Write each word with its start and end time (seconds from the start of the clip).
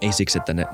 ei 0.00 0.12
siksi, 0.12 0.38
että 0.38 0.54
ne 0.54 0.66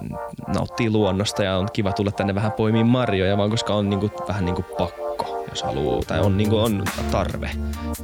nauttii 0.46 0.90
luonnosta 0.90 1.42
ja 1.42 1.56
on 1.56 1.68
kiva 1.72 1.92
tulla 1.92 2.12
tänne 2.12 2.34
vähän 2.34 2.52
poimiin 2.52 2.86
marjoja, 2.86 3.36
vaan 3.36 3.50
koska 3.50 3.74
on 3.74 3.90
niinku, 3.90 4.10
vähän 4.28 4.44
niinku 4.44 4.62
pakko, 4.78 5.44
jos 5.50 5.62
haluaa. 5.62 6.02
Tai 6.06 6.20
on, 6.20 6.36
niinku, 6.36 6.58
on 6.58 6.84
tarve, 7.10 7.50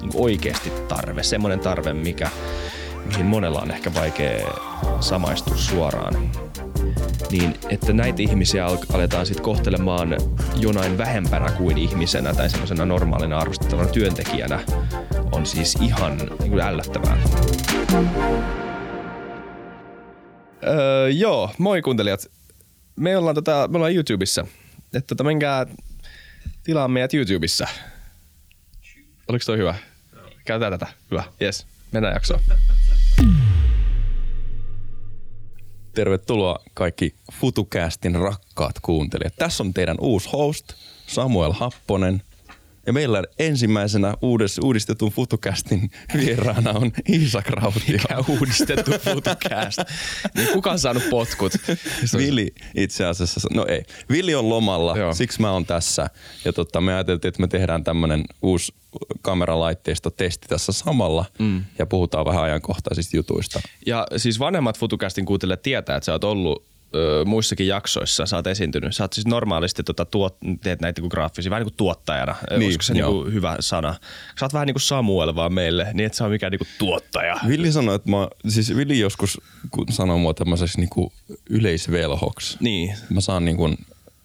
niinku 0.01 0.25
oikeasti 0.25 0.71
tarve, 0.89 1.23
semmoinen 1.23 1.61
tarve, 1.61 1.93
mikä, 1.93 2.31
mihin 3.07 3.27
monella 3.27 3.61
on 3.61 3.71
ehkä 3.71 3.95
vaikea 3.95 4.47
samaistua 5.01 5.57
suoraan. 5.57 6.31
Niin, 7.31 7.55
että 7.69 7.93
näitä 7.93 8.23
ihmisiä 8.23 8.67
al- 8.67 8.77
aletaan 8.95 9.27
sitten 9.27 9.45
kohtelemaan 9.45 10.17
jonain 10.57 10.99
vähempänä 10.99 11.51
kuin 11.51 11.79
ihmisenä 11.79 12.35
tai 12.35 12.51
semmoisena 12.51 12.85
normaalina 12.85 13.39
arvostettavana 13.39 13.89
työntekijänä 13.89 14.61
on 15.33 15.47
siis 15.47 15.79
ihan 15.81 16.17
niin 16.17 16.51
kuin 16.51 16.61
ällöttävää. 16.61 17.17
Öö, 20.67 21.09
joo, 21.09 21.51
moi 21.59 21.83
kuuntelijat. 21.83 22.31
Me 22.97 23.17
ollaan, 23.17 23.35
tota, 23.35 23.69
me 23.69 23.77
ollaan 23.77 23.95
YouTubessa. 23.95 24.47
Että 24.85 25.07
tota, 25.07 25.25
menkää 25.25 25.67
tilaa 26.65 26.89
meidät 26.89 27.15
YouTubessa. 27.15 27.67
Oliko 29.29 29.43
toi 29.47 29.59
hyvä? 29.59 29.75
Käytetään 30.45 30.81
tätä. 30.81 30.93
Hyvä. 31.11 31.25
Yes. 31.43 31.67
Mennään 31.93 32.15
jaksoon. 32.15 32.41
Tervetuloa 35.95 36.59
kaikki 36.75 37.15
FutuCastin 37.33 38.15
rakkaat 38.15 38.81
kuuntelijat. 38.83 39.37
Tässä 39.37 39.63
on 39.63 39.75
teidän 39.75 39.97
uusi 40.01 40.29
host, 40.33 40.73
Samuel 41.07 41.53
Happonen. 41.53 42.23
Ja 42.87 42.93
meillä 42.93 43.23
ensimmäisenä 43.39 44.15
uudes, 44.23 44.59
uudistetun 44.59 45.13
FutuCastin 45.13 45.91
vieraana 46.17 46.71
on 46.71 46.93
Iisak 47.09 47.51
Rautio. 47.51 47.83
Mikä 47.89 48.25
uudistettu 48.29 48.91
FutuCast. 48.91 49.79
niin 50.35 50.49
kuka 50.53 50.71
on 50.71 50.79
saanut 50.79 51.03
potkut? 51.11 51.53
Vili 52.19 52.55
itse 52.75 53.07
asiassa, 53.07 53.49
no 53.55 53.67
ei. 53.67 53.83
Vili 54.11 54.35
on 54.35 54.49
lomalla, 54.49 54.99
Joo. 54.99 55.15
Siksi 55.15 55.41
mä 55.41 55.53
oon 55.53 55.67
tässä. 55.67 56.11
Ja 56.45 56.53
tota, 56.53 56.81
me 56.81 56.95
ajateltiin, 56.95 57.29
että 57.29 57.41
me 57.41 57.49
tehdään 57.49 57.85
tämmönen 57.85 58.25
uusi 58.43 58.75
kameralaitteisto 59.23 60.11
testi 60.11 60.49
tässä 60.49 60.73
samalla. 60.73 61.25
Mm. 61.39 61.65
Ja 61.79 61.87
puhutaan 61.87 62.27
vähän 62.27 62.43
ajankohtaisista 62.43 63.17
jutuista. 63.17 63.61
Ja 63.87 64.07
siis 64.17 64.39
vanhemmat 64.39 64.79
FutuCastin 64.79 65.27
kuuntelijat 65.27 65.63
tietää, 65.63 65.97
että 65.97 66.05
sä 66.05 66.13
oot 66.13 66.25
ollut 66.25 66.72
ö, 66.95 67.25
muissakin 67.25 67.67
jaksoissa, 67.67 68.27
sä 68.27 68.37
oot 68.37 68.47
esiintynyt. 68.47 68.97
Sä 68.97 69.05
oot 69.05 69.13
siis 69.13 69.27
normaalisti 69.27 69.83
tota, 69.83 70.05
tuot, 70.05 70.37
teet 70.63 70.81
näitä 70.81 71.01
niinku 71.01 71.09
graafisia, 71.11 71.51
vähän 71.51 71.61
niin 71.61 71.71
kuin 71.73 71.77
tuottajana. 71.77 72.33
Niin, 72.51 72.59
Niin, 72.59 72.67
Olisiko 72.67 72.83
se 72.83 72.93
joo. 72.95 73.11
niinku 73.13 73.31
hyvä 73.31 73.57
sana? 73.61 73.95
Sä 74.41 74.45
oot 74.45 74.53
vähän 74.53 74.67
niin 74.67 74.75
kuin 74.75 74.83
Samuel 74.83 75.35
vaan 75.35 75.53
meille, 75.55 75.87
niin 75.95 76.07
et 76.07 76.15
sä 76.15 76.25
ole 76.25 76.33
mikään 76.33 76.51
niinku 76.51 76.67
tuottaja. 76.79 77.37
Villi 77.49 77.73
sanoi, 77.73 77.95
että 77.95 78.11
mä, 78.11 78.29
siis 78.49 78.77
Villi 78.77 78.99
joskus 78.99 79.41
sanoi 79.91 80.19
mua 80.19 80.35
tämmöiseksi 80.35 80.79
niinku 80.81 81.13
yleisvelhoksi. 81.51 82.57
Niin. 82.61 82.95
Mä 83.11 83.21
saan 83.21 83.45
niinku 83.45 83.71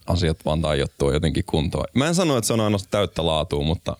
asiat 0.08 0.38
vaan 0.46 0.62
tajottua 0.62 1.14
jotenkin 1.14 1.44
kuntoon. 1.46 1.86
Mä 1.94 2.08
en 2.08 2.16
sano, 2.16 2.38
että 2.38 2.48
se 2.48 2.54
on 2.54 2.60
aina 2.60 2.78
täyttä 2.92 3.26
laatua, 3.26 3.64
mutta 3.64 3.98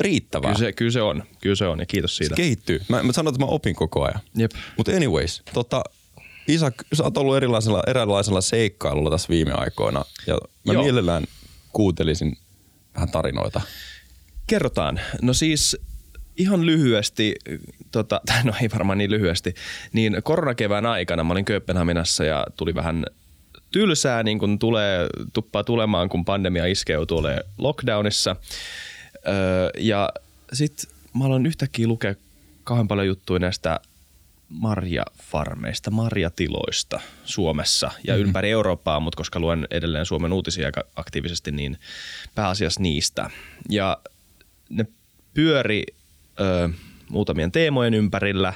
riittävää. 0.00 0.54
Kyllä 0.54 0.58
se, 0.66 0.72
kyllä 0.72 0.90
se 0.90 1.02
on, 1.02 1.22
kyllä 1.40 1.56
se 1.56 1.66
on 1.66 1.78
ja 1.78 1.86
kiitos 1.86 2.16
se 2.16 2.18
siitä. 2.18 2.34
kehittyy. 2.34 2.82
Mä, 2.88 3.02
mä 3.02 3.12
sanon, 3.12 3.34
että 3.34 3.44
mä 3.46 3.50
opin 3.50 3.74
koko 3.74 4.04
ajan. 4.04 4.20
Jep. 4.36 4.50
Mutta 4.76 4.92
anyways, 4.92 5.42
tota, 5.54 5.82
Isak, 6.54 6.74
sä 6.92 7.04
oot 7.04 7.16
ollut 7.16 7.36
erilaisella, 7.36 7.82
erilaisella 7.86 8.40
seikkailulla 8.40 9.10
tässä 9.10 9.28
viime 9.28 9.52
aikoina. 9.52 10.04
Ja 10.26 10.38
mä 10.66 10.72
Joo. 10.72 10.82
mielellään 10.82 11.24
kuuntelisin 11.72 12.36
vähän 12.94 13.10
tarinoita. 13.10 13.60
Kerrotaan. 14.46 15.00
No 15.22 15.32
siis 15.34 15.76
ihan 16.36 16.66
lyhyesti, 16.66 17.34
tota, 17.90 18.20
no 18.44 18.52
ei 18.62 18.68
varmaan 18.72 18.98
niin 18.98 19.10
lyhyesti, 19.10 19.54
niin 19.92 20.16
koronakevään 20.22 20.86
aikana 20.86 21.24
mä 21.24 21.32
olin 21.32 21.44
Kööpenhaminassa 21.44 22.24
ja 22.24 22.46
tuli 22.56 22.74
vähän 22.74 23.06
tylsää, 23.70 24.22
niin 24.22 24.38
kuin 24.38 24.58
tulee, 24.58 25.06
tuppaa 25.32 25.64
tulemaan, 25.64 26.08
kun 26.08 26.24
pandemia 26.24 26.66
iskee 26.66 27.06
tulee 27.06 27.40
lockdownissa. 27.58 28.36
Öö, 29.28 29.70
ja 29.78 30.10
sitten 30.52 30.90
mä 31.18 31.24
aloin 31.24 31.46
yhtäkkiä 31.46 31.86
lukea 31.86 32.14
kauhean 32.64 32.88
paljon 32.88 33.06
juttuja 33.06 33.38
näistä 33.38 33.80
marjafarmeista, 34.50 35.90
marjatiloista 35.90 37.00
Suomessa 37.24 37.90
ja 38.04 38.14
mm-hmm. 38.14 38.26
ympäri 38.26 38.50
Eurooppaa, 38.50 39.00
mutta 39.00 39.16
koska 39.16 39.40
luen 39.40 39.66
edelleen 39.70 40.06
Suomen 40.06 40.32
uutisia 40.32 40.66
aika 40.66 40.84
aktiivisesti, 40.96 41.52
niin 41.52 41.78
pääasiassa 42.34 42.80
niistä. 42.80 43.30
Ja 43.68 43.98
ne 44.68 44.86
pyöri 45.34 45.84
ö, 46.40 46.68
muutamien 47.08 47.52
teemojen 47.52 47.94
ympärillä 47.94 48.54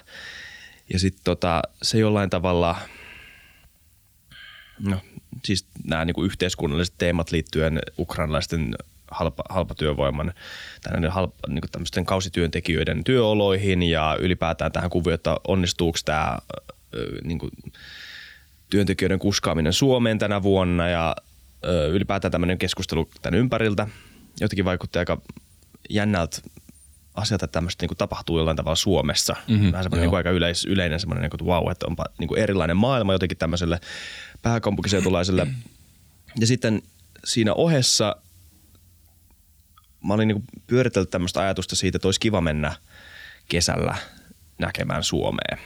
ja 0.92 0.98
sitten 0.98 1.24
tota, 1.24 1.62
se 1.82 1.98
jollain 1.98 2.30
tavalla, 2.30 2.76
no 4.78 5.00
siis 5.44 5.66
nämä 5.84 6.04
niinku 6.04 6.24
yhteiskunnalliset 6.24 6.94
teemat 6.98 7.32
liittyen 7.32 7.78
ukrainalaisten 7.98 8.74
halpa, 9.14 9.42
halpatyövoiman 9.48 10.32
tai 10.82 10.92
näiden 10.92 11.10
halpa, 11.10 11.34
niinku 11.48 11.68
tämmöisten 11.72 12.06
kausityöntekijöiden 12.06 13.04
työoloihin 13.04 13.82
ja 13.82 14.16
ylipäätään 14.20 14.72
tähän 14.72 14.90
kuvioon, 14.90 15.14
että 15.14 15.36
onnistuuko 15.48 15.98
tämä 16.04 16.38
niinku, 17.24 17.50
työntekijöiden 18.70 19.18
kuskaaminen 19.18 19.72
Suomeen 19.72 20.18
tänä 20.18 20.42
vuonna 20.42 20.88
ja 20.88 21.16
ö, 21.64 21.88
ylipäätään 21.88 22.32
tämmöinen 22.32 22.58
keskustelu 22.58 23.10
tämän 23.22 23.40
ympäriltä. 23.40 23.88
Jotenkin 24.40 24.64
vaikutti 24.64 24.98
aika 24.98 25.20
jännältä 25.90 26.40
asialta, 27.14 27.44
että 27.44 27.52
tämmöistä 27.52 27.82
niinku 27.82 27.94
tapahtuu 27.94 28.38
jollain 28.38 28.56
tavalla 28.56 28.76
Suomessa. 28.76 29.36
Mm-hmm, 29.48 29.72
Vähän 29.72 29.84
semmoinen 29.84 30.02
niinku 30.02 30.16
aika 30.16 30.30
yleis, 30.30 30.64
yleinen 30.64 31.00
semmoinen, 31.00 31.22
niinku, 31.22 31.36
että 31.36 31.44
wow, 31.44 31.70
että 31.70 31.86
onpa 31.86 32.04
niinku 32.18 32.34
erilainen 32.34 32.76
maailma 32.76 33.12
jotenkin 33.12 33.38
tämmöiselle 33.38 33.80
pääkaupunkiseutulaiselle. 34.42 35.46
Ja 36.40 36.46
sitten 36.46 36.82
siinä 37.24 37.54
ohessa 37.54 38.16
mä 40.04 40.14
olin 40.14 40.28
niinku 40.28 40.44
pyöritellyt 40.66 41.10
tämmöistä 41.10 41.40
ajatusta 41.40 41.76
siitä, 41.76 41.96
että 41.96 42.08
olisi 42.08 42.20
kiva 42.20 42.40
mennä 42.40 42.76
kesällä 43.48 43.94
näkemään 44.58 45.02
Suomea 45.02 45.56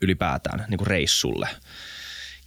ylipäätään 0.00 0.64
niin 0.68 0.78
kuin 0.78 0.86
reissulle. 0.86 1.48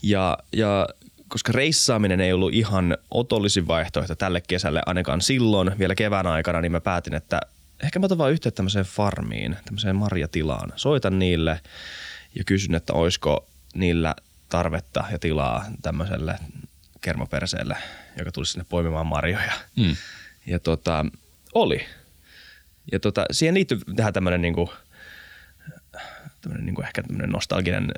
Ja, 0.03 0.37
ja 0.51 0.87
koska 1.27 1.51
reissaaminen 1.51 2.21
ei 2.21 2.33
ollut 2.33 2.53
ihan 2.53 2.97
otollisin 3.11 3.67
vaihtoehto 3.67 4.15
tälle 4.15 4.41
kesälle 4.47 4.81
ainakaan 4.85 5.21
silloin 5.21 5.79
vielä 5.79 5.95
kevään 5.95 6.27
aikana, 6.27 6.61
niin 6.61 6.71
mä 6.71 6.81
päätin, 6.81 7.13
että 7.13 7.41
ehkä 7.83 7.99
mä 7.99 8.05
otan 8.05 8.17
vaan 8.17 8.31
yhteyttä 8.31 8.55
tämmöiseen 8.55 8.85
farmiin, 8.85 9.57
tämmöiseen 9.65 9.95
marjatilaan. 9.95 10.73
Soitan 10.75 11.19
niille 11.19 11.59
ja 12.35 12.43
kysyn, 12.43 12.75
että 12.75 12.93
olisiko 12.93 13.47
niillä 13.73 14.15
tarvetta 14.49 15.03
ja 15.11 15.19
tilaa 15.19 15.65
tämmöiselle 15.81 16.39
kermaperseelle, 17.01 17.77
joka 18.17 18.31
tulisi 18.31 18.51
sinne 18.51 18.65
poimimaan 18.69 19.07
marjoja. 19.07 19.51
Mm. 19.75 19.95
Ja 20.45 20.59
tota, 20.59 21.05
oli. 21.53 21.85
Ja 22.91 22.99
tota, 22.99 23.25
siihen 23.31 23.55
liittyy 23.55 23.79
tähän 23.95 24.13
tämmöinen 24.13 24.41
niinku, 24.41 24.73
tämmöinen 26.41 26.65
niinku 26.65 26.81
ehkä 26.81 27.03
tämmöinen 27.03 27.29
nostalginen 27.29 27.91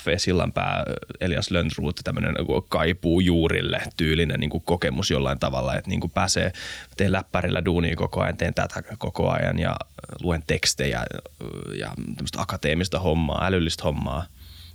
F. 0.00 0.06
Sillanpää, 0.16 0.84
Elias 1.20 1.50
Lönnroth, 1.50 2.02
tämmöinen 2.04 2.34
kaipuu 2.68 3.20
juurille 3.20 3.82
tyylinen 3.96 4.40
niinku 4.40 4.60
kokemus 4.60 5.10
jollain 5.10 5.38
tavalla, 5.38 5.76
että 5.76 5.90
niinku 5.90 6.08
pääsee, 6.08 6.52
teen 6.96 7.12
läppärillä 7.12 7.64
duunia 7.64 7.96
koko 7.96 8.20
ajan, 8.20 8.36
teen 8.36 8.54
tätä 8.54 8.82
koko 8.98 9.30
ajan 9.30 9.58
ja 9.58 9.76
luen 10.22 10.42
tekstejä 10.46 11.04
ja 11.78 11.92
tämmöistä 12.16 12.40
akateemista 12.40 13.00
hommaa, 13.00 13.46
älyllistä 13.46 13.82
hommaa, 13.82 14.26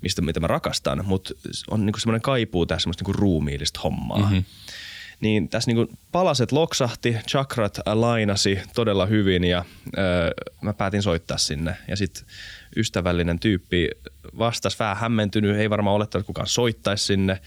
mistä 0.02 0.22
mitä 0.22 0.40
mä 0.40 0.48
rakastan, 0.48 1.06
mutta 1.06 1.34
on 1.72 1.86
niinku 1.86 2.00
semmoinen 2.00 2.22
kaipuu 2.22 2.66
tässä 2.66 2.84
semmoista 2.84 3.02
niinku 3.02 3.20
ruumiillista 3.20 3.80
hommaa. 3.84 4.20
Mm-hmm. 4.20 4.44
Niin 5.20 5.50
tässä 5.50 5.72
niinku 5.72 5.94
palaset 6.12 6.52
loksahti, 6.52 7.18
chakrat 7.28 7.80
lainasi 7.86 8.60
todella 8.76 9.06
hyvin 9.06 9.44
ja 9.44 9.66
öö, 9.98 10.32
mä 10.62 10.74
päätin 10.74 11.02
soittaa 11.02 11.38
sinne. 11.38 11.76
Ja 11.88 11.96
sitten 11.96 12.24
ystävällinen 12.76 13.40
tyyppi 13.40 13.90
vastasi 14.38 14.80
vähän 14.80 14.98
hämmentynyt, 14.98 15.58
ei 15.58 15.70
varmaan 15.70 15.96
olettanut, 15.96 16.24
että 16.24 16.28
kukaan 16.28 16.48
soittaisi 16.48 17.06
sinne. 17.06 17.42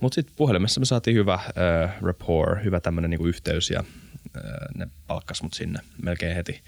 Mutta 0.00 0.14
sitten 0.14 0.36
puhelimessa 0.36 0.80
me 0.80 0.84
saatiin 0.84 1.16
hyvä 1.16 1.40
öö, 1.56 1.88
rapport, 2.02 2.64
hyvä 2.64 2.80
tämmöinen 2.80 3.10
niinku 3.10 3.26
yhteys 3.26 3.70
ja 3.70 3.84
öö, 4.36 4.42
ne 4.74 4.88
palkkas 5.06 5.42
mut 5.42 5.54
sinne 5.54 5.80
melkein 6.02 6.36
heti. 6.36 6.62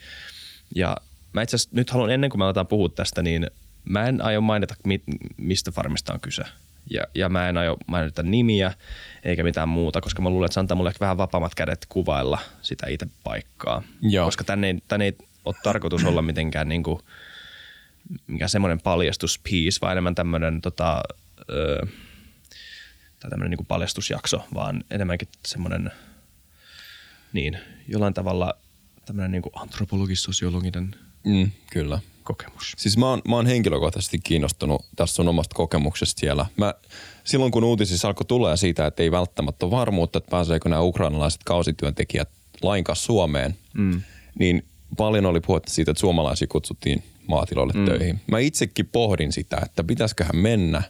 Ja 0.74 0.96
mä 1.32 1.42
itse 1.42 1.56
asiassa 1.56 1.70
nyt 1.72 1.90
haluan 1.90 2.10
ennen 2.10 2.30
kuin 2.30 2.38
me 2.38 2.44
aletaan 2.44 2.66
puhua 2.66 2.88
tästä, 2.88 3.22
niin 3.22 3.46
mä 3.84 4.06
en 4.08 4.22
aio 4.22 4.40
mainita, 4.40 4.74
mi- 4.84 5.02
mistä 5.36 5.70
farmista 5.70 6.12
on 6.12 6.20
kyse. 6.20 6.42
Ja, 6.90 7.02
ja 7.14 7.28
mä 7.28 7.48
en 7.48 7.56
aio 7.56 7.76
mainita 7.86 8.22
nimiä 8.22 8.74
eikä 9.24 9.42
mitään 9.42 9.68
muuta, 9.68 10.00
koska 10.00 10.22
mä 10.22 10.30
luulen, 10.30 10.46
että 10.46 10.54
se 10.54 10.60
antaa 10.60 10.76
mulle 10.76 10.90
ehkä 10.90 11.00
vähän 11.00 11.16
vapaammat 11.16 11.54
kädet 11.54 11.86
kuvailla 11.88 12.38
sitä 12.62 12.86
itse 12.86 13.06
paikkaa. 13.24 13.82
Joo. 14.02 14.24
Koska 14.26 14.44
tänne 14.44 14.66
ei, 14.66 14.78
tänne 14.88 15.04
ei 15.04 15.16
ole 15.44 15.54
tarkoitus 15.62 16.04
olla 16.04 16.22
mitenkään 16.22 16.68
niinku, 16.68 17.02
mikä 18.26 18.48
semmoinen 18.48 18.80
paljastuspiece, 18.80 19.78
vaan 19.80 19.92
enemmän 19.92 20.14
tämmöinen 20.14 20.60
tota, 20.60 21.02
ö, 21.50 21.86
tai 23.20 23.30
tämmöinen 23.30 23.50
niinku 23.50 23.64
paljastusjakso, 23.64 24.44
vaan 24.54 24.84
enemmänkin 24.90 25.28
semmoinen, 25.46 25.90
niin, 27.32 27.58
jollain 27.88 28.14
tavalla 28.14 28.54
tämmöinen 29.06 29.30
niinku 29.32 29.50
antropologis-sosiologinen 29.54 30.94
Mm, 31.24 31.50
kyllä. 31.72 31.98
Kokemus? 32.28 32.72
Siis 32.76 32.96
mä 32.96 33.10
oon, 33.10 33.22
mä 33.28 33.36
oon 33.36 33.46
henkilökohtaisesti 33.46 34.18
kiinnostunut 34.18 34.86
tässä 34.96 35.14
sun 35.14 35.28
omasta 35.28 35.54
kokemuksesta 35.54 36.20
siellä. 36.20 36.46
Mä, 36.56 36.74
silloin 37.24 37.52
kun 37.52 37.64
uutisissa 37.64 38.08
alkoi 38.08 38.26
tulla 38.26 38.56
siitä, 38.56 38.86
että 38.86 39.02
ei 39.02 39.10
välttämättä 39.10 39.66
ole 39.66 39.70
varmuutta, 39.70 40.18
että 40.18 40.30
pääseekö 40.30 40.68
nämä 40.68 40.82
ukrainalaiset 40.82 41.40
kausityöntekijät 41.44 42.28
lainkaan 42.62 42.96
Suomeen, 42.96 43.56
mm. 43.74 44.02
niin 44.38 44.64
paljon 44.96 45.26
oli 45.26 45.40
puhetta 45.40 45.70
siitä, 45.72 45.90
että 45.90 46.00
suomalaisia 46.00 46.48
kutsuttiin 46.48 47.02
maatiloille 47.26 47.72
mm. 47.72 47.84
töihin. 47.84 48.20
Mä 48.26 48.38
itsekin 48.38 48.86
pohdin 48.86 49.32
sitä, 49.32 49.60
että 49.64 49.84
pitäisiköhän 49.84 50.36
mennä. 50.36 50.82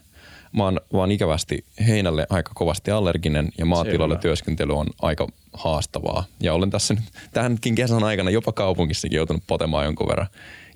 Mä 0.51 0.63
oon 0.63 0.79
vaan 0.93 1.11
ikävästi 1.11 1.65
heinälle 1.87 2.27
aika 2.29 2.51
kovasti 2.55 2.91
allerginen 2.91 3.49
ja 3.57 3.65
maatiloille 3.65 4.17
työskentely 4.17 4.77
on 4.77 4.87
aika 5.01 5.27
haastavaa. 5.53 6.25
Ja 6.39 6.53
olen 6.53 6.69
tässä 6.69 6.93
nyt 6.93 7.03
tämänkin 7.33 7.75
kesän 7.75 8.03
aikana 8.03 8.29
jopa 8.29 8.51
kaupungissakin 8.51 9.15
joutunut 9.15 9.43
potemaan 9.47 9.85
jonkun 9.85 10.07
verran 10.07 10.27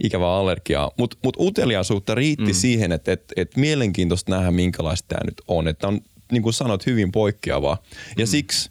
ikävää 0.03 0.35
allergiaa. 0.35 0.91
Mutta 0.97 1.17
mut 1.23 1.37
uteliaisuutta 1.39 2.15
riitti 2.15 2.51
mm. 2.51 2.53
siihen, 2.53 2.91
että 2.91 3.11
et, 3.11 3.33
et 3.35 3.57
mielenkiintoista 3.57 4.31
nähdä, 4.31 4.51
minkälaista 4.51 5.07
tämä 5.07 5.25
nyt 5.25 5.41
on. 5.47 5.67
Että 5.67 5.87
on, 5.87 6.01
niin 6.31 6.43
kuin 6.43 6.53
sanot, 6.53 6.85
hyvin 6.85 7.11
poikkeavaa. 7.11 7.77
Ja 8.17 8.25
mm. 8.25 8.29
siksi 8.29 8.69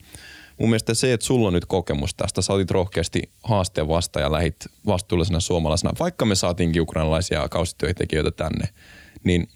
mun 0.59 0.69
mielestä 0.71 0.95
se, 0.95 1.13
että 1.13 1.27
sulla 1.27 1.49
on 1.49 1.55
nyt 1.55 1.67
kokemus 1.67 2.15
tästä, 2.15 2.43
sä 2.43 2.53
otit 2.53 2.71
rohkeasti 2.71 3.23
haasteen 3.43 3.89
vasta 3.89 4.21
ja 4.21 4.33
lähit 4.33 4.57
vastuullisena 4.87 5.41
suomalaisena, 5.41 5.93
vaikka 6.01 6.25
me 6.25 6.35
saatiinkin 6.35 6.83
ukrainalaisia 6.83 7.49
kausityöntekijöitä 7.49 8.31
tänne, 8.31 8.69
niin, 9.25 9.49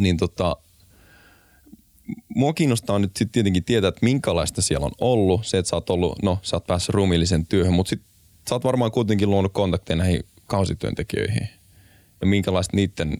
niin 0.00 0.16
tota, 0.16 0.56
mua 2.28 2.52
kiinnostaa 2.52 2.98
nyt 2.98 3.16
sitten 3.16 3.32
tietenkin 3.32 3.64
tietää, 3.64 3.88
että 3.88 4.04
minkälaista 4.04 4.62
siellä 4.62 4.86
on 4.86 4.92
ollut. 5.00 5.46
Se, 5.46 5.58
että 5.58 5.70
sä 5.70 5.76
oot 5.76 5.90
ollut, 5.90 6.22
no 6.22 6.38
sä 6.42 6.56
oot 6.56 6.66
päässyt 6.66 6.94
rumillisen 6.94 7.46
työhön, 7.46 7.74
mutta 7.74 7.90
sit 7.90 8.02
sä 8.48 8.54
oot 8.54 8.64
varmaan 8.64 8.90
kuitenkin 8.90 9.30
luonut 9.30 9.52
kontakteja 9.52 9.96
näihin 9.96 10.20
kausityöntekijöihin. 10.46 11.48
Ja 12.20 12.26
minkälaista 12.26 12.76
niiden 12.76 13.16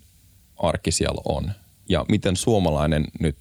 arki 0.56 0.90
siellä 0.90 1.22
on. 1.24 1.52
Ja 1.88 2.04
miten 2.08 2.36
suomalainen 2.36 3.04
nyt, 3.20 3.36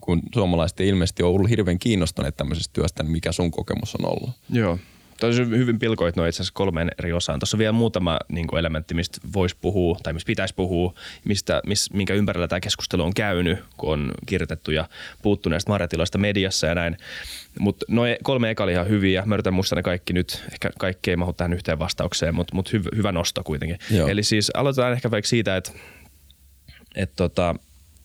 kun 0.00 0.22
suomalaiset 0.34 0.80
ei 0.80 0.88
ilmeisesti 0.88 1.22
ole 1.22 1.34
ollut 1.34 1.50
hirveän 1.50 1.78
kiinnostuneet 1.78 2.36
tämmöisestä 2.36 2.72
työstä, 2.72 3.02
niin 3.02 3.12
mikä 3.12 3.32
sun 3.32 3.50
kokemus 3.50 3.94
on 3.94 4.10
ollut? 4.10 4.30
Joo. 4.50 4.78
Tosi 5.22 5.42
hyvin 5.42 5.78
pilkoit 5.78 6.16
noin 6.16 6.28
itse 6.28 6.36
asiassa 6.36 6.54
kolmeen 6.54 6.90
eri 6.98 7.12
osaan. 7.12 7.40
Tuossa 7.40 7.56
on 7.56 7.58
vielä 7.58 7.72
muutama 7.72 8.18
niin 8.28 8.46
kuin 8.46 8.60
elementti, 8.60 8.94
mistä 8.94 9.18
voisi 9.34 9.56
puhua 9.60 9.98
tai 10.02 10.12
mistä 10.12 10.26
pitäisi 10.26 10.54
puhua, 10.54 10.94
mistä, 11.24 11.62
mis, 11.66 11.92
minkä 11.92 12.14
ympärillä 12.14 12.48
tämä 12.48 12.60
keskustelu 12.60 13.02
on 13.02 13.14
käynyt, 13.14 13.58
kun 13.76 13.92
on 13.92 14.10
kirjoitettu 14.26 14.70
ja 14.70 14.88
puuttu 15.22 15.48
näistä 15.48 15.70
marjatiloista 15.70 16.18
mediassa 16.18 16.66
ja 16.66 16.74
näin. 16.74 16.96
Mutta 17.58 17.86
noin 17.88 18.16
kolme 18.22 18.50
eka 18.50 18.64
oli 18.64 18.72
ihan 18.72 18.88
hyviä. 18.88 19.22
Mä 19.26 19.34
yritän 19.34 19.54
muistaa 19.54 19.76
ne 19.76 19.82
kaikki 19.82 20.12
nyt. 20.12 20.44
Ehkä 20.52 20.70
kaikki 20.78 21.10
ei 21.10 21.16
mahu 21.16 21.32
tähän 21.32 21.52
yhteen 21.52 21.78
vastaukseen, 21.78 22.34
mutta 22.34 22.54
mut 22.54 22.72
hyv, 22.72 22.84
hyvä 22.96 23.12
nosto 23.12 23.44
kuitenkin. 23.44 23.78
Joo. 23.90 24.08
Eli 24.08 24.22
siis 24.22 24.50
aloitetaan 24.54 24.92
ehkä 24.92 25.10
vaikka 25.10 25.28
siitä, 25.28 25.56
että 25.56 25.72
et 26.94 27.12
tota, 27.16 27.54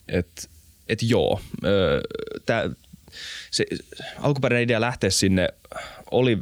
et, 0.08 0.50
et 0.88 1.02
joo, 1.02 1.40
öö, 1.64 2.00
tää, 2.46 2.70
se 3.50 3.66
alkuperäinen 4.18 4.64
idea 4.64 4.80
lähteä 4.80 5.10
sinne 5.10 5.48
oli 6.10 6.38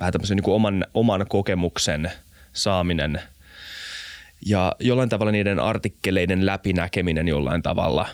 vähän 0.00 0.12
tämmöisen 0.12 0.36
niin 0.36 0.44
kuin 0.44 0.54
oman, 0.54 0.86
oman 0.94 1.26
kokemuksen 1.28 2.12
saaminen 2.52 3.20
ja 4.46 4.76
jollain 4.80 5.08
tavalla 5.08 5.32
niiden 5.32 5.60
artikkeleiden 5.60 6.46
läpinäkeminen 6.46 7.28
jollain 7.28 7.62
tavalla 7.62 8.08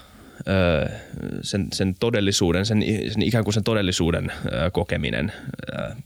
sen, 1.43 1.67
sen 1.73 1.95
todellisuuden, 2.01 2.67
sen, 2.67 2.83
sen 3.13 3.23
ikään 3.23 3.45
kuin 3.45 3.55
sen 3.55 3.65
todellisuuden 3.65 4.33
kokeminen, 4.73 5.33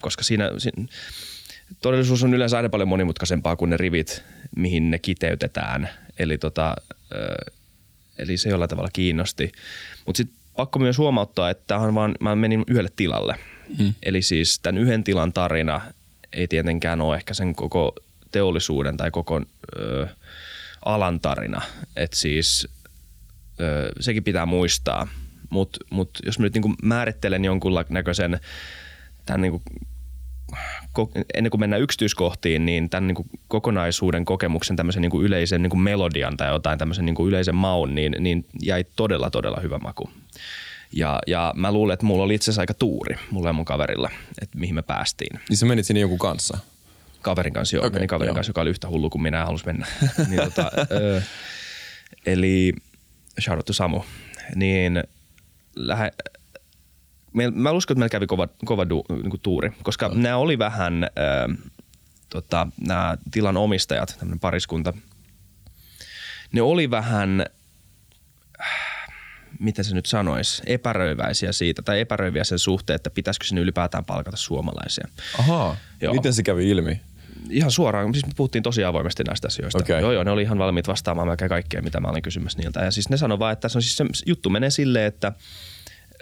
koska 0.00 0.22
siinä, 0.22 0.50
siinä 0.58 0.86
todellisuus 1.80 2.22
on 2.22 2.34
yleensä 2.34 2.56
aina 2.56 2.68
paljon 2.68 2.88
monimutkaisempaa 2.88 3.56
kuin 3.56 3.70
ne 3.70 3.76
rivit, 3.76 4.24
mihin 4.56 4.90
ne 4.90 4.98
kiteytetään. 4.98 5.88
Eli, 6.18 6.38
tota, 6.38 6.76
eli 8.18 8.36
se 8.36 8.48
jollain 8.48 8.70
tavalla 8.70 8.90
kiinnosti. 8.92 9.52
Mutta 10.06 10.16
sitten 10.16 10.36
pakko 10.56 10.78
myös 10.78 10.98
huomauttaa, 10.98 11.50
että 11.50 11.80
vaan, 11.94 12.14
mä 12.20 12.36
menin 12.36 12.64
yhdelle 12.68 12.90
tilalle– 12.96 13.34
Mm. 13.78 13.94
Eli 14.02 14.22
siis 14.22 14.58
tämän 14.58 14.82
yhden 14.82 15.04
tilan 15.04 15.32
tarina 15.32 15.80
ei 16.32 16.48
tietenkään 16.48 17.00
ole 17.00 17.16
ehkä 17.16 17.34
sen 17.34 17.54
koko 17.54 17.94
teollisuuden 18.32 18.96
tai 18.96 19.10
koko 19.10 19.42
ö, 19.78 20.06
alan 20.84 21.20
tarina. 21.20 21.62
Että 21.96 22.16
siis 22.16 22.68
ö, 23.60 23.92
sekin 24.00 24.24
pitää 24.24 24.46
muistaa. 24.46 25.08
Mutta 25.50 25.78
mut 25.90 26.10
jos 26.26 26.38
mä 26.38 26.42
nyt 26.42 26.54
niinku 26.54 26.74
määrittelen 26.82 27.44
jonkunnäköisen 27.44 28.40
tämän 29.26 29.40
niinku, 29.40 29.62
ennen 31.34 31.50
kuin 31.50 31.60
mennään 31.60 31.82
yksityiskohtiin, 31.82 32.66
niin 32.66 32.90
tämän 32.90 33.06
niin 33.06 33.14
kuin 33.14 33.28
kokonaisuuden 33.48 34.24
kokemuksen, 34.24 34.76
tämmöisen 34.76 35.02
niin 35.02 35.10
kuin 35.10 35.26
yleisen 35.26 35.62
niin 35.62 35.70
kuin 35.70 35.80
melodian 35.80 36.36
tai 36.36 36.52
jotain 36.52 36.78
tämmöisen 36.78 37.06
niin 37.06 37.14
kuin 37.14 37.28
yleisen 37.28 37.54
maun, 37.54 37.94
niin, 37.94 38.16
niin 38.20 38.46
jäi 38.62 38.84
todella, 38.96 39.30
todella 39.30 39.60
hyvä 39.60 39.78
maku. 39.78 40.10
Ja, 40.96 41.18
ja 41.26 41.52
mä 41.56 41.72
luulen, 41.72 41.94
että 41.94 42.06
mulla 42.06 42.24
oli 42.24 42.34
itse 42.34 42.44
asiassa 42.44 42.62
aika 42.62 42.74
tuuri, 42.74 43.16
mulla 43.30 43.48
ja 43.48 43.52
mun 43.52 43.64
kaverilla, 43.64 44.10
että 44.42 44.58
mihin 44.58 44.74
me 44.74 44.82
päästiin. 44.82 45.40
Niin 45.48 45.56
sä 45.56 45.66
menit 45.66 45.86
sinne 45.86 46.00
jonkun 46.00 46.18
kanssa? 46.18 46.58
Kaverin 47.22 47.52
kanssa, 47.52 47.76
joo. 47.76 47.86
Okay, 47.86 47.94
Menin 47.94 48.08
kaverin 48.08 48.28
joo. 48.28 48.34
kanssa, 48.34 48.50
joka 48.50 48.60
oli 48.60 48.70
yhtä 48.70 48.88
hullu 48.88 49.10
kuin 49.10 49.22
minä 49.22 49.38
ja 49.38 49.46
halusi 49.46 49.66
mennä. 49.66 49.86
niin, 50.28 50.40
tota, 50.42 50.70
ö, 50.90 51.22
eli 52.26 52.72
shout 53.40 53.66
Samu. 53.70 54.02
Niin 54.54 55.04
lähe, 55.76 56.12
mä 57.54 57.70
uskon, 57.70 57.94
että 57.94 57.98
meillä 57.98 58.10
kävi 58.10 58.26
kova, 58.26 58.48
kova 58.64 58.88
du, 58.88 59.04
niin 59.08 59.40
tuuri, 59.42 59.72
koska 59.82 60.08
no. 60.08 60.14
nämä 60.14 60.36
oli 60.36 60.58
vähän, 60.58 61.04
ö, 61.04 61.54
tota, 62.30 62.68
nämä 62.86 63.16
tilan 63.30 63.56
omistajat, 63.56 64.16
tämmöinen 64.18 64.40
pariskunta, 64.40 64.92
ne 66.52 66.62
oli 66.62 66.90
vähän 66.90 67.46
miten 69.58 69.84
se 69.84 69.94
nyt 69.94 70.06
sanoisi, 70.06 70.62
epäröiväisiä 70.66 71.52
siitä 71.52 71.82
tai 71.82 72.00
epäröiviä 72.00 72.44
sen 72.44 72.58
suhteen, 72.58 72.94
että 72.94 73.10
pitäisikö 73.10 73.46
sinne 73.46 73.60
ylipäätään 73.60 74.04
palkata 74.04 74.36
suomalaisia. 74.36 75.08
Ahaa, 75.38 75.76
joo. 76.00 76.14
miten 76.14 76.32
se 76.32 76.42
kävi 76.42 76.70
ilmi? 76.70 77.00
Ihan 77.50 77.70
suoraan, 77.70 78.14
siis 78.14 78.26
me 78.26 78.32
puhuttiin 78.36 78.62
tosi 78.62 78.84
avoimesti 78.84 79.24
näistä 79.24 79.46
asioista. 79.46 79.78
Okay. 79.78 80.00
Joo, 80.00 80.12
joo, 80.12 80.24
ne 80.24 80.30
oli 80.30 80.42
ihan 80.42 80.58
valmiit 80.58 80.88
vastaamaan 80.88 81.28
melkein 81.28 81.48
kaikkea, 81.48 81.82
mitä 81.82 82.00
mä 82.00 82.08
olin 82.08 82.22
kysymässä 82.22 82.58
niiltä. 82.58 82.84
Ja 82.84 82.90
siis 82.90 83.08
ne 83.08 83.16
sanoi 83.16 83.38
vaan, 83.38 83.52
että 83.52 83.68
se, 83.68 83.78
on 83.78 83.82
siis 83.82 83.96
se 83.96 84.04
juttu 84.26 84.50
menee 84.50 84.70
silleen, 84.70 85.06
että 85.06 85.32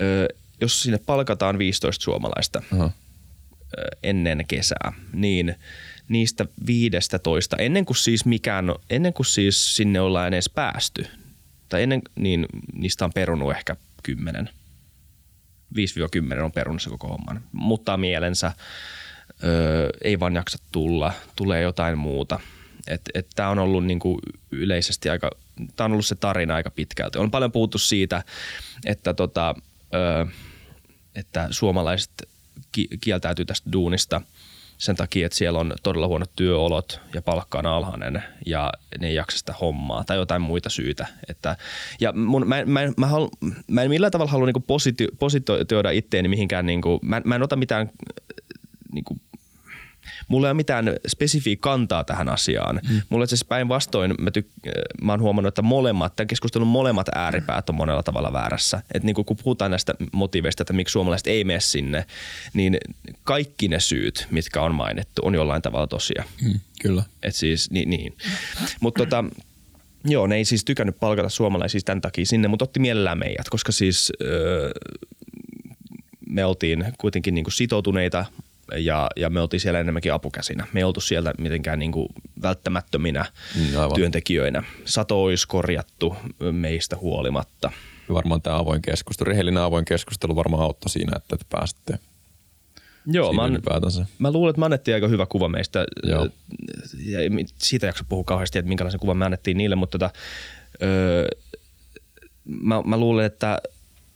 ö, 0.01 0.29
jos 0.61 0.83
sinne 0.83 0.99
palkataan 0.99 1.59
15 1.59 2.05
suomalaista 2.05 2.63
uh-huh. 2.73 2.85
ö, 2.85 2.93
ennen 4.03 4.45
kesää, 4.49 4.93
niin 5.13 5.55
niistä 6.09 6.47
15, 6.67 7.57
ennen 7.57 7.85
kuin 7.85 7.97
siis 7.97 8.25
mikään, 8.25 8.75
ennen 8.91 9.13
kuin 9.13 9.27
siis 9.27 9.77
sinne 9.77 10.01
ollaan 10.01 10.29
edes 10.29 10.49
päästy, 10.49 11.07
tai 11.73 11.83
ennen, 11.83 12.03
niin 12.15 12.47
niistä 12.73 13.05
on 13.05 13.13
perunut 13.13 13.51
ehkä 13.51 13.77
kymmenen. 14.03 14.51
5-10 16.39 16.43
on 16.43 16.53
perunut 16.53 16.83
se 16.83 16.91
koko 16.91 17.09
homman. 17.09 17.41
Mutta 17.53 17.97
mielensä, 17.97 18.53
öö, 19.45 19.91
ei 20.05 20.21
vaan 20.21 20.35
jaksa 20.35 20.59
tulla, 20.73 21.13
tulee 21.37 21.63
jotain 21.63 21.99
muuta. 21.99 22.41
Tämä 23.37 23.49
on 23.49 23.59
ollut 23.59 23.87
niinku 23.87 24.21
yleisesti 24.51 25.11
aika, 25.11 25.31
tämä 25.77 25.85
on 25.85 25.93
ollut 25.93 26.07
se 26.07 26.15
tarina 26.15 26.55
aika 26.55 26.71
pitkälti. 26.71 27.19
On 27.19 27.31
paljon 27.31 27.53
puhuttu 27.53 27.79
siitä, 27.79 28.23
että, 28.87 29.15
tota, 29.15 29.55
öö, 29.95 30.27
että 31.15 31.49
suomalaiset 31.51 32.29
ki- 32.73 32.89
kieltäytyy 33.01 33.45
tästä 33.45 33.73
duunista– 33.73 34.21
sen 34.83 34.97
takia, 34.97 35.27
että 35.27 35.39
siellä 35.39 35.59
on 35.59 35.73
todella 35.83 36.09
huonot 36.09 36.31
työolot 36.37 37.01
ja 37.15 37.23
palkka 37.23 37.59
on 37.59 37.67
alhainen 37.67 38.23
ja 38.47 38.73
ne 39.01 39.09
ei 39.09 39.15
jaksa 39.15 39.39
sitä 39.39 39.55
hommaa 39.61 40.05
tai 40.05 40.17
jotain 40.17 40.43
muita 40.43 40.71
syitä. 40.71 41.07
Että, 41.29 41.57
ja 42.01 42.13
mun, 42.13 42.49
mä, 42.49 42.65
mä, 42.65 42.81
mä, 42.97 43.07
halu, 43.07 43.31
mä 43.67 43.83
en 43.83 43.91
millään 43.91 44.13
tavalla 44.13 44.33
halua 44.33 44.47
niinku 44.47 44.61
positio, 44.61 45.09
positioida 45.19 45.91
itteeni 45.91 46.29
mihinkään, 46.29 46.67
niinku, 46.67 46.99
mä, 47.03 47.23
mä 47.25 47.35
en 47.35 47.43
ota 47.43 47.57
mitään 47.57 47.91
niinku, 48.93 49.17
mulla 50.29 50.47
ei 50.47 50.51
ole 50.51 50.57
mitään 50.57 50.93
spesifiä 51.09 51.57
kantaa 51.61 52.05
tähän 52.05 52.29
asiaan. 52.29 52.81
Mm. 52.91 53.01
Mulla 53.09 53.25
itse 53.25 53.37
päinvastoin, 53.49 54.15
mä, 54.19 54.31
tyk- 54.39 54.71
mä 55.03 55.13
oon 55.13 55.21
huomannut, 55.21 55.49
että 55.49 55.63
molemmat, 55.63 56.17
tämän 56.17 56.29
keskustelun 56.29 56.69
molemmat 56.69 57.07
ääripäät 57.15 57.69
on 57.69 57.75
monella 57.75 58.03
tavalla 58.03 58.33
väärässä. 58.33 58.83
Että 58.95 59.07
niin 59.07 59.15
kun 59.15 59.37
puhutaan 59.37 59.71
näistä 59.71 59.95
motiiveista, 60.13 60.63
että 60.63 60.73
miksi 60.73 60.93
suomalaiset 60.93 61.27
ei 61.27 61.45
mene 61.45 61.61
sinne, 61.61 62.07
niin 62.55 62.79
kaikki 63.25 63.69
ne 63.69 63.81
syyt, 63.81 64.27
mitkä 64.31 64.63
on 64.63 64.75
mainittu, 64.75 65.23
on 65.25 65.35
jollain 65.35 65.63
tavalla 65.63 65.87
tosia. 65.87 66.25
Mm, 66.45 66.61
kyllä. 66.83 67.03
Et 67.23 67.35
siis, 67.35 67.71
niin. 67.71 67.91
niin. 67.91 68.17
Mutta 68.81 69.05
tota, 69.05 69.25
Joo, 70.05 70.27
ne 70.27 70.37
ei 70.37 70.45
siis 70.45 70.65
tykännyt 70.65 71.01
palkata 71.01 71.29
suomalaisia 71.29 71.81
tämän 71.85 72.01
takia 72.01 72.27
sinne, 72.27 72.49
mutta 72.49 72.65
otti 72.65 72.81
mielellään 72.81 73.19
meidät, 73.19 73.49
koska 73.49 73.73
siis 73.73 74.13
öö, 74.23 74.71
me 76.29 76.45
oltiin 76.45 76.85
kuitenkin 76.99 77.35
niin 77.35 77.45
kuin 77.45 77.53
sitoutuneita 77.53 78.25
ja, 78.77 79.11
ja 79.17 79.31
me 79.31 79.41
oltiin 79.41 79.61
siellä 79.61 79.81
enemmänkin 79.81 80.13
apukäsinä. 80.13 80.67
Me 80.73 80.81
ei 80.81 80.85
oltu 80.85 81.01
siellä 81.01 81.33
mitenkään 81.39 81.79
niin 81.79 81.93
kuin 81.93 82.09
välttämättöminä 82.43 83.25
mm, 83.57 83.79
Aivan. 83.79 83.95
työntekijöinä. 83.95 84.63
Sato 84.85 85.23
olisi 85.23 85.49
korjattu 85.49 86.17
meistä 86.53 86.97
huolimatta. 86.97 87.73
Varmaan 88.13 88.43
tämä 88.43 88.59
avoin 88.59 88.83
keskustelu, 88.83 89.29
rehellinen 89.29 89.63
avoin 89.63 89.85
keskustelu 89.85 90.37
varmaan 90.37 90.63
auttoi 90.63 90.91
siinä, 90.91 91.13
että 91.17 91.37
te 91.37 91.45
pääsitte 91.51 91.99
Joo, 93.07 93.33
mä, 93.33 93.45
an, 93.45 93.63
mä 94.19 94.33
luulen, 94.33 94.51
että 94.51 94.61
me 94.61 94.65
annettiin 94.65 94.95
aika 94.95 95.09
hyvä 95.09 95.27
kuva 95.27 95.49
meistä. 95.49 95.85
Joo. 96.03 96.29
Ja 97.05 97.19
siitä 97.59 97.87
jaksa 97.87 98.05
puhua 98.09 98.25
kauheasti, 98.25 98.59
että 98.59 98.69
minkälaisen 98.69 99.01
kuvan 99.01 99.17
me 99.17 99.25
annettiin 99.25 99.57
niille, 99.57 99.77
mutta 99.77 99.99
tota, 99.99 100.11
öö, 100.83 101.27
mä, 102.45 102.83
mä 102.83 102.97
luulen, 102.97 103.27
että 103.27 103.59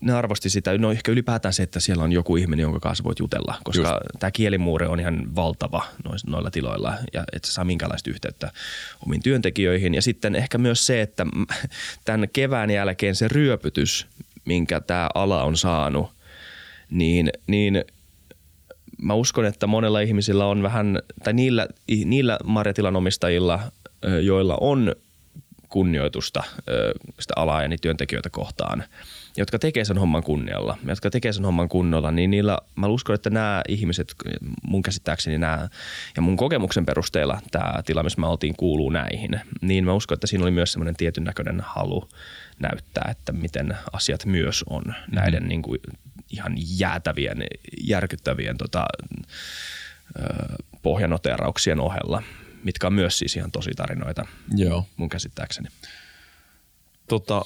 ne 0.01 0.13
arvosti 0.13 0.51
sitä, 0.51 0.79
no 0.79 0.91
ehkä 0.91 1.13
ylipäätään 1.13 1.55
se, 1.55 1.63
että 1.63 1.81
siellä 1.81 2.05
on 2.05 2.13
joku 2.13 2.37
ihminen, 2.37 2.63
jonka 2.63 2.81
kanssa 2.81 3.05
voit 3.05 3.19
jutella, 3.19 3.55
koska 3.65 4.01
tämä 4.19 4.31
kielimuure 4.31 4.89
on 4.89 5.01
ihan 5.01 5.35
valtava 5.35 5.85
noilla 6.27 6.51
tiloilla 6.51 6.95
ja 7.13 7.25
et 7.33 7.45
sä 7.45 7.53
saa 7.53 7.65
minkälaista 7.65 8.11
yhteyttä 8.11 8.53
omiin 9.07 9.23
työntekijöihin. 9.23 9.95
Ja 9.95 10.03
sitten 10.03 10.35
ehkä 10.35 10.59
myös 10.59 10.87
se, 10.87 11.03
että 11.03 11.27
tämän 12.05 12.29
kevään 12.33 12.71
jälkeen 12.71 13.15
se 13.15 13.29
ryöpytys, 13.29 14.07
minkä 14.45 14.81
tämä 14.81 15.09
ala 15.15 15.43
on 15.43 15.57
saanut, 15.57 16.11
niin, 16.91 17.31
niin 17.47 17.85
mä 18.99 19.15
uskon, 19.15 19.45
että 19.45 19.67
monella 19.67 20.01
ihmisillä 20.01 20.47
on 20.47 20.63
vähän, 20.63 20.99
tai 21.25 21.33
niillä, 21.33 21.69
niillä 22.05 22.39
marjatilan 22.45 22.97
omistajilla, 22.97 23.61
joilla 24.23 24.59
on 24.61 24.95
kunnioitusta 25.69 26.43
sitä 27.21 27.35
alaa 27.37 27.63
ja 27.63 27.69
niitä 27.69 27.83
työntekijöitä 27.83 28.31
kohtaan, 28.31 28.85
jotka 29.37 29.59
tekee 29.59 29.85
sen 29.85 29.99
homman 29.99 30.23
kunnialla, 30.23 30.79
jotka 30.87 31.11
tekee 31.11 31.33
sen 31.33 31.45
homman 31.45 31.69
kunnolla, 31.69 32.11
niin 32.11 32.31
niillä, 32.31 32.59
mä 32.77 32.87
uskon, 32.87 33.15
että 33.15 33.31
nämä 33.31 33.63
ihmiset, 33.69 34.15
mun 34.63 34.83
käsittääkseni 34.83 35.39
nämä, 35.39 35.69
ja 36.17 36.23
mun 36.23 36.37
kokemuksen 36.37 36.87
perusteella 36.87 37.41
tämä 37.51 37.83
tila, 37.87 38.03
missä 38.03 38.21
me 38.21 38.27
oltiin, 38.27 38.57
kuuluu 38.57 38.91
näihin, 38.91 39.41
niin 39.61 39.85
mä 39.85 39.93
uskon, 39.93 40.17
että 40.17 40.27
siinä 40.27 40.45
oli 40.45 40.51
myös 40.51 40.73
semmoinen 40.73 40.97
tietyn 40.97 41.25
näköinen 41.25 41.61
halu 41.61 42.09
näyttää, 42.59 43.09
että 43.11 43.33
miten 43.33 43.77
asiat 43.93 44.27
myös 44.27 44.65
on 44.71 44.85
näiden 45.13 45.41
mm-hmm. 45.41 45.49
niin 45.49 45.63
kuin, 45.63 45.81
ihan 46.31 46.55
jäätävien, 46.79 47.47
järkyttävien 47.83 48.57
tota, 48.57 48.87
ö, 50.19 50.23
pohjanoteerauksien 50.83 51.81
ohella, 51.81 52.23
mitkä 52.65 52.87
on 52.87 52.93
myös 52.93 53.19
siis 53.19 53.37
ihan 53.37 53.51
tosi 53.51 53.71
tarinoita 53.77 54.27
Joo. 54.57 54.87
mun 54.97 55.09
käsittääkseni. 55.09 55.69
Tota, 57.09 57.43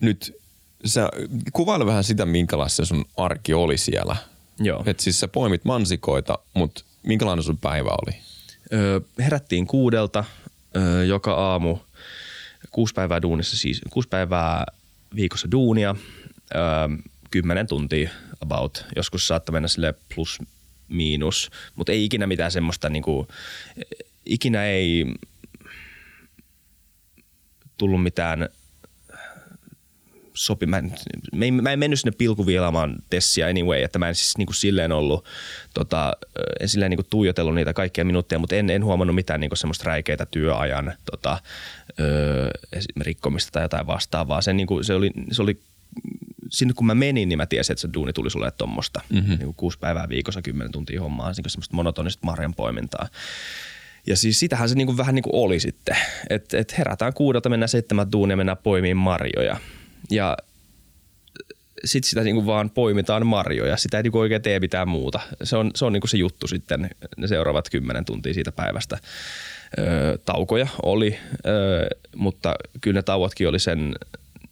nyt 0.00 0.36
sä 0.84 1.08
kuvaile 1.52 1.86
vähän 1.86 2.04
sitä, 2.04 2.26
minkälaista 2.26 2.84
sun 2.84 3.04
arki 3.16 3.54
oli 3.54 3.78
siellä. 3.78 4.16
Joo. 4.60 4.82
Et 4.86 5.00
siis 5.00 5.20
sä 5.20 5.28
poimit 5.28 5.64
mansikoita, 5.64 6.38
mutta 6.54 6.84
minkälainen 7.02 7.42
sun 7.42 7.58
päivä 7.58 7.90
oli? 7.90 8.16
Ö, 8.72 9.00
herättiin 9.18 9.66
kuudelta 9.66 10.24
ö, 10.76 11.04
joka 11.04 11.34
aamu, 11.34 11.78
kuusi 12.70 12.94
päivää 12.94 13.22
duunissa 13.22 13.56
siis, 13.56 13.80
kuusi 13.90 14.08
päivää 14.08 14.66
viikossa 15.14 15.50
duunia, 15.50 15.96
ö, 16.54 16.56
kymmenen 17.30 17.66
tuntia 17.66 18.10
about. 18.40 18.84
Joskus 18.96 19.26
saattaa 19.26 19.52
mennä 19.52 19.68
sille 19.68 19.94
plus 20.14 20.38
miinus, 20.88 21.50
mutta 21.76 21.92
ei 21.92 22.04
ikinä 22.04 22.26
mitään 22.26 22.52
semmoista 22.52 22.88
niinku, 22.88 23.28
ikinä 24.26 24.64
ei 24.64 25.06
tullut 27.76 28.02
mitään 28.02 28.48
sopi. 30.38 30.66
Mä 30.66 30.78
en, 30.78 30.94
mä 31.34 31.44
en, 31.44 31.54
mä 31.54 31.72
en 31.72 31.78
mennyt 31.78 32.00
sinne 32.00 32.16
pilkuviilaamaan 32.18 32.96
Tessia 33.10 33.46
anyway, 33.46 33.82
että 33.82 33.98
mä 33.98 34.08
en 34.08 34.14
siis 34.14 34.38
niinku 34.38 34.52
silleen 34.52 34.92
ollut, 34.92 35.24
tota, 35.74 36.12
en 36.60 36.68
silleen 36.68 36.90
niinku 36.90 37.06
tuijotellut 37.10 37.54
niitä 37.54 37.72
kaikkia 37.72 38.04
minuutteja, 38.04 38.38
mutta 38.38 38.56
en, 38.56 38.70
en 38.70 38.84
huomannut 38.84 39.14
mitään 39.14 39.40
niinku 39.40 39.56
semmoista 39.56 39.84
räikeitä 39.84 40.26
työajan 40.26 40.92
tota, 41.10 41.38
ö, 42.00 42.50
esim. 42.72 43.00
rikkomista 43.00 43.52
tai 43.52 43.64
jotain 43.64 43.86
vastaavaa. 43.86 44.42
Se, 44.42 44.52
niinku, 44.52 44.82
se, 44.82 44.94
oli, 44.94 45.10
se 45.32 45.42
oli 45.42 45.60
sinne 46.50 46.74
kun 46.74 46.86
mä 46.86 46.94
menin, 46.94 47.28
niin 47.28 47.36
mä 47.36 47.46
tiesin, 47.46 47.72
että 47.72 47.80
se 47.80 47.88
duuni 47.94 48.12
tuli 48.12 48.30
sulle 48.30 48.50
tuommoista. 48.50 49.00
Mm-hmm. 49.08 49.38
Niin 49.38 49.54
kuusi 49.54 49.78
päivää 49.78 50.08
viikossa, 50.08 50.42
kymmenen 50.42 50.72
tuntia 50.72 51.02
hommaa, 51.02 51.32
niin 51.36 51.50
semmoista 51.50 51.76
monotonista 51.76 52.26
marjan 52.26 52.54
poimintaa. 52.54 53.08
Ja 54.06 54.16
siis 54.16 54.40
sitähän 54.40 54.68
se 54.68 54.74
niinku 54.74 54.96
vähän 54.96 55.14
niin 55.14 55.22
kuin 55.22 55.34
oli 55.34 55.60
sitten, 55.60 55.96
että 56.30 56.58
et 56.58 56.78
herätään 56.78 57.12
kuudelta, 57.12 57.48
mennään 57.48 57.68
seitsemän 57.68 58.12
duunia, 58.12 58.36
mennään 58.36 58.58
poimiin 58.62 58.96
marjoja. 58.96 59.56
Ja 60.10 60.36
sitten 61.84 62.08
sitä 62.08 62.22
niinku 62.22 62.46
vaan 62.46 62.70
poimitaan 62.70 63.26
marjoja, 63.26 63.76
sitä 63.76 63.96
ei 63.96 64.02
niinku 64.02 64.18
oikein 64.18 64.42
tee 64.42 64.60
mitään 64.60 64.88
muuta. 64.88 65.20
Se 65.42 65.56
on 65.56 65.70
se, 65.74 65.84
on 65.84 65.92
niinku 65.92 66.06
se 66.06 66.16
juttu 66.16 66.46
sitten, 66.46 66.90
ne 67.16 67.26
seuraavat 67.26 67.70
kymmenen 67.70 68.04
tuntia 68.04 68.34
siitä 68.34 68.52
päivästä. 68.52 68.98
Öö, 69.78 70.18
taukoja 70.24 70.66
oli, 70.82 71.18
öö, 71.46 71.86
mutta 72.16 72.54
kyllä 72.80 72.98
ne 72.98 73.02
tauotkin 73.02 73.48
oli 73.48 73.58
sen, 73.58 73.94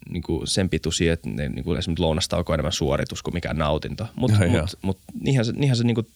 niinku 0.09 0.41
sen 0.45 0.69
pituisia, 0.69 1.13
että 1.13 1.29
ne, 1.29 1.49
niinku 1.49 1.73
esimerkiksi 1.73 2.01
lounastauko 2.01 2.53
on 2.53 2.55
enemmän 2.55 2.71
suoritus 2.71 3.23
kuin 3.23 3.33
mikään 3.33 3.57
nautinto. 3.57 4.07
Mutta 4.15 4.45
joo. 4.45 4.61
mut, 4.61 4.69
mut, 4.81 4.99
niinhän 5.21 5.45
se, 5.45 5.51
niinhän 5.51 5.77
se 5.77 5.83
niinku, 5.83 6.07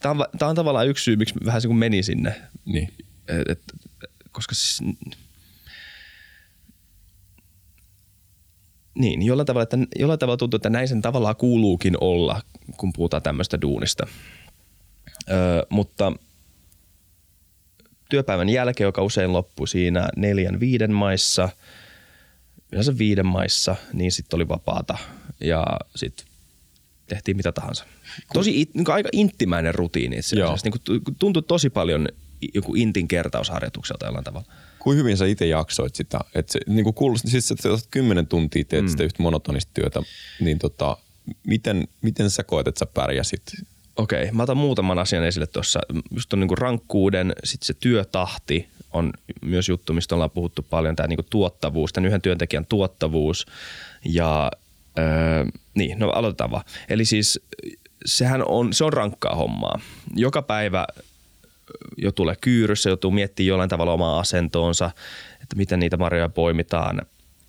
tämä 0.00 0.10
on, 0.10 0.18
va- 0.18 0.28
tää 0.38 0.48
on 0.48 0.56
tavallaan 0.56 0.88
yksi 0.88 1.04
syy, 1.04 1.16
miksi 1.16 1.34
vähän 1.44 1.60
se 1.60 1.68
kun 1.68 1.78
meni 1.78 2.02
sinne. 2.02 2.42
Niin. 2.64 2.92
Et, 3.28 3.48
et, 3.48 3.60
koska 4.32 4.54
siis, 4.54 4.82
niin, 9.02 9.22
jollain 9.22 9.46
tavalla, 9.46 9.62
että, 9.62 9.78
jollain 9.98 10.18
tavalla 10.18 10.36
tuntuu, 10.36 10.56
että 10.56 10.70
näin 10.70 10.88
sen 10.88 11.02
tavallaan 11.02 11.36
kuuluukin 11.36 11.96
olla, 12.00 12.42
kun 12.76 12.92
puhutaan 12.92 13.22
tämmöistä 13.22 13.60
duunista. 13.60 14.06
Öö, 15.30 15.62
mutta 15.70 16.12
työpäivän 18.08 18.48
jälkeen, 18.48 18.86
joka 18.86 19.02
usein 19.02 19.32
loppui 19.32 19.68
siinä 19.68 20.08
neljän 20.16 20.60
viiden 20.60 20.92
maissa, 20.92 21.48
yleensä 22.72 22.98
viiden 22.98 23.26
maissa, 23.26 23.76
niin 23.92 24.12
sitten 24.12 24.36
oli 24.36 24.48
vapaata 24.48 24.98
ja 25.40 25.66
sitten 25.96 26.26
tehtiin 27.06 27.36
mitä 27.36 27.52
tahansa. 27.52 27.84
Tosi 28.32 28.60
it, 28.60 28.74
niin 28.74 28.90
aika 28.90 29.08
inttimäinen 29.12 29.74
rutiini 29.74 30.16
itse 30.16 30.42
asiassa. 30.42 30.68
Niin 30.70 31.02
kuin 31.04 31.16
tuntui 31.18 31.42
tosi 31.42 31.70
paljon 31.70 32.08
joku 32.54 32.74
intin 32.74 33.08
kertausharjoitukselta 33.08 34.06
jollain 34.06 34.24
tavalla. 34.24 34.46
Kuin 34.82 34.98
hyvin 34.98 35.16
sä 35.16 35.26
itse 35.26 35.46
jaksoit 35.46 35.94
sitä? 35.94 36.20
Että 36.34 36.52
se 36.52 36.60
niin 36.66 36.84
kuin 36.84 36.94
kuulosti, 36.94 37.30
siis 37.30 37.50
että 37.50 37.76
sä 37.76 37.86
kymmenen 37.90 38.26
tuntia 38.26 38.64
teet 38.64 38.84
mm. 38.84 38.88
sitä 38.88 39.04
yhtä 39.04 39.22
monotonista 39.22 39.70
työtä, 39.74 40.02
niin 40.40 40.58
tota, 40.58 40.96
miten, 41.46 41.88
miten 42.02 42.30
sä 42.30 42.44
koet, 42.44 42.68
että 42.68 42.78
sä 42.78 42.86
pärjäsit? 42.86 43.42
Okei, 43.96 44.30
mä 44.32 44.42
otan 44.42 44.56
muutaman 44.56 44.98
asian 44.98 45.24
esille 45.24 45.46
tuossa. 45.46 45.80
Just 46.10 46.28
tuon 46.28 46.40
niinku 46.40 46.54
rankkuuden, 46.54 47.32
sitten 47.44 47.66
se 47.66 47.74
työtahti 47.74 48.68
on 48.92 49.12
myös 49.42 49.68
juttu, 49.68 49.92
mistä 49.92 50.14
ollaan 50.14 50.30
puhuttu 50.30 50.66
paljon, 50.70 50.96
tämä 50.96 51.06
niinku 51.06 51.26
tuottavuus, 51.30 51.92
tämän 51.92 52.06
yhden 52.06 52.22
työntekijän 52.22 52.66
tuottavuus. 52.66 53.46
Ja 54.04 54.50
öö, 54.98 55.44
niin, 55.74 55.98
no 55.98 56.10
aloitetaan 56.10 56.50
vaan. 56.50 56.64
Eli 56.88 57.04
siis 57.04 57.40
sehän 58.04 58.44
on, 58.48 58.72
se 58.72 58.84
on 58.84 58.92
rankkaa 58.92 59.34
hommaa. 59.34 59.80
Joka 60.16 60.42
päivä 60.42 60.86
jo 61.96 62.12
tulee 62.12 62.36
kyyryssä, 62.40 62.90
joutuu 62.90 63.10
miettimään 63.10 63.48
jollain 63.48 63.70
tavalla 63.70 63.92
omaa 63.92 64.18
asentoonsa, 64.18 64.90
että 65.42 65.56
miten 65.56 65.80
niitä 65.80 65.96
marjoja 65.96 66.28
poimitaan. 66.28 67.02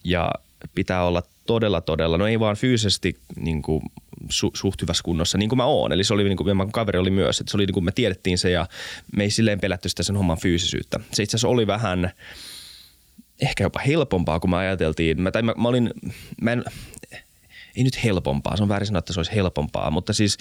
Ja 0.03 0.31
pitää 0.75 1.05
olla 1.05 1.23
todella, 1.45 1.81
todella, 1.81 2.17
no 2.17 2.27
ei 2.27 2.39
vaan 2.39 2.55
fyysisesti 2.55 3.17
niin 3.35 3.61
kuin 3.61 3.81
su, 4.29 4.51
suht 4.53 4.81
hyvässä 4.81 5.03
kunnossa, 5.03 5.37
niin 5.37 5.49
kuin 5.49 5.57
mä 5.57 5.65
oon. 5.65 5.91
Eli 5.91 6.03
se 6.03 6.13
oli, 6.13 6.23
niin 6.23 6.37
kuin, 6.37 6.57
mun 6.57 6.71
kaveri 6.71 6.99
oli 6.99 7.11
myös, 7.11 7.39
että 7.39 7.51
se 7.51 7.57
oli 7.57 7.65
niin 7.65 7.73
kuin 7.73 7.83
me 7.83 7.91
tiedettiin 7.91 8.37
se 8.37 8.49
ja 8.49 8.67
me 9.15 9.23
ei 9.23 9.29
silleen 9.29 9.59
pelätty 9.59 9.89
sitä 9.89 10.03
sen 10.03 10.15
homman 10.15 10.37
fyysisyyttä. 10.37 10.99
Se 11.11 11.23
itse 11.23 11.35
asiassa 11.35 11.47
oli 11.47 11.67
vähän 11.67 12.11
ehkä 13.41 13.63
jopa 13.63 13.79
helpompaa, 13.79 14.39
kun 14.39 14.49
me 14.49 14.57
ajateltiin. 14.57 15.21
Mä, 15.21 15.31
tai 15.31 15.41
mä, 15.41 15.53
mä 15.57 15.67
olin, 15.67 15.91
mä 16.41 16.51
en, 16.51 16.63
ei 17.75 17.83
nyt 17.83 18.03
helpompaa, 18.03 18.57
se 18.57 18.63
on 18.63 18.69
väärin 18.69 18.87
sanoa, 18.87 18.99
että 18.99 19.13
se 19.13 19.19
olisi 19.19 19.35
helpompaa, 19.35 19.91
mutta 19.91 20.13
siis 20.13 20.37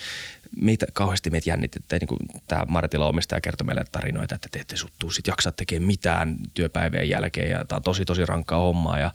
meitä 0.60 0.86
kauheasti 0.92 1.30
meitä 1.30 1.50
jännitti, 1.50 1.78
että 1.78 1.96
niin 2.00 2.08
kuin 2.08 2.18
tämä 2.48 2.64
Martila 2.68 3.08
omistaja 3.08 3.40
kertoi 3.40 3.66
meille 3.66 3.84
tarinoita, 3.92 4.34
että 4.34 4.48
te 4.52 4.58
ette 4.58 4.76
suttuu 4.76 5.10
sit 5.10 5.26
jaksaa 5.26 5.52
tekemään 5.52 5.86
mitään 5.86 6.36
työpäivien 6.54 7.08
jälkeen 7.08 7.50
ja 7.50 7.64
tämä 7.64 7.76
on 7.76 7.82
tosi 7.82 8.04
tosi 8.04 8.26
rankkaa 8.26 8.58
hommaa 8.58 8.98
ja, 8.98 9.10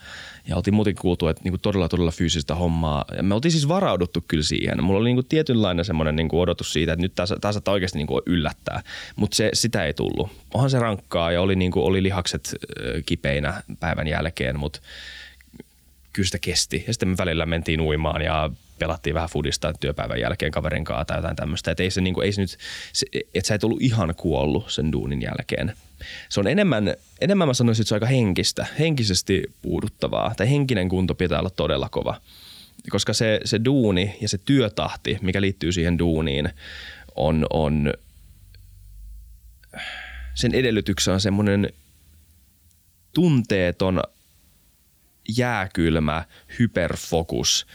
ja 0.47 0.55
oltiin 0.55 0.73
muutenkin 0.73 1.01
kuultu, 1.01 1.27
että 1.27 1.43
niin 1.43 1.51
kuin 1.51 1.61
todella 1.61 1.89
todella 1.89 2.11
fyysistä 2.11 2.55
hommaa 2.55 3.05
ja 3.17 3.23
me 3.23 3.35
oltiin 3.35 3.51
siis 3.51 3.67
varauduttu 3.67 4.23
kyllä 4.27 4.43
siihen. 4.43 4.83
Mulla 4.83 4.99
oli 4.99 5.09
niin 5.09 5.15
kuin 5.15 5.27
tietynlainen 5.27 5.85
semmoinen 5.85 6.15
niin 6.15 6.29
kuin 6.29 6.41
odotus 6.41 6.73
siitä, 6.73 6.93
että 6.93 7.01
nyt 7.01 7.15
tämä 7.15 7.51
saattaa 7.51 7.73
oikeasti 7.73 7.97
niin 7.97 8.07
kuin 8.07 8.21
yllättää, 8.25 8.83
mutta 9.15 9.35
se, 9.35 9.49
sitä 9.53 9.83
ei 9.83 9.93
tullut. 9.93 10.31
Onhan 10.53 10.69
se 10.69 10.79
rankkaa 10.79 11.31
ja 11.31 11.41
oli, 11.41 11.55
niin 11.55 11.71
kuin, 11.71 11.85
oli 11.85 12.03
lihakset 12.03 12.55
kipeinä 13.05 13.63
päivän 13.79 14.07
jälkeen, 14.07 14.59
mutta 14.59 14.79
kyllä 16.17 16.25
sitä 16.25 16.39
kesti. 16.39 16.83
Ja 16.87 16.93
sitten 16.93 17.09
me 17.09 17.15
välillä 17.17 17.45
mentiin 17.45 17.81
uimaan 17.81 18.21
ja 18.21 18.49
pelattiin 18.79 19.13
vähän 19.13 19.29
fudista 19.29 19.73
työpäivän 19.73 20.19
jälkeen 20.19 20.51
kaverin 20.51 20.83
kanssa 20.83 21.05
tai 21.05 21.17
jotain 21.17 21.35
tämmöistä. 21.35 21.71
Että 21.71 21.83
ei 21.83 21.91
se, 21.91 22.01
niin 22.01 22.13
kuin, 22.13 22.25
ei 22.25 22.31
se 22.31 22.41
nyt, 22.41 22.57
se, 22.93 23.05
että 23.33 23.47
sä 23.47 23.55
et 23.55 23.63
ollut 23.63 23.81
ihan 23.81 24.15
kuollut 24.15 24.71
sen 24.71 24.91
duunin 24.91 25.21
jälkeen. 25.21 25.73
Se 26.29 26.39
on 26.39 26.47
enemmän, 26.47 26.95
enemmän 27.21 27.47
mä 27.47 27.53
sanoisin, 27.53 27.81
että 27.81 27.89
se 27.89 27.95
on 27.95 27.97
aika 27.97 28.05
henkistä, 28.05 28.65
henkisesti 28.79 29.43
puuduttavaa. 29.61 30.33
Tai 30.37 30.49
henkinen 30.49 30.89
kunto 30.89 31.15
pitää 31.15 31.39
olla 31.39 31.49
todella 31.49 31.89
kova. 31.89 32.21
Koska 32.89 33.13
se, 33.13 33.39
se 33.45 33.59
duuni 33.65 34.17
ja 34.21 34.29
se 34.29 34.37
työtahti, 34.37 35.17
mikä 35.21 35.41
liittyy 35.41 35.71
siihen 35.71 35.99
duuniin, 35.99 36.49
on, 37.15 37.45
on 37.49 37.93
sen 40.33 40.55
edellytyksessä 40.55 41.13
on 41.13 41.21
semmoinen 41.21 41.69
tunteeton 43.13 44.01
jääkylmä 45.37 46.25
hyperfokus 46.59 47.67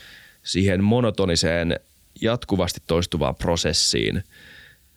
siihen 0.43 0.83
monotoniseen 0.83 1.79
jatkuvasti 2.21 2.81
toistuvaan 2.87 3.35
prosessiin 3.35 4.23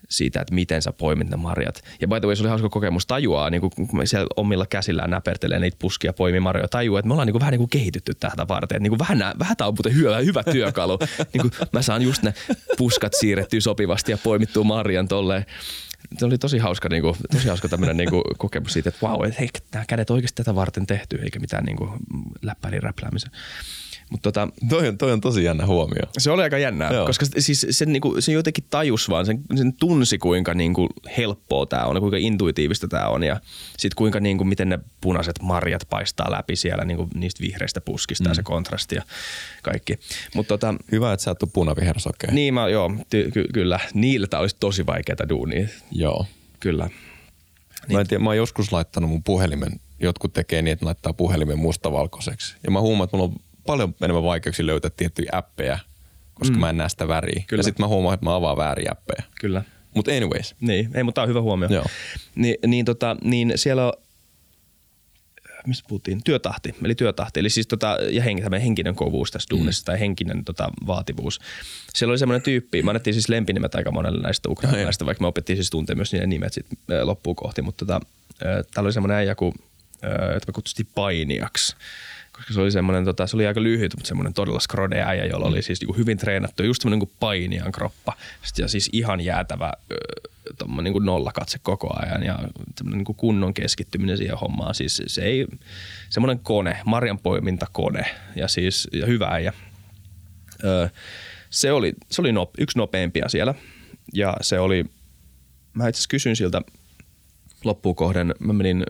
siitä, 0.09 0.41
että 0.41 0.55
miten 0.55 0.83
sä 0.83 0.93
poimit 0.93 1.31
ne 1.31 1.37
marjat. 1.37 1.85
Ja 2.01 2.09
by 2.09 2.21
the 2.21 2.27
way, 2.27 2.37
se 2.37 2.43
oli 2.43 2.49
hauska 2.49 2.69
kokemus 2.69 3.07
tajuaa, 3.07 3.51
niin 3.51 3.61
kun 3.61 3.71
siellä 4.05 4.27
omilla 4.37 4.67
käsillään 4.67 5.11
näpertelee 5.11 5.59
niitä 5.59 5.77
puskia 5.81 6.13
poimi 6.13 6.41
marjoja, 6.41 6.69
tajuaa, 6.69 6.99
että 6.99 7.07
me 7.07 7.13
ollaan 7.15 7.27
niin 7.27 7.41
vähän 7.41 7.53
niin 7.53 7.69
kehitytty 7.69 8.15
tähän 8.15 8.49
varten. 8.49 8.77
Että 8.77 8.89
niin 8.89 8.99
vähän, 8.99 9.19
vähän 9.39 9.57
tämä 9.57 9.69
on 9.69 9.75
muuten 9.75 9.95
hyvä, 9.95 10.19
hyvä 10.19 10.43
työkalu. 10.43 10.99
niin 11.33 11.51
mä 11.73 11.83
saan 11.83 12.03
just 12.03 12.23
ne 12.23 12.35
puskat 12.79 13.13
siirrettyä 13.15 13.61
sopivasti 13.61 14.13
ja 14.13 14.19
poimittua 14.19 14.65
marjan 14.65 15.09
tolleen 15.09 15.47
se 16.19 16.25
oli 16.25 16.39
tosi 16.39 16.59
hauska, 16.59 16.89
niin 16.89 17.03
kuin, 17.03 17.17
tosi 17.33 17.49
hauska 17.49 17.69
tämmöinen 17.69 17.97
niin 17.97 18.11
kuin, 18.11 18.23
kokemus 18.39 18.73
siitä, 18.73 18.89
että 18.89 19.01
vau, 19.03 19.19
wow, 19.19 19.31
hei, 19.39 19.49
nämä 19.73 19.85
kädet 19.89 20.11
oikeasti 20.11 20.43
tätä 20.43 20.55
varten 20.55 20.87
tehty, 20.87 21.17
eikä 21.23 21.39
mitään 21.39 21.65
niin 21.65 21.77
kuin, 21.77 21.91
läppärin 22.43 22.83
räpläämisen. 22.83 23.31
Mut 24.11 24.23
tota, 24.23 24.49
toi, 24.69 24.89
on, 24.89 24.99
toi 24.99 25.13
on 25.13 25.21
tosi 25.21 25.45
jännä 25.45 25.67
huomio. 25.67 26.03
Se 26.19 26.31
oli 26.31 26.43
aika 26.43 26.59
jännää, 26.59 26.93
Joo. 26.93 27.07
koska 27.07 27.27
siis 27.39 27.67
se, 27.71 27.87
niinku, 27.87 28.17
se 28.19 28.33
jotenkin 28.33 28.65
tajus 28.71 29.11
vaan, 29.11 29.27
sen, 29.27 29.41
sen 29.57 29.73
tunsi 29.73 30.19
kuinka 30.19 30.55
niinku 30.55 30.89
helppoa 31.17 31.67
tämä 31.67 31.85
on 31.85 31.97
ja 31.97 32.01
kuinka 32.01 32.17
intuitiivista 32.17 32.89
tämä 32.89 33.09
on 33.09 33.23
ja 33.23 33.41
sitten 33.79 33.97
kuinka 33.97 34.21
niinku, 34.21 34.45
miten 34.45 34.69
ne 34.69 34.79
punaiset 35.01 35.43
marjat 35.43 35.87
paistaa 35.91 36.31
läpi 36.31 36.57
siellä 36.57 36.85
niinku, 36.85 37.09
niistä 37.15 37.41
vihreistä 37.41 37.81
puskista 37.81 38.25
mm. 38.25 38.31
ja 38.31 38.35
se 38.35 38.43
kontrasti 38.43 38.95
ja 38.95 39.03
kaikki. 39.63 39.99
Mut, 40.35 40.49
tota, 40.49 40.75
Hyvä, 40.93 41.13
että 41.13 41.25
sä 41.25 41.31
oot 41.31 41.53
punavihersokea. 41.53 42.31
Niin, 42.33 42.55
mä, 42.55 42.69
joo, 42.69 42.93
ty, 43.11 43.31
ky, 43.31 43.45
kyllä. 43.55 43.81
Niiltä 43.95 44.39
olisi 44.39 44.57
tosi 44.61 44.87
vaikeaa 44.87 45.29
duunia. 45.29 45.69
Joo. 45.93 46.27
Kyllä. 46.61 46.87
Niin. 46.87 47.97
Mä, 47.97 48.01
en 48.01 48.07
tiedä, 48.07 48.25
mä 48.25 48.31
oon 48.31 48.37
joskus 48.37 48.73
laittanut 48.73 49.11
mun 49.11 49.23
puhelimen, 49.23 49.81
jotkut 50.01 50.33
tekee 50.33 50.63
niin, 50.63 50.73
että 50.73 50.87
laittaa 50.87 51.13
puhelimen 51.13 51.59
mustavalkoiseksi. 51.59 52.57
Ja 52.65 52.71
mä 52.71 52.81
huomaan, 52.81 53.05
että 53.05 53.17
mulla 53.17 53.33
on 53.33 53.41
paljon 53.67 53.95
enemmän 54.03 54.23
vaikeuksia 54.23 54.67
löytää 54.67 54.91
tiettyjä 54.97 55.31
appeja, 55.33 55.79
koska 56.35 56.55
mm. 56.55 56.61
mä 56.61 56.71
en 56.71 56.77
näe 56.77 56.89
sitä 56.89 57.09
väriä. 57.09 57.45
Kyllä. 57.47 57.61
Ja 57.61 57.65
sitten 57.65 57.85
mä 57.85 57.89
huomaan, 57.89 58.15
että 58.15 58.27
mä 58.27 58.35
avaan 58.35 58.57
vääriä 58.57 58.89
appeja. 58.93 59.23
Kyllä. 59.41 59.63
Mutta 59.95 60.11
anyways. 60.11 60.55
Niin, 60.61 60.91
ei, 60.95 61.03
mutta 61.03 61.15
tämä 61.15 61.23
on 61.23 61.29
hyvä 61.29 61.41
huomio. 61.41 61.69
Joo. 61.69 61.87
Ni, 62.35 62.55
niin, 62.67 62.85
tota, 62.85 63.17
niin 63.23 63.53
siellä 63.57 63.87
on, 63.87 63.93
mistä 65.67 65.89
puhuttiin, 65.89 66.25
työtahti, 66.25 66.75
eli 66.85 66.95
työtahti, 66.95 67.41
eli 67.41 67.51
siis 67.51 67.67
tota, 67.67 67.99
ja 68.11 68.23
henki, 68.23 68.43
henkinen 68.63 68.95
kovuus 68.95 69.31
tässä 69.31 69.51
duunissa 69.51 69.83
mm. 69.83 69.85
tai 69.85 70.01
henkinen 70.01 70.45
tota, 70.45 70.69
vaativuus. 70.87 71.41
Siellä 71.95 72.13
oli 72.13 72.19
semmoinen 72.19 72.43
tyyppi, 72.43 72.83
mä 72.83 72.91
annettiin 72.91 73.15
siis 73.15 73.29
lempinimet 73.29 73.75
aika 73.75 73.91
monelle 73.91 74.23
näistä 74.23 74.49
ukrainalaisista, 74.49 75.05
no, 75.05 75.07
vaikka 75.07 75.23
me 75.23 75.29
opettiin 75.29 75.57
siis 75.57 75.71
tuntea 75.71 75.97
myös 75.97 76.13
niiden 76.13 76.29
nimet 76.29 76.53
sit, 76.53 76.67
äh, 76.93 77.03
loppuun 77.03 77.37
kohti, 77.37 77.63
mutta 77.63 77.87
tota, 77.87 78.01
täällä 78.39 78.87
oli 78.87 78.93
semmoinen 78.93 79.17
äijä, 79.17 79.35
kun, 79.35 79.53
äh, 80.05 80.37
että 80.37 80.47
me 80.47 80.53
kutsuttiin 80.53 80.89
painiaksi 80.95 81.77
koska 82.37 82.55
se 82.55 82.61
oli 82.61 82.71
semmoinen, 82.71 83.05
tota, 83.05 83.27
se 83.27 83.37
oli 83.37 83.47
aika 83.47 83.63
lyhyt, 83.63 83.95
mutta 83.97 84.09
semmoinen 84.09 84.35
todella 84.35 84.61
skrode 84.61 85.03
äijä, 85.03 85.25
jolla 85.25 85.47
oli 85.47 85.63
siis 85.63 85.81
niin 85.81 85.97
hyvin 85.97 86.19
treenattu, 86.19 86.63
just 86.63 86.83
semmoinen 86.83 86.99
niin 86.99 87.17
painijan 87.21 87.73
kroppa. 87.73 88.13
Sitten 88.43 88.65
ja 88.65 88.69
siis 88.69 88.91
ihan 88.93 89.21
jäätävä 89.21 89.73
niin 90.83 90.93
kuin 90.93 91.05
nollakatse 91.05 91.59
koko 91.63 91.97
ajan 92.03 92.23
ja 92.23 92.39
semmoinen 92.77 93.05
niin 93.09 93.17
kunnon 93.17 93.55
keskittyminen 93.55 94.17
siihen 94.17 94.39
hommaan. 94.39 94.75
Siis 94.75 95.03
se 95.07 95.23
ei, 95.23 95.47
semmoinen 96.09 96.39
kone, 96.39 96.81
marjanpoiminta 96.85 97.67
kone 97.73 98.05
ja 98.37 98.49
siis 98.49 98.89
ja 98.93 99.07
hyvä 99.07 99.27
äijä. 99.27 99.53
Öö, 100.65 100.89
se 101.51 101.73
oli, 101.73 101.93
se 102.11 102.21
oli 102.21 102.33
no, 102.33 102.51
yksi 102.59 102.79
nopeimpia 102.79 103.29
siellä 103.29 103.55
ja 104.15 104.37
se 104.41 104.59
oli, 104.59 104.85
mä 105.73 105.89
itse 105.89 106.09
kysyin 106.09 106.37
siltä 106.37 106.63
loppuun 107.65 107.97
kohden, 107.97 108.35
mä 108.39 108.53
menin 108.53 108.87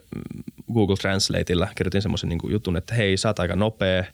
Google 0.74 0.96
Translateilla, 0.96 1.68
kirjoitin 1.74 2.02
semmoisen 2.02 2.28
niin 2.28 2.40
jutun, 2.48 2.76
että 2.76 2.94
hei, 2.94 3.16
sä 3.16 3.28
oot 3.28 3.38
aika 3.38 3.56
nopea, 3.56 4.04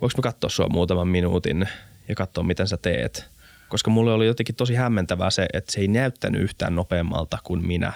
voiko 0.00 0.14
mä 0.16 0.22
katsoa 0.22 0.50
sua 0.50 0.68
muutaman 0.68 1.08
minuutin 1.08 1.68
ja 2.08 2.14
katsoa, 2.14 2.44
miten 2.44 2.68
sä 2.68 2.76
teet. 2.76 3.24
Koska 3.68 3.90
mulle 3.90 4.12
oli 4.12 4.26
jotenkin 4.26 4.54
tosi 4.54 4.74
hämmentävää 4.74 5.30
se, 5.30 5.46
että 5.52 5.72
se 5.72 5.80
ei 5.80 5.88
näyttänyt 5.88 6.42
yhtään 6.42 6.74
nopeammalta 6.74 7.38
kuin 7.44 7.66
minä, 7.66 7.92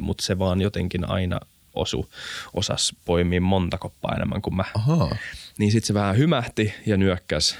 mutta 0.00 0.24
se 0.24 0.38
vaan 0.38 0.60
jotenkin 0.60 1.10
aina 1.10 1.40
osu, 1.74 2.10
osas 2.54 2.96
poimia 3.04 3.40
monta 3.40 3.78
koppaa 3.78 4.14
enemmän 4.16 4.42
kuin 4.42 4.56
mä. 4.56 4.64
Aha. 4.74 5.16
Niin 5.58 5.72
sitten 5.72 5.86
se 5.86 5.94
vähän 5.94 6.16
hymähti 6.16 6.74
ja 6.86 6.96
nyökkäs. 6.96 7.58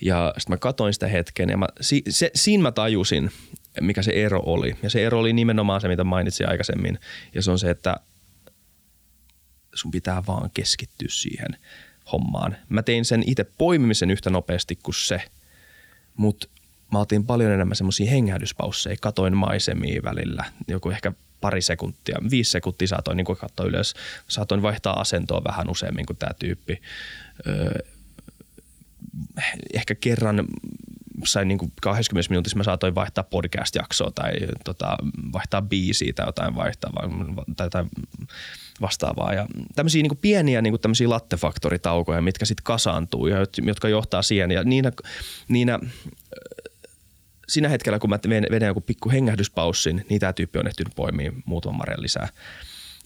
Ja 0.00 0.34
sitten 0.38 0.54
mä 0.54 0.56
katoin 0.56 0.94
sitä 0.94 1.08
hetken 1.08 1.48
ja 1.48 1.56
mä, 1.56 1.66
si, 1.80 2.02
se, 2.08 2.30
siinä 2.34 2.62
mä 2.62 2.72
tajusin, 2.72 3.30
mikä 3.80 4.02
se 4.02 4.12
ero 4.12 4.42
oli. 4.46 4.76
Ja 4.82 4.90
se 4.90 5.06
ero 5.06 5.18
oli 5.18 5.32
nimenomaan 5.32 5.80
se, 5.80 5.88
mitä 5.88 6.04
mainitsin 6.04 6.48
aikaisemmin. 6.48 6.98
Ja 7.34 7.42
se 7.42 7.50
on 7.50 7.58
se, 7.58 7.70
että 7.70 7.96
sun 9.74 9.90
pitää 9.90 10.22
vaan 10.26 10.50
keskittyä 10.54 11.08
siihen 11.10 11.56
hommaan. 12.12 12.56
Mä 12.68 12.82
tein 12.82 13.04
sen 13.04 13.24
itse 13.26 13.44
poimimisen 13.58 14.10
yhtä 14.10 14.30
nopeasti 14.30 14.78
kuin 14.82 14.94
se, 14.94 15.22
mutta 16.16 16.48
mä 16.92 16.98
otin 16.98 17.26
paljon 17.26 17.52
enemmän 17.52 17.76
semmoisia 17.76 18.10
hengähdyspausseja, 18.10 18.96
katoin 19.00 19.36
maisemia 19.36 20.02
välillä, 20.04 20.44
joku 20.68 20.90
ehkä 20.90 21.12
pari 21.40 21.62
sekuntia, 21.62 22.18
viisi 22.30 22.50
sekuntia 22.50 22.88
saatoin 22.88 23.16
niin 23.16 23.26
katsoa 23.26 23.66
ylös. 23.66 23.94
Saatoin 24.28 24.62
vaihtaa 24.62 25.00
asentoa 25.00 25.44
vähän 25.44 25.70
useammin 25.70 26.06
kuin 26.06 26.16
tämä 26.16 26.34
tyyppi. 26.38 26.82
Öö, 27.46 27.78
ehkä 29.74 29.94
kerran 29.94 30.44
sain 31.26 31.48
niin 31.48 31.58
kuin 31.58 31.72
20 31.82 32.30
minuutissa 32.30 32.56
mä 32.56 32.64
saatoin 32.64 32.94
vaihtaa 32.94 33.24
podcast-jaksoa 33.24 34.10
tai 34.14 34.32
tota, 34.64 34.96
vaihtaa 35.32 35.62
biisiä 35.62 36.12
tai 36.12 36.26
jotain 36.26 36.54
vaihtaa 36.54 36.92
tai 37.56 37.66
jotain 37.66 37.88
vastaavaa. 38.80 39.34
Ja 39.34 39.46
tämmöisiä 39.74 40.02
niin 40.02 40.16
pieniä 40.16 40.62
niin 40.62 40.80
tämmöisiä 40.80 41.08
lattefaktoritaukoja, 41.08 42.22
mitkä 42.22 42.44
sitten 42.44 42.64
kasaantuu 42.64 43.26
ja 43.26 43.36
jotka 43.62 43.88
johtaa 43.88 44.22
siihen. 44.22 44.50
Ja 44.50 44.64
niinä, 44.64 44.92
niinä 45.48 45.78
siinä 47.48 47.68
hetkellä, 47.68 47.98
kun 47.98 48.10
mä 48.10 48.18
vedän 48.50 48.66
joku 48.66 48.80
pikku 48.80 49.10
hengähdyspaussin, 49.10 50.06
niin 50.08 50.20
tämä 50.20 50.32
tyyppi 50.32 50.58
on 50.58 50.66
ehtinyt 50.66 50.94
poimia 50.96 51.32
muutaman 51.44 51.78
marjan 51.78 52.02
lisää. 52.02 52.28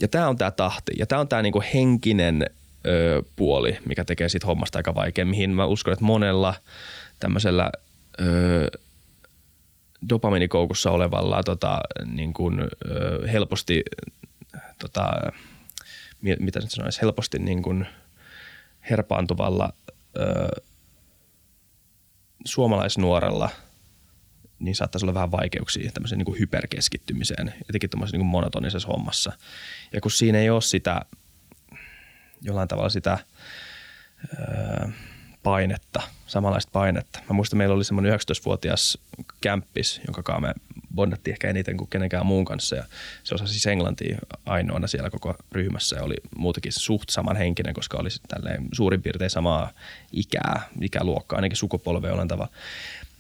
Ja 0.00 0.08
tämä 0.08 0.28
on 0.28 0.36
tämä 0.36 0.50
tahti 0.50 0.92
ja 0.98 1.06
tämä 1.06 1.20
on 1.20 1.28
tämä 1.28 1.42
niinku 1.42 1.62
henkinen 1.74 2.46
ö, 2.86 3.22
puoli, 3.36 3.78
mikä 3.84 4.04
tekee 4.04 4.28
siitä 4.28 4.46
hommasta 4.46 4.78
aika 4.78 4.94
vaikea, 4.94 5.26
mihin 5.26 5.50
mä 5.50 5.66
uskon, 5.66 5.92
että 5.92 6.04
monella 6.04 6.54
tämmöisellä 7.20 7.70
ö, 8.20 8.70
dopaminikoukussa 10.08 10.90
olevalla 10.90 11.42
tota, 11.42 11.80
niin 12.04 12.32
kuin, 12.32 12.60
ö, 12.60 13.28
helposti 13.28 13.82
tota, 14.78 15.32
mitä 16.20 16.60
nyt 16.60 16.70
sanoisi, 16.70 17.02
helposti 17.02 17.38
niin 17.38 17.62
kuin 17.62 17.86
herpaantuvalla 18.90 19.72
ö, 20.16 20.62
suomalaisnuorella 22.44 23.50
niin 24.58 24.74
saattaisi 24.74 25.04
olla 25.04 25.14
vähän 25.14 25.30
vaikeuksia 25.30 25.90
tämmöiseen 25.92 26.18
niin 26.18 26.26
kuin 26.26 26.38
hyperkeskittymiseen, 26.38 27.54
etenkin 27.68 27.90
tuommoisessa 27.90 28.16
niin 28.16 28.26
monotonisessa 28.26 28.88
hommassa. 28.88 29.32
Ja 29.92 30.00
kun 30.00 30.10
siinä 30.10 30.38
ei 30.38 30.50
ole 30.50 30.62
sitä, 30.62 31.02
jollain 32.42 32.68
tavalla 32.68 32.88
sitä 32.88 33.18
ö, 34.38 34.88
painetta, 35.48 36.02
samanlaista 36.26 36.70
painetta. 36.72 37.18
Mä 37.28 37.34
muistan, 37.34 37.58
meillä 37.58 37.74
oli 37.74 37.84
semmoinen 37.84 38.12
19-vuotias 38.12 38.98
kämppis, 39.40 40.00
jonka 40.06 40.22
kanssa 40.22 40.40
me 40.40 40.54
bondattiin 40.94 41.32
ehkä 41.32 41.48
eniten 41.48 41.76
kuin 41.76 41.90
kenenkään 41.90 42.26
muun 42.26 42.44
kanssa. 42.44 42.76
Ja 42.76 42.84
se 43.24 43.34
osasi 43.34 43.52
siis 43.52 43.66
englantia 43.66 44.18
ainoana 44.46 44.86
siellä 44.86 45.10
koko 45.10 45.34
ryhmässä 45.52 45.96
ja 45.96 46.02
oli 46.02 46.14
muutenkin 46.36 46.72
suht 46.72 47.08
samanhenkinen, 47.08 47.74
koska 47.74 47.98
oli 47.98 48.08
suurin 48.72 49.02
piirtein 49.02 49.30
samaa 49.30 49.70
ikää, 50.12 50.68
ikäluokkaa, 50.80 51.36
ainakin 51.36 51.56
sukupolvea 51.56 52.10
jollain 52.10 52.28
tavalla. 52.28 52.52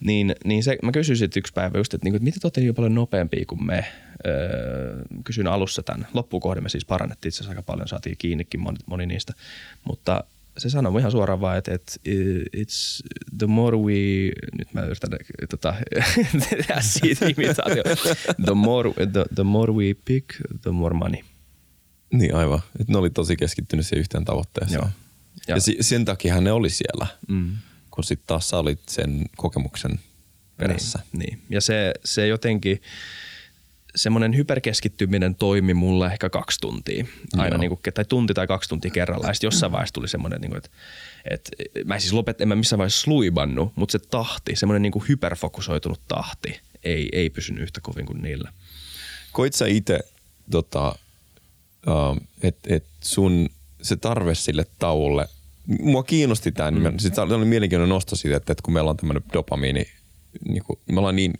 Niin, 0.00 0.34
niin 0.44 0.62
se, 0.62 0.78
mä 0.82 0.92
kysyin 0.92 1.16
sitten 1.16 1.40
yksi 1.40 1.52
päivä 1.52 1.78
just, 1.78 1.94
että, 1.94 2.04
niin, 2.04 2.14
että 2.14 2.24
miten 2.24 2.40
te 2.40 2.46
olette 2.46 2.60
niin 2.60 2.74
paljon 2.74 2.94
nopeampia 2.94 3.44
kuin 3.46 3.66
me. 3.66 3.84
Öö, 4.26 5.02
kysyin 5.24 5.46
alussa 5.46 5.82
tämän. 5.82 6.08
Loppukohden 6.14 6.62
me 6.62 6.68
siis 6.68 6.84
parannettiin 6.84 7.30
itse 7.30 7.36
asiassa 7.36 7.50
aika 7.50 7.62
paljon, 7.62 7.88
saatiin 7.88 8.16
kiinnikin 8.18 8.60
moni, 8.60 8.78
moni 8.86 9.06
niistä. 9.06 9.32
Mutta 9.84 10.24
se 10.58 10.70
sanoi 10.70 11.00
ihan 11.00 11.12
suoraan 11.12 11.40
vaan, 11.40 11.58
että, 11.58 11.74
että 11.74 11.92
it's 12.56 13.06
the 13.38 13.46
more 13.46 13.76
we, 13.76 14.32
nyt 14.58 14.74
mä 14.74 14.82
yritän 14.82 15.10
tota, 15.50 15.74
tehdä 16.50 16.80
siitä 16.80 17.26
imitaatio, 17.26 17.82
the 18.44 18.54
more, 18.54 18.92
the, 19.12 19.24
the 19.34 19.42
more 19.42 19.72
we 19.72 19.94
pick, 20.04 20.26
the 20.62 20.70
more 20.70 20.94
money. 20.94 21.20
Niin 22.12 22.34
aivan, 22.34 22.60
että 22.80 22.92
ne 22.92 22.98
oli 22.98 23.10
tosi 23.10 23.36
keskittynyt 23.36 23.86
siihen 23.86 24.00
yhteen 24.00 24.24
tavoitteeseen. 24.24 24.80
Joo. 24.80 24.88
Ja, 25.48 25.54
ja 25.56 25.84
sen 25.84 26.04
takia 26.04 26.40
ne 26.40 26.52
oli 26.52 26.70
siellä, 26.70 27.06
mm. 27.28 27.56
kun 27.90 28.04
sitten 28.04 28.26
taas 28.26 28.48
sä 28.48 28.58
olit 28.58 28.88
sen 28.88 29.26
kokemuksen 29.36 30.00
perässä. 30.56 30.98
Niin, 31.12 31.18
niin. 31.18 31.42
ja 31.50 31.60
se, 31.60 31.94
se 32.04 32.26
jotenkin, 32.26 32.82
semmoinen 33.96 34.36
hyperkeskittyminen 34.36 35.34
toimi 35.34 35.74
mulle 35.74 36.06
ehkä 36.06 36.30
kaksi 36.30 36.60
tuntia. 36.60 37.04
Aina 37.36 37.58
niin 37.58 37.68
kuin, 37.68 37.80
tai 37.94 38.04
tunti 38.04 38.34
tai 38.34 38.46
kaksi 38.46 38.68
tuntia 38.68 38.90
kerrallaan. 38.90 39.34
Sitten 39.34 39.46
jossain 39.46 39.72
vaiheessa 39.72 39.94
tuli 39.94 40.08
semmoinen, 40.08 40.40
niin 40.40 40.50
kuin, 40.50 40.58
että, 40.58 40.70
että 41.30 41.50
mä 41.84 41.94
en 41.94 42.00
siis 42.00 42.12
lopet, 42.12 42.40
en 42.40 42.48
mä 42.48 42.56
missään 42.56 42.78
vaiheessa 42.78 43.00
sluibannut, 43.00 43.72
mutta 43.76 43.92
se 43.92 43.98
tahti, 43.98 44.56
semmoinen 44.56 44.82
niin 44.82 44.92
kuin 44.92 45.04
hyperfokusoitunut 45.08 46.00
tahti 46.08 46.60
ei, 46.84 47.08
ei 47.12 47.30
pysynyt 47.30 47.62
yhtä 47.62 47.80
kovin 47.80 48.06
kuin 48.06 48.22
niillä. 48.22 48.52
Koit 49.32 49.52
sä 49.52 49.66
itse, 49.66 50.00
tota, 50.50 50.94
uh, 51.86 52.16
että 52.42 52.74
et 52.74 52.84
sun 53.00 53.48
se 53.82 53.96
tarve 53.96 54.34
sille 54.34 54.66
tauolle, 54.78 55.28
mua 55.80 56.02
kiinnosti 56.02 56.52
tämä 56.52 56.70
mm. 56.70 56.98
Sitten 56.98 57.24
oli 57.24 57.44
mielenkiintoinen 57.44 57.88
nosto 57.88 58.16
siitä, 58.16 58.36
että, 58.36 58.52
että 58.52 58.62
kun 58.62 58.74
meillä 58.74 58.90
on 58.90 58.96
tämmöinen 58.96 59.22
dopamiini 59.32 59.88
niin 60.48 60.62
kuin, 60.64 60.78
me 60.92 60.98
ollaan 60.98 61.16
niin 61.16 61.32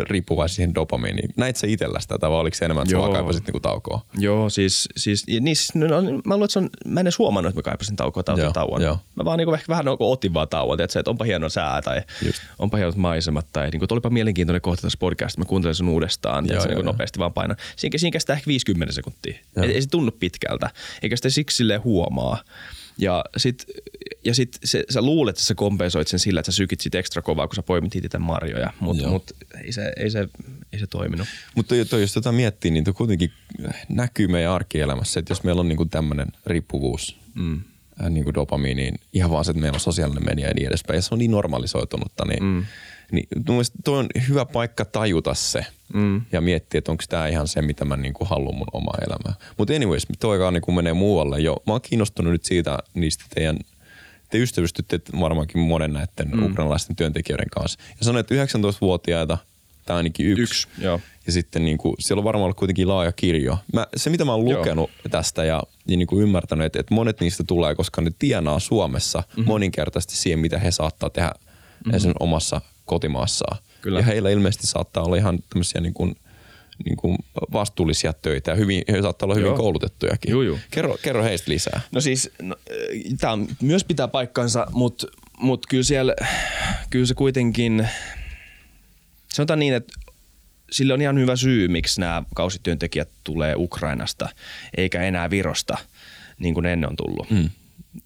riippuvaisia 0.00 0.56
siihen 0.56 0.74
dopamiiniin. 0.74 1.30
Näit 1.36 1.56
sä 1.56 1.66
itselläsi 1.66 2.08
tätä 2.08 2.30
vai 2.30 2.38
oliko 2.38 2.56
se 2.56 2.64
enemmän, 2.64 2.82
että 2.82 2.94
Joo. 2.94 3.02
sulla 3.02 3.14
kaipasit 3.16 3.46
niin 3.46 3.62
taukoa? 3.62 4.00
Joo, 4.18 4.50
siis, 4.50 4.88
siis, 4.96 5.26
niin, 5.26 5.56
siis 5.56 5.74
no, 5.74 5.86
no, 5.86 6.02
mä 6.02 6.34
luulen, 6.34 6.44
että 6.44 6.52
se 6.52 6.58
on, 6.58 6.70
mä 6.86 7.00
en 7.00 7.04
edes 7.06 7.18
huomannut, 7.18 7.50
että 7.50 7.58
mä 7.58 7.62
kaipasin 7.62 7.96
taukoa 7.96 8.22
tai 8.22 8.38
Joo, 8.38 8.52
tauon. 8.52 8.82
joo. 8.82 8.98
Mä 9.14 9.24
vaan 9.24 9.38
niin 9.38 9.54
ehkä 9.54 9.68
vähän 9.68 9.84
niin 9.84 9.96
otin 9.98 10.34
vaan 10.34 10.48
tauon, 10.48 10.80
että, 10.80 10.98
että 11.00 11.10
onpa 11.10 11.24
hieno 11.24 11.48
sää 11.48 11.82
tai 11.82 12.02
Just. 12.26 12.42
onpa 12.58 12.76
hienot 12.76 12.96
maisemat 12.96 13.46
tai 13.52 13.70
niin 13.70 13.78
kuin, 13.78 13.84
että 13.84 13.94
olipa 13.94 14.10
mielenkiintoinen 14.10 14.62
kohta 14.62 14.82
tässä 14.82 14.98
podcastissa, 14.98 15.40
mä 15.40 15.44
kuuntelin 15.44 15.74
sen 15.74 15.88
uudestaan 15.88 16.46
Joo, 16.46 16.54
ja 16.54 16.60
se 16.60 16.68
niin 16.68 16.76
joo. 16.78 16.84
nopeasti 16.84 17.18
vaan 17.18 17.32
painan. 17.32 17.56
Siinä, 17.76 17.98
siinä 17.98 18.12
kestää 18.12 18.36
ehkä 18.36 18.46
50 18.46 18.94
sekuntia. 18.94 19.34
Joo. 19.56 19.66
Ei, 19.66 19.74
ei, 19.74 19.82
se 19.82 19.88
tunnu 19.88 20.10
pitkältä, 20.20 20.70
eikä 21.02 21.16
sitä 21.16 21.30
siksi 21.30 21.56
silleen 21.56 21.84
huomaa. 21.84 22.38
Ja 22.98 23.24
sit, 23.36 23.66
ja 24.24 24.34
sit 24.34 24.58
se, 24.64 24.84
sä 24.90 25.02
luulet, 25.02 25.32
että 25.32 25.42
sä 25.42 25.54
kompensoit 25.54 26.08
sen 26.08 26.18
sillä, 26.18 26.40
että 26.40 26.52
sä 26.52 26.56
sykit 26.56 26.80
sit 26.80 26.94
ekstra 26.94 27.22
kovaa, 27.22 27.48
kun 27.48 27.56
sä 27.56 27.62
poimit 27.62 27.96
itse 27.96 28.18
marjoja, 28.18 28.72
mutta 28.80 29.08
mut, 29.08 29.30
ei, 29.64 29.72
se, 29.72 29.92
ei, 29.96 30.10
se, 30.10 30.28
ei 30.72 30.78
se 30.78 30.86
toiminut. 30.86 31.28
Mutta 31.54 31.68
toi, 31.74 31.84
toi, 31.84 32.00
jos 32.00 32.12
tätä 32.12 32.32
miettii, 32.32 32.70
niin 32.70 32.84
toi 32.84 32.94
kuitenkin 32.94 33.32
näkyy 33.88 34.28
meidän 34.28 34.52
arkielämässä, 34.52 35.20
että 35.20 35.30
jos 35.30 35.44
meillä 35.44 35.60
on 35.60 35.68
niinku 35.68 35.84
tämmöinen 35.84 36.28
riippuvuus 36.46 37.16
mm. 37.34 37.60
äh, 38.02 38.10
niinku 38.10 38.34
dopamiiniin, 38.34 38.94
ihan 39.12 39.30
vaan 39.30 39.44
se, 39.44 39.50
että 39.50 39.60
meillä 39.60 39.76
on 39.76 39.80
sosiaalinen 39.80 40.24
media 40.24 40.48
ja 40.48 40.54
niin 40.54 40.68
edespäin, 40.68 40.96
ja 40.96 41.02
se 41.02 41.14
on 41.14 41.18
niin 41.18 41.30
normalisoitunutta, 41.30 42.24
niin, 42.24 42.42
mm. 42.42 42.64
Niin 43.12 43.28
toi 43.84 43.98
on 43.98 44.06
hyvä 44.28 44.44
paikka 44.44 44.84
tajuta 44.84 45.34
se 45.34 45.66
mm. 45.94 46.22
ja 46.32 46.40
miettiä, 46.40 46.78
että 46.78 46.92
onko 46.92 47.04
tämä 47.08 47.28
ihan 47.28 47.48
se, 47.48 47.62
mitä 47.62 47.84
mä 47.84 47.96
niinku 47.96 48.24
haluan 48.24 48.54
mun 48.54 48.66
omaa 48.72 48.98
elämää. 49.06 49.34
Mutta 49.58 49.74
anyways, 49.74 50.06
toi 50.20 50.36
aikaa 50.36 50.50
niinku 50.50 50.72
menee 50.72 50.92
muualle 50.92 51.40
jo. 51.40 51.56
Mä 51.66 51.72
oon 51.72 51.80
kiinnostunut 51.82 52.32
nyt 52.32 52.44
siitä 52.44 52.78
niistä 52.94 53.24
teidän 53.34 53.58
te 54.30 54.38
ystävystytte 54.38 55.00
varmaankin 55.20 55.60
monen 55.60 55.92
näiden 55.92 56.30
mm. 56.32 56.42
ukrainalaisten 56.42 56.96
työntekijöiden 56.96 57.50
kanssa. 57.50 57.80
Ja 57.98 58.04
sanoit, 58.04 58.32
että 58.32 58.58
19-vuotiaita, 58.58 59.38
tai 59.86 59.96
ainakin 59.96 60.26
yksi. 60.26 60.42
Yksi, 60.42 60.68
joo. 60.78 61.00
Ja 61.26 61.32
sitten 61.32 61.64
niin 61.64 61.78
kuin, 61.78 61.94
siellä 61.98 62.20
on 62.20 62.24
varmaan 62.24 62.44
ollut 62.44 62.56
kuitenkin 62.56 62.88
laaja 62.88 63.12
kirjo. 63.12 63.58
Mä, 63.72 63.86
se, 63.96 64.10
mitä 64.10 64.24
mä 64.24 64.34
oon 64.34 64.48
Joo. 64.48 64.58
lukenut 64.58 64.90
tästä 65.10 65.44
ja, 65.44 65.62
ja 65.86 65.96
niin 65.96 66.06
kuin 66.06 66.22
ymmärtänyt, 66.22 66.66
että, 66.66 66.80
että 66.80 66.94
monet 66.94 67.20
niistä 67.20 67.44
tulee, 67.44 67.74
koska 67.74 68.00
ne 68.00 68.10
tienaa 68.18 68.58
Suomessa 68.58 69.18
Mhm. 69.18 69.28
mm-hmm. 69.40 69.48
moninkertaisesti 69.48 70.16
siihen, 70.16 70.38
mitä 70.38 70.58
he 70.58 70.70
saattaa 70.70 71.10
tehdä 71.10 71.30
mm-hmm. 71.30 72.00
sen 72.00 72.12
omassa 72.20 72.60
kotimaassaan. 72.84 73.58
Kyllä. 73.80 73.98
Ja 73.98 74.04
heillä 74.04 74.30
ilmeisesti 74.30 74.66
saattaa 74.66 75.02
olla 75.02 75.16
ihan 75.16 75.38
tämmöisiä 75.50 75.80
niin 75.80 75.94
kuin, 75.94 76.16
niin 76.84 76.96
kuin 76.96 77.18
vastuullisia 77.52 78.12
töitä 78.12 78.50
ja 78.50 78.54
hyvin, 78.54 78.84
he 78.88 79.02
saattaa 79.02 79.26
olla 79.26 79.34
hyvin 79.34 79.48
Joo. 79.48 79.56
koulutettujakin. 79.56 80.30
Juu, 80.30 80.42
juu. 80.42 80.58
Kerro, 80.70 80.98
kerro 81.02 81.24
heistä 81.24 81.50
lisää. 81.50 81.80
No 81.92 82.00
siis, 82.00 82.30
no, 82.42 82.56
tämä 83.20 83.38
myös 83.62 83.84
pitää 83.84 84.08
paikkansa, 84.08 84.66
mutta 84.72 85.06
mut 85.38 85.66
kyllä 85.66 85.82
siellä, 85.82 86.14
kyllä 86.90 87.06
se 87.06 87.14
kuitenkin, 87.14 87.88
sanotaan 89.34 89.58
niin, 89.58 89.74
että 89.74 89.92
sillä 90.72 90.94
on 90.94 91.02
ihan 91.02 91.18
hyvä 91.18 91.36
syy, 91.36 91.68
miksi 91.68 92.00
nämä 92.00 92.22
kausityöntekijät 92.34 93.08
tulee 93.24 93.54
Ukrainasta, 93.56 94.28
eikä 94.76 95.02
enää 95.02 95.30
Virosta, 95.30 95.78
niin 96.38 96.54
kuin 96.54 96.64
ne 96.64 96.72
ennen 96.72 96.90
on 96.90 96.96
tullut. 96.96 97.30
Mm. 97.30 97.50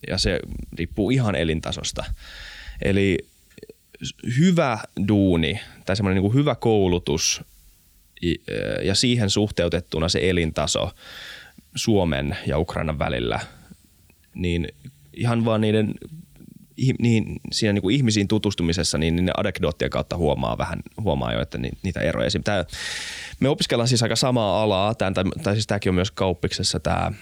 Ja 0.08 0.18
se 0.18 0.40
riippuu 0.78 1.10
ihan 1.10 1.34
elintasosta. 1.34 2.04
Eli 2.82 3.18
hyvä 4.38 4.78
duuni 5.08 5.60
tai 5.86 5.96
semmoinen 5.96 6.22
niin 6.22 6.34
hyvä 6.34 6.54
koulutus 6.54 7.40
ja 8.82 8.94
siihen 8.94 9.30
suhteutettuna 9.30 10.08
se 10.08 10.30
elintaso 10.30 10.90
Suomen 11.74 12.36
ja 12.46 12.58
Ukrainan 12.58 12.98
välillä, 12.98 13.40
niin 14.34 14.68
ihan 15.12 15.44
vaan 15.44 15.60
niiden 15.60 15.94
niin, 16.98 17.40
siinä 17.52 17.72
niin 17.72 17.82
kuin 17.82 17.96
ihmisiin 17.96 18.28
tutustumisessa, 18.28 18.98
niin 18.98 19.26
ne 19.26 19.32
anekdoottien 19.36 19.90
kautta 19.90 20.16
huomaa 20.16 20.58
vähän, 20.58 20.80
huomaa 21.00 21.32
jo, 21.32 21.40
että 21.40 21.58
ni, 21.58 21.70
niitä 21.82 22.00
eroja. 22.00 22.26
Esim. 22.26 22.42
Tää, 22.42 22.64
me 23.40 23.48
opiskellaan 23.48 23.88
siis 23.88 24.02
aika 24.02 24.16
samaa 24.16 24.62
alaa, 24.62 24.94
tämän, 24.94 25.14
tai, 25.14 25.24
tai 25.42 25.54
siis 25.54 25.66
tämäkin 25.66 25.90
on 25.90 25.94
myös 25.94 26.10
kauppiksessa 26.10 26.80
tämä, 26.80 27.12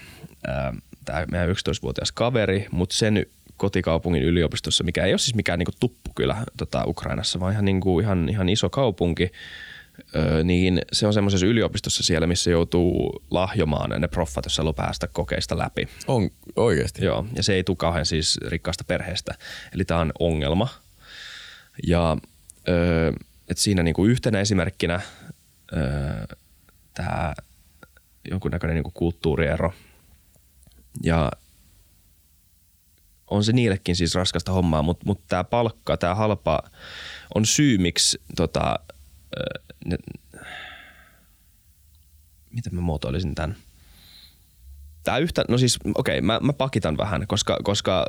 tämä 1.05 1.25
meidän 1.31 1.49
11-vuotias 1.49 2.11
kaveri, 2.11 2.67
mutta 2.71 2.95
sen 2.95 3.25
kotikaupungin 3.57 4.23
yliopistossa, 4.23 4.83
mikä 4.83 5.05
ei 5.05 5.13
ole 5.13 5.17
siis 5.17 5.35
mikään 5.35 5.59
niin 5.59 5.67
tuppukylä 5.79 6.37
tota, 6.57 6.83
Ukrainassa, 6.87 7.39
vaan 7.39 7.53
ihan, 7.53 7.65
niin 7.65 7.81
kuin, 7.81 8.03
ihan, 8.03 8.29
ihan 8.29 8.49
iso 8.49 8.69
kaupunki, 8.69 9.31
Öö, 10.15 10.43
niin 10.43 10.81
se 10.93 11.07
on 11.07 11.13
semmoisessa 11.13 11.45
yliopistossa 11.45 12.03
siellä, 12.03 12.27
missä 12.27 12.51
joutuu 12.51 13.23
lahjomaan 13.31 14.01
ne 14.01 14.07
proffat, 14.07 14.45
jos 14.45 14.57
haluaa 14.57 14.73
päästä 14.73 15.07
kokeista 15.07 15.57
läpi. 15.57 15.87
On 16.07 16.29
oikeasti. 16.55 17.05
Joo, 17.05 17.25
ja 17.35 17.43
se 17.43 17.53
ei 17.53 17.63
tule 17.63 17.77
kauhean 17.77 18.05
siis 18.05 18.39
rikkaasta 18.47 18.83
perheestä. 18.83 19.35
Eli 19.73 19.85
tämä 19.85 19.99
on 19.99 20.11
ongelma. 20.19 20.67
Ja 21.87 22.17
öö, 22.67 23.11
et 23.47 23.57
siinä 23.57 23.83
niinku 23.83 24.05
yhtenä 24.05 24.39
esimerkkinä 24.39 25.01
öö, 25.73 26.37
tämä 26.93 27.33
jonkunnäköinen 28.31 28.75
niinku 28.75 28.91
kulttuuriero. 28.93 29.73
Ja 31.03 31.31
on 33.27 33.43
se 33.43 33.53
niillekin 33.53 33.95
siis 33.95 34.15
raskasta 34.15 34.51
hommaa, 34.51 34.81
mutta 34.81 35.05
mut 35.05 35.27
tämä 35.27 35.43
palkka, 35.43 35.97
tämä 35.97 36.15
halpa 36.15 36.59
on 37.35 37.45
syy, 37.45 37.77
miksi 37.77 38.21
tota, 38.35 38.79
ne, 39.85 39.97
miten 42.51 42.75
mä 42.75 42.81
muotoilisin 42.81 43.35
tämän? 43.35 43.55
Tämä 45.03 45.17
yhtä, 45.17 45.45
no 45.49 45.57
siis 45.57 45.79
okei, 45.95 46.21
mä, 46.21 46.39
mä 46.43 46.53
pakitan 46.53 46.97
vähän, 46.97 47.27
koska, 47.27 47.57
koska 47.63 48.05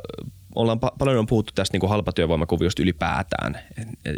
ollaan 0.55 0.79
pa- 0.85 0.95
paljon 0.97 1.19
on 1.19 1.27
puhuttu 1.27 1.53
tästä 1.55 1.73
niin 1.73 1.79
kuin 1.79 1.89
halpatyövoimakuviosta 1.89 2.81
ylipäätään 2.81 3.59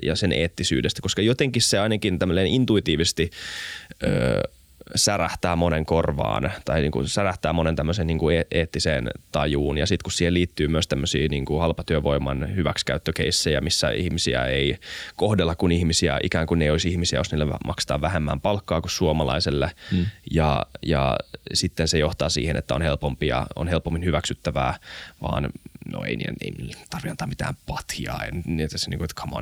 ja 0.03 0.15
sen 0.15 0.31
eettisyydestä, 0.31 1.01
koska 1.01 1.21
jotenkin 1.21 1.61
se 1.61 1.79
ainakin 1.79 2.19
tämmöinen 2.19 2.47
intuitiivisesti 2.47 3.29
öö, 4.03 4.41
särähtää 4.95 5.55
monen 5.55 5.85
korvaan 5.85 6.51
tai 6.65 6.81
niin 6.81 6.91
kuin 6.91 7.07
särähtää 7.07 7.53
monen 7.53 7.75
tämmöisen 7.75 8.07
niin 8.07 8.19
kuin 8.19 8.37
e- 8.37 8.47
eettiseen 8.51 9.09
tajuun. 9.31 9.77
Ja 9.77 9.85
sitten 9.85 10.03
kun 10.03 10.11
siihen 10.11 10.33
liittyy 10.33 10.67
myös 10.67 10.87
tämmöisiä 10.87 11.27
niin 11.27 11.45
kuin 11.45 11.61
halpatyövoiman 11.61 12.55
hyväksikäyttökeissejä, 12.55 13.61
missä 13.61 13.91
ihmisiä 13.91 14.45
ei 14.45 14.77
kohdella 15.15 15.55
kuin 15.55 15.71
ihmisiä, 15.71 16.19
ikään 16.23 16.47
kuin 16.47 16.59
ne 16.59 16.65
ei 16.65 16.71
olisi 16.71 16.89
ihmisiä, 16.89 17.19
jos 17.19 17.31
niille 17.31 17.47
maksetaan 17.65 18.01
vähemmän 18.01 18.41
palkkaa 18.41 18.81
kuin 18.81 18.91
suomalaiselle. 18.91 19.71
Mm. 19.91 20.05
Ja, 20.31 20.65
ja 20.85 21.17
sitten 21.53 21.87
se 21.87 21.97
johtaa 21.97 22.29
siihen, 22.29 22.55
että 22.55 22.75
on 22.75 22.81
helpompi 22.81 23.27
ja 23.27 23.47
on 23.55 23.67
helpommin 23.67 24.05
hyväksyttävää, 24.05 24.73
vaan 25.21 25.49
no 25.91 26.03
ei, 26.03 26.17
ei, 26.27 26.33
ei 26.41 26.71
tarvitse 26.89 27.09
antaa 27.09 27.27
mitään 27.27 27.55
patjaa. 27.65 28.25
Ja 28.25 28.31
niin, 28.31 28.59
että, 28.59 28.77
se, 28.77 28.89
niin 28.89 28.97
kuin, 28.97 29.05
että 29.05 29.21
come 29.21 29.35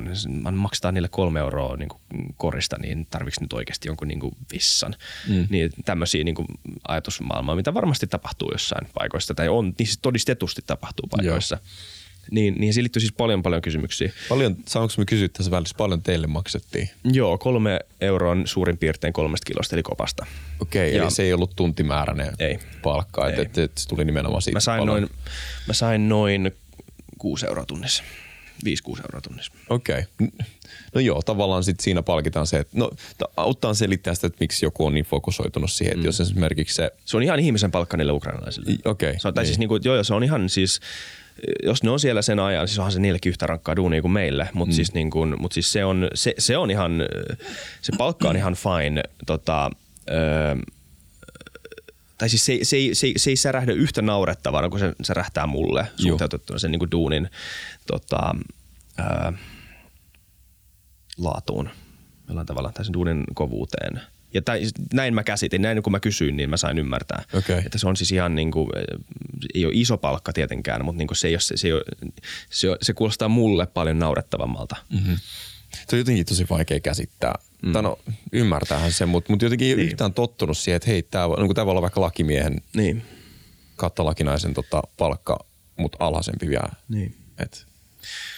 on, 0.48 0.54
maksetaan 0.54 0.94
niille 0.94 1.08
kolme 1.08 1.40
euroa 1.40 1.76
niin 1.76 1.88
kuin 1.88 2.00
korista, 2.36 2.76
niin 2.78 3.06
tarvitsi 3.10 3.40
nyt 3.40 3.52
oikeasti 3.52 3.88
jonkun 3.88 4.08
niin 4.08 4.20
kuin 4.20 4.36
vissan. 4.52 4.94
Mm. 5.28 5.46
Niin 5.50 5.70
tämmöisiä 5.84 6.24
niin 6.24 6.34
kuin 6.34 6.48
ajatusmaailmaa, 6.88 7.56
mitä 7.56 7.74
varmasti 7.74 8.06
tapahtuu 8.06 8.52
jossain 8.52 8.88
paikoissa, 8.94 9.34
tai 9.34 9.48
on, 9.48 9.64
niin 9.64 9.86
siis 9.86 9.98
todistetusti 9.98 10.62
tapahtuu 10.66 11.06
paikoissa. 11.06 11.58
Niin, 12.30 12.54
niin 12.58 12.72
siihen 12.74 12.84
liittyy 12.84 13.00
siis 13.00 13.12
paljon 13.12 13.42
paljon 13.42 13.62
kysymyksiä. 13.62 14.12
Paljon, 14.28 14.56
saanko 14.66 14.94
me 14.98 15.04
kysyä 15.04 15.28
tässä 15.28 15.50
välissä, 15.50 15.74
paljon 15.78 16.02
teille 16.02 16.26
maksettiin? 16.26 16.90
Joo, 17.04 17.38
kolme 17.38 17.80
euroa 18.00 18.30
on 18.32 18.46
suurin 18.46 18.78
piirtein 18.78 19.12
kolmesta 19.12 19.44
kilosta, 19.44 19.76
eli 19.76 19.82
kopasta. 19.82 20.26
Okei, 20.60 20.94
Ja- 20.96 21.02
eli 21.02 21.10
se 21.10 21.22
ei 21.22 21.32
ollut 21.32 21.52
tuntimääräinen 21.56 22.32
Ei. 22.38 22.58
palkka, 22.82 23.28
että 23.28 23.40
Ei. 23.40 23.46
et, 23.46 23.58
et 23.58 23.78
se 23.78 23.88
tuli 23.88 24.04
nimenomaan 24.04 24.42
siitä 24.42 24.56
Mä 24.56 24.60
sain, 24.60 24.78
paljon. 24.80 25.00
noin, 25.02 25.12
mä 25.66 25.72
sain 25.72 26.08
noin 26.08 26.50
6 27.18 27.46
euroa 27.46 27.64
tunnissa. 27.66 28.02
5-6 28.66 29.00
euroa 29.00 29.20
tunnissa. 29.20 29.52
Okei. 29.70 30.02
No 30.94 31.00
joo, 31.00 31.22
tavallaan 31.22 31.64
sit 31.64 31.80
siinä 31.80 32.02
palkitaan 32.02 32.46
se, 32.46 32.58
että 32.58 32.78
no, 32.78 32.90
ta- 33.18 33.28
auttaa 33.36 33.74
selittää 33.74 34.14
sitä, 34.14 34.26
että 34.26 34.36
miksi 34.40 34.66
joku 34.66 34.86
on 34.86 34.94
niin 34.94 35.04
fokusoitunut 35.04 35.70
siihen, 35.72 35.92
että 35.92 36.02
mm. 36.02 36.06
jos 36.06 36.20
esimerkiksi 36.20 36.74
se, 36.74 36.90
Se 37.04 37.16
on 37.16 37.22
ihan 37.22 37.40
ihmisen 37.40 37.70
palkka 37.70 37.96
niille 37.96 38.12
ukrainalaisille. 38.12 38.72
Okei, 38.84 39.20
Se 39.20 39.28
on, 39.28 39.34
tai 39.34 39.42
niin. 39.42 39.46
siis 39.46 39.58
niinku, 39.58 39.78
joo, 39.84 40.04
se 40.04 40.14
on 40.14 40.24
ihan 40.24 40.48
siis, 40.48 40.80
jos 41.62 41.82
ne 41.82 41.90
on 41.90 42.00
siellä 42.00 42.22
sen 42.22 42.40
ajan, 42.40 42.68
siis 42.68 42.78
onhan 42.78 42.92
se 42.92 43.00
niillekin 43.00 43.30
yhtä 43.30 43.46
rankkaa 43.46 43.76
duunia 43.76 44.02
kuin 44.02 44.12
meille, 44.12 44.48
mutta 44.52 44.72
mm. 44.72 44.76
siis, 44.76 44.94
niinku, 44.94 45.26
mut 45.26 45.52
siis 45.52 45.72
se, 45.72 45.84
on, 45.84 46.08
se, 46.14 46.34
se 46.38 46.56
on 46.56 46.70
ihan, 46.70 46.92
se 47.82 47.92
palkka 47.98 48.28
on 48.28 48.36
ihan 48.36 48.54
fine, 48.54 49.02
tota, 49.26 49.70
öö, 50.10 50.56
tai 52.18 52.28
siis 52.28 52.46
se, 52.46 52.52
ei- 52.52 52.64
se, 52.64 52.76
se, 52.92 53.06
ei- 53.06 53.14
se 53.16 53.30
ei 53.30 53.36
särähdä 53.36 53.72
yhtä 53.72 54.02
naurettavana 54.02 54.68
kuin 54.68 54.80
se 54.80 54.92
särähtää 55.02 55.46
mulle 55.46 55.80
Joo. 55.80 56.08
suhteutettuna 56.08 56.58
sen 56.58 56.70
niinku 56.70 56.90
duunin 56.90 57.30
tota, 57.86 58.34
öö, 59.00 59.32
laatuun 61.18 61.70
jollain 62.28 62.46
tavalla, 62.46 62.72
tai 62.72 62.84
sen 62.84 62.94
duunin 62.94 63.24
kovuuteen. 63.34 64.00
Ja 64.34 64.42
tai, 64.42 64.62
näin 64.92 65.14
mä 65.14 65.24
käsitin, 65.24 65.62
näin 65.62 65.82
kun 65.82 65.92
mä 65.92 66.00
kysyin, 66.00 66.36
niin 66.36 66.50
mä 66.50 66.56
sain 66.56 66.78
ymmärtää. 66.78 67.24
Okei. 67.34 67.58
Että 67.58 67.78
se 67.78 67.88
on 67.88 67.96
siis 67.96 68.12
ihan 68.12 68.34
niin 68.34 68.50
kuin, 68.50 68.70
ei 69.54 69.64
ole 69.66 69.72
iso 69.76 69.98
palkka 69.98 70.32
tietenkään, 70.32 70.84
mutta 70.84 70.98
niin 70.98 71.08
kuin 71.08 71.16
se, 71.16 71.28
ei 71.28 71.34
ole, 71.34 71.40
se, 71.40 71.56
se, 71.56 71.68
ei 71.68 71.72
ole, 71.72 71.82
se, 72.50 72.68
se 72.82 72.94
kuulostaa 72.94 73.28
mulle 73.28 73.66
paljon 73.66 73.98
naurettavammalta. 73.98 74.76
Mm. 74.90 75.16
se 75.88 75.96
on 75.96 75.98
jotenkin 75.98 76.26
tosi 76.26 76.46
vaikea 76.50 76.80
käsittää. 76.80 77.34
Mm. 77.62 77.72
Tai 77.72 77.82
no, 77.82 77.98
ymmärtäähän 78.32 78.92
se, 78.92 79.06
mutta, 79.06 79.32
mutta 79.32 79.44
jotenkin 79.44 79.68
ei 79.68 79.76
niin. 79.76 79.86
yhtään 79.88 80.14
tottunut 80.14 80.58
siihen, 80.58 80.76
että 80.76 80.90
hei, 80.90 81.02
tämä 81.02 81.26
niin 81.26 81.56
voi 81.56 81.70
olla 81.70 81.82
vaikka 81.82 82.00
lakimiehen 82.00 82.62
Niin. 82.76 83.02
kautta 83.76 84.04
lakinaisen 84.04 84.54
tota, 84.54 84.82
palkka, 84.98 85.38
mutta 85.76 85.96
alhaisempi 86.00 86.48
vielä. 86.48 86.68
niin. 86.88 87.14
Et, 87.38 87.66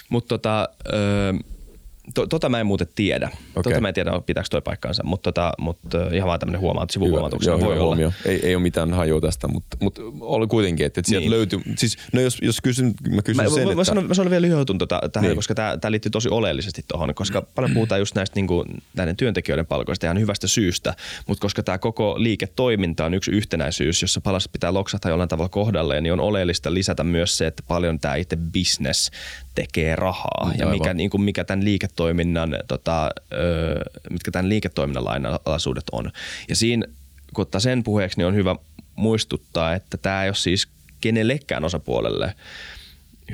Mutta 0.09 0.29
tota, 0.29 0.69
öö, 0.93 1.33
To, 2.15 2.27
tota 2.27 2.49
mä 2.49 2.61
en 2.61 2.67
muuten 2.67 2.87
tiedä. 2.95 3.27
Okei. 3.27 3.63
Tota 3.63 3.81
mä 3.81 3.89
en 3.89 3.95
tiedä, 3.95 4.21
pitääkö 4.27 4.49
toi 4.51 4.63
paikkaansa, 4.63 5.03
mutta, 5.05 5.33
tota, 5.33 5.53
mutta 5.59 5.99
ihan 6.13 6.29
vaan 6.29 6.41
tämmöinen 6.41 6.61
huomaut, 6.61 6.83
Hyvä. 6.83 6.93
sivuhuomautuksena 6.93 7.61
voi 7.61 7.73
olla. 7.73 7.85
huomio. 7.85 8.13
Ei, 8.25 8.41
ei 8.47 8.55
ole 8.55 8.63
mitään 8.63 8.93
hajua 8.95 9.21
tästä, 9.21 9.49
mutta, 9.49 9.77
mutta 9.81 10.03
oli 10.21 10.47
kuitenkin, 10.47 10.87
että, 10.87 11.01
että 11.01 11.09
sieltä 11.09 11.23
Niin. 11.23 11.31
löytyy, 11.31 11.61
siis 11.77 11.99
no 12.13 12.21
jos, 12.21 12.39
jos 12.43 12.61
kysyn, 12.61 12.95
mä 13.11 13.23
kysyn 13.23 13.45
Mä, 13.45 13.51
sen, 13.51 13.59
mä, 13.59 13.63
että... 13.63 13.75
mä, 13.77 13.85
sanon, 13.85 14.07
mä 14.07 14.15
sanon 14.15 14.31
vielä 14.31 14.43
lyhyen 14.43 14.59
jutun 14.59 14.79
tota, 14.79 15.01
tähän, 15.13 15.23
Niin. 15.23 15.29
niin. 15.31 15.37
koska 15.37 15.55
tämä 15.55 15.91
liittyy 15.91 16.11
tosi 16.11 16.29
oleellisesti 16.29 16.85
tuohon, 16.89 17.15
koska 17.15 17.43
paljon 17.55 17.75
puhutaan 17.75 18.01
just 18.01 18.15
näistä 18.15 18.35
niinku, 18.37 18.65
näiden 18.97 19.17
työntekijöiden 19.17 19.67
palkoista 19.67 20.07
ihan 20.07 20.21
hyvästä 20.21 20.47
syystä, 20.47 20.95
mutta 21.27 21.43
koska 21.43 21.63
tämä 21.63 21.79
koko 21.79 22.15
liiketoiminta 22.19 23.05
on 23.05 23.15
yksi 23.15 23.31
yhtenäisyys, 23.31 24.03
jossa 24.03 24.21
palaset 24.21 24.53
pitää 24.53 24.75
loksahtaa 24.75 25.11
jollain 25.11 25.29
tavalla 25.29 25.49
kohdalleen, 25.49 26.03
niin 26.03 26.13
on 26.13 26.21
oleellista 26.21 26.75
lisätä 26.75 27.05
myös 27.05 27.39
se, 27.39 27.47
että 27.47 27.63
paljon 27.69 28.01
tämä 28.01 28.15
itse 28.15 28.37
business 28.37 29.11
tekee 29.55 29.97
rahaa 29.97 30.53
ja 30.59 30.67
Aivan. 30.67 30.79
mikä, 30.79 30.95
niinku, 30.95 31.19
mikä 31.19 31.45
tämän 31.45 31.65
liiketoiminnan, 31.65 32.57
tota, 32.69 33.11
ö, 33.33 33.81
mitkä 34.11 34.31
tämän 34.31 34.49
liiketoiminnan 34.49 35.05
lainalaisuudet 35.05 35.85
on. 35.93 36.13
Ja 36.49 36.57
siinä, 36.57 36.87
kun 37.35 37.43
ottaa 37.43 37.61
sen 37.61 37.83
puheeksi, 37.83 38.19
niin 38.19 38.27
on 38.27 38.35
hyvä 38.35 38.57
muistuttaa, 38.97 39.75
että 39.75 39.97
tämä 39.97 40.23
ei 40.23 40.29
ole 40.29 40.35
siis 40.35 40.69
kenellekään 41.01 41.65
osapuolelle 41.65 42.35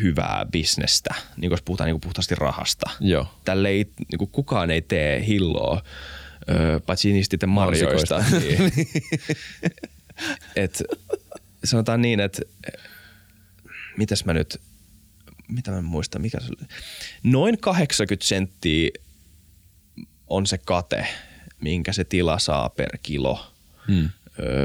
hyvää 0.03 0.47
bisnestä, 0.53 1.15
niin 1.37 1.51
jos 1.51 1.63
puhutaan 1.63 1.91
niin 1.91 2.01
puhtaasti 2.01 2.35
rahasta. 2.35 2.91
Joo. 3.01 3.27
Tälle 3.45 3.69
ei, 3.69 3.87
niin 4.11 4.19
kuin 4.19 4.31
kukaan 4.31 4.71
ei 4.71 4.83
tee 4.83 5.27
hilloa, 5.27 5.83
ö, 6.51 6.81
paitsi 6.87 7.13
niistä 7.13 7.47
marjoista. 7.47 8.25
Niin. 8.31 8.73
Et, 10.57 10.83
sanotaan 11.65 12.03
niin, 12.03 12.21
että 12.21 12.43
mitäs 13.97 14.25
mä 14.25 14.33
nyt, 14.33 14.61
mitä 15.49 15.71
mä 15.71 15.83
muistan, 15.83 16.23
mikä 16.23 16.41
se 16.41 16.47
oli? 16.47 16.69
Noin 17.23 17.59
80 17.59 18.27
senttiä 18.27 18.91
on 20.27 20.47
se 20.47 20.59
kate, 20.59 21.07
minkä 21.61 21.93
se 21.93 22.05
tila 22.05 22.39
saa 22.39 22.69
per 22.69 22.99
kilo 23.03 23.53
Hmm. 23.89 24.09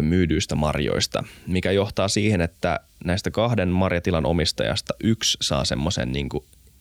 myydyistä 0.02 0.56
marjoista, 0.56 1.24
mikä 1.48 1.72
johtaa 1.72 2.08
siihen, 2.08 2.42
että 2.42 2.80
näistä 3.06 3.32
kahden 3.32 3.70
marjatilan 3.70 4.26
omistajasta 4.26 4.94
yksi 5.04 5.38
saa 5.42 5.66
semmoisen 5.66 6.12
niin 6.12 6.30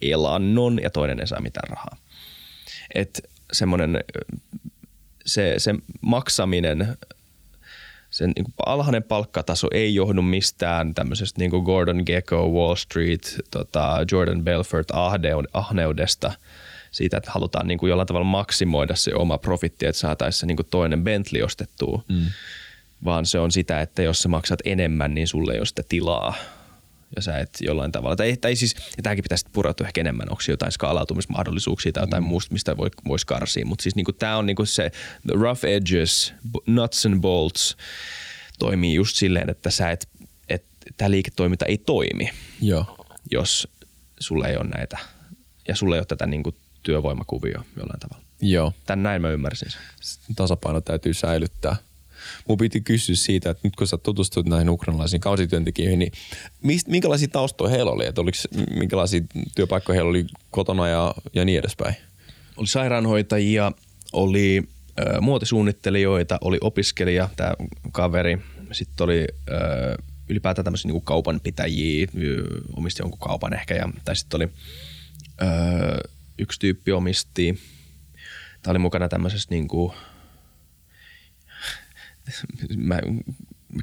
elannon 0.02 0.82
ja 0.82 0.90
toinen 0.90 1.20
ei 1.20 1.26
saa 1.26 1.40
mitään 1.40 1.70
rahaa. 1.70 1.96
Et 2.94 3.30
semmoinen 3.52 4.04
se, 5.26 5.54
se 5.58 5.74
maksaminen, 6.00 6.96
sen 8.10 8.32
niin 8.36 8.54
alhainen 8.66 9.02
palkkataso 9.02 9.68
ei 9.72 9.94
johdu 9.94 10.22
mistään 10.22 10.94
tämmöisestä 10.94 11.38
niin 11.38 11.50
Gordon 11.50 12.02
Gecko, 12.06 12.48
Wall 12.48 12.74
Street, 12.74 13.36
tota 13.50 13.98
Jordan 14.12 14.44
Belfort 14.44 14.88
ahneudesta, 15.52 16.32
siitä, 16.90 17.16
että 17.16 17.30
halutaan 17.30 17.66
niin 17.66 17.78
kuin 17.78 17.90
jollain 17.90 18.06
tavalla 18.06 18.24
maksimoida 18.24 18.96
se 18.96 19.14
oma 19.14 19.38
profitti, 19.38 19.86
että 19.86 20.00
saataisiin 20.00 20.40
se 20.40 20.46
niin 20.46 20.56
kuin 20.56 20.68
toinen 20.70 21.04
Bentley 21.04 21.42
ostettua, 21.42 22.02
mm. 22.08 22.26
vaan 23.04 23.26
se 23.26 23.38
on 23.38 23.50
sitä, 23.50 23.80
että 23.80 24.02
jos 24.02 24.22
sä 24.22 24.28
maksat 24.28 24.58
enemmän, 24.64 25.14
niin 25.14 25.28
sulle 25.28 25.52
ei 25.52 25.58
ole 25.58 25.66
sitä 25.66 25.82
tilaa 25.88 26.34
ja 27.16 27.22
sä 27.22 27.38
et 27.38 27.58
jollain 27.60 27.92
tavalla, 27.92 28.16
tai, 28.16 28.36
tai 28.36 28.56
siis, 28.56 28.74
ja 28.96 29.02
tämäkin 29.02 29.22
pitäisi 29.22 29.46
pureutua 29.52 29.86
ehkä 29.86 30.00
enemmän, 30.00 30.30
onko 30.30 30.42
jotain 30.48 30.72
skaalautumismahdollisuuksia 30.72 31.92
tai 31.92 32.02
jotain 32.02 32.22
mm. 32.22 32.28
muusta, 32.28 32.52
mistä 32.52 32.76
voi, 32.76 32.90
voisi 33.08 33.26
karsia, 33.26 33.66
mutta 33.66 33.82
siis 33.82 33.96
niinku, 33.96 34.12
tämä 34.12 34.36
on 34.36 34.46
niinku 34.46 34.66
se 34.66 34.90
the 35.26 35.34
rough 35.34 35.64
edges, 35.64 36.34
nuts 36.66 37.06
and 37.06 37.20
bolts 37.20 37.76
toimii 38.58 38.94
just 38.94 39.16
silleen, 39.16 39.50
että 39.50 39.70
sä 39.70 39.90
et, 39.90 40.08
et 40.48 40.64
tämä 40.96 41.10
liiketoiminta 41.10 41.66
ei 41.66 41.78
toimi, 41.78 42.30
Joo. 42.60 43.06
jos 43.30 43.68
sulla 44.20 44.48
ei 44.48 44.56
ole 44.56 44.68
näitä, 44.68 44.98
ja 45.68 45.76
sulla 45.76 45.96
ei 45.96 46.00
ole 46.00 46.06
tätä 46.06 46.26
niinku 46.26 46.54
työvoimakuvioa 46.82 47.64
jollain 47.76 48.00
tavalla. 48.00 48.24
Joo. 48.40 48.72
Tän 48.86 49.02
näin 49.02 49.22
mä 49.22 49.30
ymmärsin 49.30 49.68
tasapaino 50.36 50.80
täytyy 50.80 51.14
säilyttää. 51.14 51.76
Mun 52.48 52.58
piti 52.58 52.80
kysyä 52.80 53.16
siitä, 53.16 53.50
että 53.50 53.60
nyt 53.68 53.76
kun 53.76 53.86
sä 53.86 53.98
tutustut 53.98 54.46
näihin 54.46 54.70
ukrainalaisiin 54.70 55.20
kausityöntekijöihin, 55.20 55.98
niin 55.98 56.12
mist, 56.62 56.88
minkälaisia 56.88 57.28
taustoja 57.28 57.70
heillä 57.70 57.90
oli? 57.90 58.06
Että 58.06 58.20
oliko, 58.20 58.38
minkälaisia 58.70 59.20
työpaikkoja 59.54 59.94
heillä 59.94 60.10
oli 60.10 60.26
kotona 60.50 60.88
ja, 60.88 61.14
ja 61.34 61.44
niin 61.44 61.58
edespäin? 61.58 61.94
oli 62.60 62.66
sairaanhoitajia, 62.66 63.72
oli 64.12 64.62
ö, 65.00 65.20
muotisuunnittelijoita, 65.20 66.38
oli 66.40 66.58
opiskelija, 66.60 67.28
tämä 67.36 67.54
kaveri, 67.92 68.38
sitten 68.72 69.04
oli 69.04 69.26
ö, 69.50 70.02
ylipäätään 70.28 70.64
tämmöisiä 70.64 70.88
niinku 70.88 71.00
kaupanpitäjiä, 71.00 72.06
omisti 72.76 73.02
jonkun 73.02 73.18
kaupan 73.18 73.54
ehkä, 73.54 73.74
ja, 73.74 73.88
tai 74.04 74.16
sitten 74.16 74.36
oli 74.36 74.48
ö, 75.42 76.08
yksi 76.38 76.60
tyyppi 76.60 76.92
omisti, 76.92 77.60
tämä 78.62 78.72
oli 78.72 78.78
mukana 78.78 79.08
tämmöisessä 79.08 79.48
niinku, 79.50 79.94
mä, 79.94 80.09
mä 82.76 83.00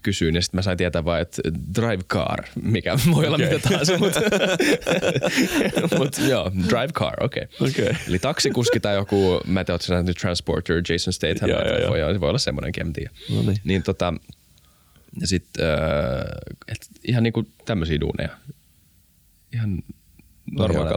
kysyin 0.04 0.36
ja 0.36 0.42
sitten 0.42 0.58
mä 0.58 0.62
sain 0.62 0.78
tietää 0.78 1.06
vaan, 1.06 1.22
että 1.22 1.42
drive 1.76 2.04
car, 2.04 2.44
mikä 2.62 2.98
voi 3.12 3.26
olla 3.26 3.36
Okei. 3.36 3.54
mitä 3.54 3.70
tahansa, 3.70 3.98
mutta 3.98 4.20
mut, 5.98 6.18
joo, 6.30 6.52
drive 6.70 6.94
car, 6.94 7.24
okei. 7.24 7.44
Okay. 7.60 7.70
Okei. 7.70 7.98
Eli 8.08 8.20
taksikuski 8.20 8.80
tai 8.80 8.96
joku, 8.96 9.42
mä 9.48 9.60
en 9.60 9.66
tiedä, 9.66 9.76
ootko 9.76 9.94
nähnyt 9.94 10.18
Transporter, 10.18 10.82
Jason 10.90 11.14
Statham, 11.14 11.50
Joo, 11.50 11.68
joo, 11.68 11.78
joo. 11.80 11.90
voi, 11.90 12.14
se 12.14 12.22
voi 12.22 12.30
olla 12.30 12.40
semmoinenkin, 12.40 12.88
en 12.88 12.94
tiedä. 12.94 13.12
No 13.30 13.42
niin. 13.42 13.58
Niin 13.64 13.84
tota, 13.84 14.14
ja 15.22 15.28
sitten 15.28 15.66
äh, 15.66 16.78
ihan 17.04 17.24
niinku 17.24 17.48
tämmöisiä 17.66 18.00
duuneja. 18.00 18.30
Ihan 19.54 19.84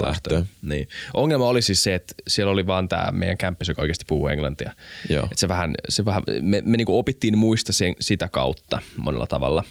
lähtöä. 0.02 0.44
Niin. 0.62 0.88
Ongelma 1.14 1.48
oli 1.48 1.62
siis 1.62 1.82
se, 1.82 1.94
että 1.94 2.14
siellä 2.28 2.52
oli 2.52 2.66
vaan 2.66 2.88
tämä 2.88 3.08
meidän 3.12 3.36
kämppis, 3.36 3.68
joka 3.68 3.82
oikeasti 3.82 4.04
puhuu 4.08 4.28
englantia. 4.28 4.72
Joo. 5.08 5.28
Et 5.32 5.38
se 5.38 5.48
vähän, 5.48 5.74
se 5.88 6.04
vähän, 6.04 6.22
me, 6.40 6.62
me 6.64 6.76
niinku 6.76 6.98
opittiin 6.98 7.38
muista 7.38 7.72
sen, 7.72 7.94
sitä 8.00 8.28
kautta 8.28 8.82
monella 8.96 9.26
tavalla. 9.26 9.64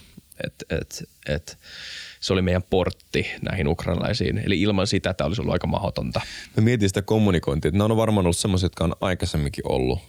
Et, 0.46 0.54
et, 0.70 1.04
et, 1.28 1.58
se 2.20 2.34
oli 2.34 2.42
meidän 2.42 2.64
portti 2.70 3.32
näihin 3.42 3.68
ukrainalaisiin. 3.68 4.38
Eli 4.38 4.62
ilman 4.62 4.88
sitä 4.88 5.14
tämä 5.14 5.26
olisi 5.28 5.42
ollut 5.42 5.54
aika 5.54 5.68
mahdotonta. 5.68 6.22
Mä 6.58 6.64
mietin 6.64 6.90
sitä 6.90 7.02
kommunikointia, 7.02 7.70
että 7.70 7.78
nämä 7.78 7.94
on 7.94 7.98
varmaan 7.98 8.26
ollut 8.26 8.38
semmoisia, 8.38 8.66
jotka 8.66 8.84
on 8.84 8.96
aikaisemminkin 9.02 9.72
ollut 9.72 10.00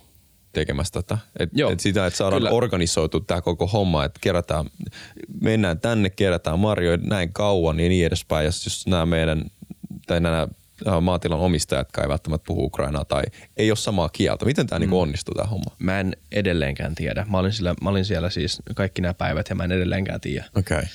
tekemässä 0.53 0.93
tätä. 0.93 1.19
Et, 1.39 1.51
Joo. 1.53 1.71
et 1.71 1.81
sitä, 1.81 2.07
että 2.07 2.17
saadaan 2.17 2.43
Kyllä. 2.43 2.51
organisoitu 2.51 3.21
tämä 3.21 3.41
koko 3.41 3.67
homma, 3.67 4.05
että 4.05 4.19
kerätään, 4.23 4.67
mennään 5.41 5.81
tänne, 5.81 6.11
kerätään 6.11 6.59
marjoja 6.59 6.97
näin 6.97 7.33
kauan 7.33 7.81
ja 7.81 7.89
niin 7.89 8.07
edespäin. 8.07 8.45
Ja 8.45 8.49
jos 8.65 8.87
nämä 8.87 9.07
meidän, 9.07 9.45
tai 10.07 10.21
nämä 10.21 10.49
äh, 10.89 11.01
maatilan 11.01 11.41
omistajat, 11.41 11.89
ei 12.03 12.09
välttämättä 12.09 12.47
puhu 12.47 12.65
ukrainaa 12.65 13.05
tai 13.05 13.23
ei 13.57 13.71
ole 13.71 13.77
samaa 13.77 14.09
kieltä. 14.09 14.45
Miten 14.45 14.67
tämä 14.67 14.79
mm. 14.79 14.81
niinku 14.81 15.01
onnistuu 15.01 15.35
tämä 15.35 15.49
homma? 15.49 15.77
Mä 15.79 16.01
en 16.01 16.17
edelleenkään 16.33 16.95
tiedä. 16.95 17.27
Mä 17.31 17.39
olin, 17.39 17.53
sillä, 17.53 17.75
mä 17.83 17.91
olin 17.91 18.05
siellä 18.05 18.31
siis 18.31 18.63
kaikki 18.75 19.03
nämä 19.03 19.15
päivät 19.15 19.49
ja 19.49 19.55
mä 19.55 19.65
en 19.65 19.73
edelleenkään 19.73 20.21
tiedä. 20.21 20.45
Okei. 20.55 20.77
Okay. 20.79 20.89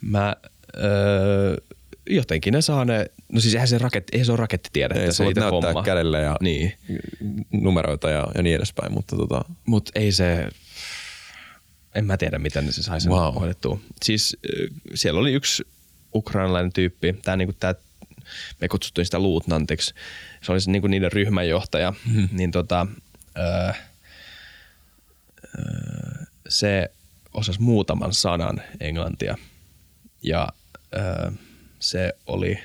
Mä 0.00 0.36
öö, 0.84 1.56
jotenkin 2.10 2.52
ne 2.52 2.62
saa 2.62 2.84
ne, 2.84 3.06
no 3.32 3.40
siis 3.40 3.54
eihän 3.54 3.68
se, 3.68 3.78
raketti, 3.78 4.10
eihän 4.12 4.26
se 4.26 4.32
ole 4.32 4.38
rakettitiedettä 4.38 5.04
Ei, 5.04 5.12
se 5.12 5.28
itse 5.28 5.40
näyttää 5.40 5.70
homma. 5.70 5.82
kädellä 5.82 6.18
ja 6.18 6.36
Niin, 6.40 6.72
numeroita 7.50 8.10
ja, 8.10 8.26
ja 8.34 8.42
niin 8.42 8.56
edespäin, 8.56 8.92
mutta 8.92 9.16
tota, 9.16 9.44
mutta 9.66 9.92
ei 9.94 10.12
se, 10.12 10.48
en 11.94 12.04
mä 12.04 12.16
tiedä 12.16 12.38
miten 12.38 12.72
se 12.72 12.82
sai 12.82 13.00
sen 13.00 13.12
Wow. 13.12 13.34
hoidettua. 13.34 13.80
Siis 14.02 14.36
siellä 14.94 15.20
oli 15.20 15.32
yksi 15.32 15.66
ukrainalainen 16.14 16.72
tyyppi, 16.72 17.12
tää 17.12 17.36
niinku 17.36 17.56
tää, 17.60 17.74
me 18.60 18.68
kutsuttiin 18.68 19.04
sitä 19.04 19.18
luutnantiksi, 19.18 19.94
se 20.42 20.52
oli 20.52 20.60
se 20.60 20.70
niinku 20.70 20.88
niiden 20.88 21.12
ryhmänjohtaja, 21.12 21.94
mm. 22.14 22.28
niin 22.32 22.50
tota, 22.50 22.86
öö, 23.38 23.72
öö, 25.58 26.24
se 26.48 26.90
osasi 27.34 27.60
muutaman 27.60 28.12
sanan 28.12 28.62
englantia 28.80 29.36
ja 30.22 30.48
öö, 30.96 31.30
se 31.78 32.12
oli 32.26 32.58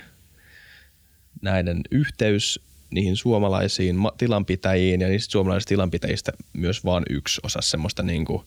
näiden 1.41 1.81
yhteys 1.91 2.59
niihin 2.89 3.17
suomalaisiin 3.17 3.95
ma- 3.95 4.13
tilanpitäjiin 4.17 5.01
ja 5.01 5.07
niistä 5.07 5.31
suomalaisista 5.31 5.69
tilanpitäjistä 5.69 6.31
myös 6.53 6.85
vaan 6.85 7.03
yksi 7.09 7.41
osa 7.43 7.61
semmoista 7.61 8.03
niinku 8.03 8.45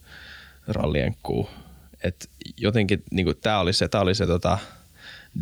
rallienkkuu. 0.68 1.50
Et 2.02 2.31
jotenkin 2.57 3.02
niinku, 3.11 3.35
tämä 3.35 3.61
oli 3.61 3.72
se, 3.72 3.88
tää 3.88 4.00
oli 4.00 4.14
se 4.14 4.26
tota 4.26 4.59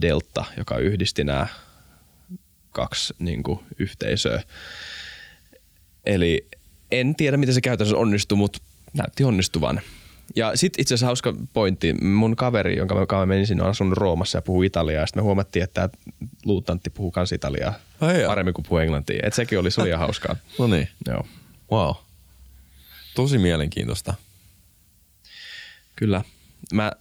delta, 0.00 0.44
joka 0.56 0.78
yhdisti 0.78 1.24
nämä 1.24 1.46
kaksi 2.70 3.14
niinku, 3.18 3.62
yhteisöä. 3.78 4.42
Eli 6.06 6.48
en 6.90 7.14
tiedä, 7.14 7.36
miten 7.36 7.54
se 7.54 7.60
käytännössä 7.60 7.96
onnistui, 7.96 8.38
mutta 8.38 8.58
näytti 8.94 9.24
onnistuvan. 9.24 9.80
Ja 10.36 10.56
sitten 10.56 10.82
itse 10.82 10.94
asiassa 10.94 11.06
hauska 11.06 11.34
pointti. 11.52 11.92
Mun 11.92 12.36
kaveri, 12.36 12.76
jonka 12.76 12.94
mä, 12.94 13.18
mä 13.18 13.26
menin 13.26 13.46
sinne, 13.46 13.62
on 13.62 13.70
asunut 13.70 13.98
Roomassa 13.98 14.38
ja 14.38 14.42
puhuu 14.42 14.62
italiaa. 14.62 15.00
Ja 15.00 15.06
sitten 15.06 15.22
me 15.22 15.24
huomattiin, 15.24 15.62
että 15.62 15.88
tämä 15.88 16.14
luutnantti 16.44 16.90
puhuu 16.90 17.10
kans 17.10 17.32
italiaa 17.32 17.74
Ai 18.00 18.24
paremmin 18.26 18.54
kuin 18.54 18.64
puhuu 18.68 18.78
englantia. 18.78 19.20
Et 19.22 19.34
sekin 19.34 19.58
oli, 19.58 19.68
ihan 19.88 20.00
hauskaa. 20.00 20.36
no 20.58 20.66
niin. 20.66 20.88
Joo, 21.08 21.26
Wow. 21.72 21.94
Tosi 23.14 23.38
mielenkiintoista. 23.38 24.14
kyllä. 25.96 26.22
Mä 26.72 26.92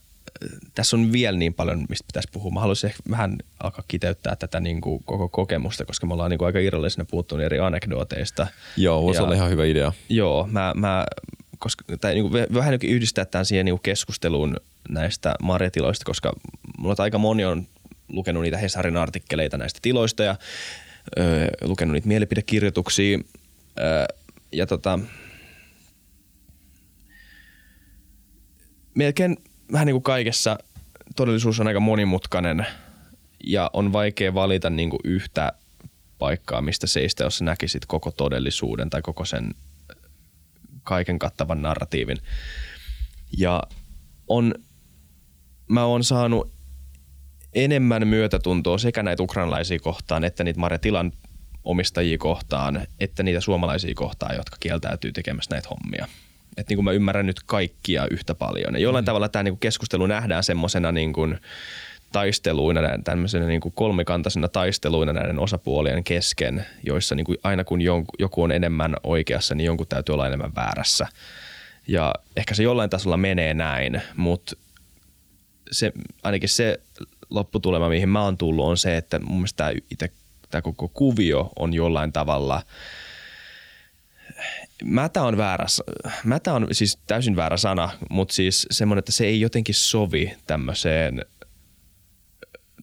tässä 0.76 0.96
on 0.96 1.12
vielä 1.12 1.38
niin 1.38 1.54
paljon, 1.54 1.86
mistä 1.90 2.08
pitäisi 2.08 2.30
puhua. 2.32 2.52
Mä 2.52 2.60
haluaisin 2.60 2.90
ehkä 2.90 3.04
vähän 3.10 3.38
alkaa 3.64 3.84
kiteyttää 3.88 4.36
tätä 4.36 4.60
niin 4.60 4.82
kuin 4.82 5.04
koko 5.06 5.30
kokemusta, 5.30 5.86
koska 5.86 6.08
me 6.08 6.14
ollaan 6.14 6.30
niin 6.30 6.38
kuin 6.38 6.46
aika 6.46 6.60
irrallisena 6.60 7.06
puhuttu 7.06 7.38
eri 7.38 7.60
anekdooteista. 7.60 8.48
Joo, 8.78 9.04
voisi 9.04 9.22
olla 9.22 9.36
ihan 9.36 9.50
hyvä 9.50 9.66
idea. 9.66 9.92
Joo, 10.10 10.48
mä, 10.52 10.74
mä 10.76 11.06
koska, 11.60 11.98
tai 12.02 12.14
niin 12.14 12.30
kuin 12.30 12.46
vähän 12.54 12.80
yhdistää 12.84 13.26
tämän 13.26 13.46
siihen 13.46 13.66
niin 13.66 13.74
kuin 13.74 13.84
keskusteluun 13.84 14.58
näistä 14.90 15.36
marjatiloista, 15.42 16.06
koska 16.06 16.34
mulla 16.78 16.96
aika 16.98 17.18
moni 17.18 17.46
on 17.46 17.68
lukenut 18.10 18.44
niitä 18.44 18.58
Hesarin 18.58 18.98
artikkeleita 18.98 19.58
näistä 19.58 19.80
tiloista 19.82 20.24
ja 20.24 20.36
ö, 21.20 21.48
lukenut 21.62 21.94
niitä 21.94 22.08
mielipidekirjoituksia. 22.08 23.20
Ö, 23.80 24.16
ja 24.52 24.68
tota, 24.68 25.00
melkein 28.96 29.38
vähän 29.72 29.86
niin 29.86 29.94
kuin 29.94 30.04
kaikessa 30.04 30.58
todellisuus 31.16 31.60
on 31.60 31.68
aika 31.68 31.80
monimutkainen 31.80 32.66
ja 33.44 33.70
on 33.74 33.94
vaikea 33.94 34.34
valita 34.34 34.70
niin 34.70 34.90
kuin 34.90 35.00
yhtä 35.04 35.54
paikkaa, 36.20 36.62
mistä 36.62 36.88
seistä, 36.88 37.24
jos 37.24 37.42
näkisit 37.42 37.86
koko 37.86 38.12
todellisuuden 38.12 38.90
tai 38.90 39.02
koko 39.02 39.26
sen 39.26 39.56
kaiken 40.84 41.20
kattavan 41.20 41.62
narratiivin. 41.62 42.18
Ja 43.38 43.64
on, 44.28 44.56
mä 45.68 45.86
oon 45.86 46.04
saanut 46.04 46.52
enemmän 47.54 48.08
myötätuntoa 48.08 48.78
sekä 48.78 49.04
näitä 49.04 49.24
ukrainalaisia 49.24 49.80
kohtaan, 49.80 50.24
että 50.24 50.44
niitä 50.44 50.60
Maretilan 50.60 51.12
omistajia 51.64 52.18
kohtaan, 52.18 52.88
että 53.00 53.24
niitä 53.24 53.42
suomalaisia 53.42 53.94
kohtaan, 53.96 54.36
jotka 54.36 54.58
kieltäytyy 54.60 55.12
tekemässä 55.12 55.56
näitä 55.56 55.70
hommia. 55.70 56.08
Että 56.58 56.72
niin 56.72 56.78
kuin 56.78 56.86
mä 56.86 56.92
ymmärrän 56.92 57.26
nyt 57.26 57.44
kaikkia 57.46 58.08
yhtä 58.12 58.36
paljon. 58.36 58.74
Ja 58.74 58.80
jollain 58.80 59.04
mm. 59.04 59.06
tavalla 59.06 59.30
tämä 59.30 59.44
niin 59.44 59.54
kuin 59.54 59.60
keskustelu 59.60 60.08
nähdään 60.08 60.44
semmoisena 60.44 60.92
niin 60.92 61.14
kuin 61.14 61.40
taisteluina, 62.12 62.82
tämmöisenä 63.04 63.46
niin 63.48 63.62
kuin 63.62 63.74
kolmikantaisena 63.76 64.48
taisteluina 64.48 65.14
näiden 65.14 65.40
osapuolien 65.40 66.04
kesken, 66.04 66.66
joissa 66.84 67.16
niin 67.16 67.26
kuin 67.26 67.38
aina 67.44 67.64
kun 67.64 67.82
joku 68.20 68.44
on 68.44 68.52
enemmän 68.52 68.96
oikeassa, 69.04 69.56
niin 69.56 69.66
jonkun 69.66 69.88
täytyy 69.88 70.14
olla 70.14 70.28
enemmän 70.28 70.56
väärässä. 70.56 71.08
Ja 71.88 72.14
ehkä 72.38 72.54
se 72.54 72.64
jollain 72.64 72.90
tasolla 72.90 73.18
menee 73.18 73.54
näin, 73.54 74.02
mutta 74.16 74.56
se, 75.72 75.92
ainakin 76.24 76.50
se 76.50 76.80
lopputulema, 77.30 77.90
mihin 77.90 78.10
mä 78.10 78.24
oon 78.24 78.38
tullut, 78.38 78.66
on 78.66 78.78
se, 78.78 78.98
että 78.98 79.20
mun 79.20 79.38
mielestä 79.38 79.58
tämä, 79.58 79.72
itse, 79.92 80.10
tämä 80.50 80.62
koko 80.62 80.88
kuvio 80.88 81.52
on 81.60 81.74
jollain 81.74 82.14
tavalla– 82.14 82.62
mätä 84.84 85.24
on 85.24 85.38
väärä, 85.38 85.66
mätä 86.24 86.54
on 86.54 86.68
siis 86.72 87.00
täysin 87.08 87.36
väärä 87.36 87.58
sana, 87.58 87.90
mutta 88.10 88.34
siis 88.34 88.68
semmoinen, 88.72 89.00
että 89.00 89.12
se 89.12 89.26
ei 89.26 89.42
jotenkin 89.42 89.76
sovi 89.76 90.34
tämmöiseen 90.48 91.26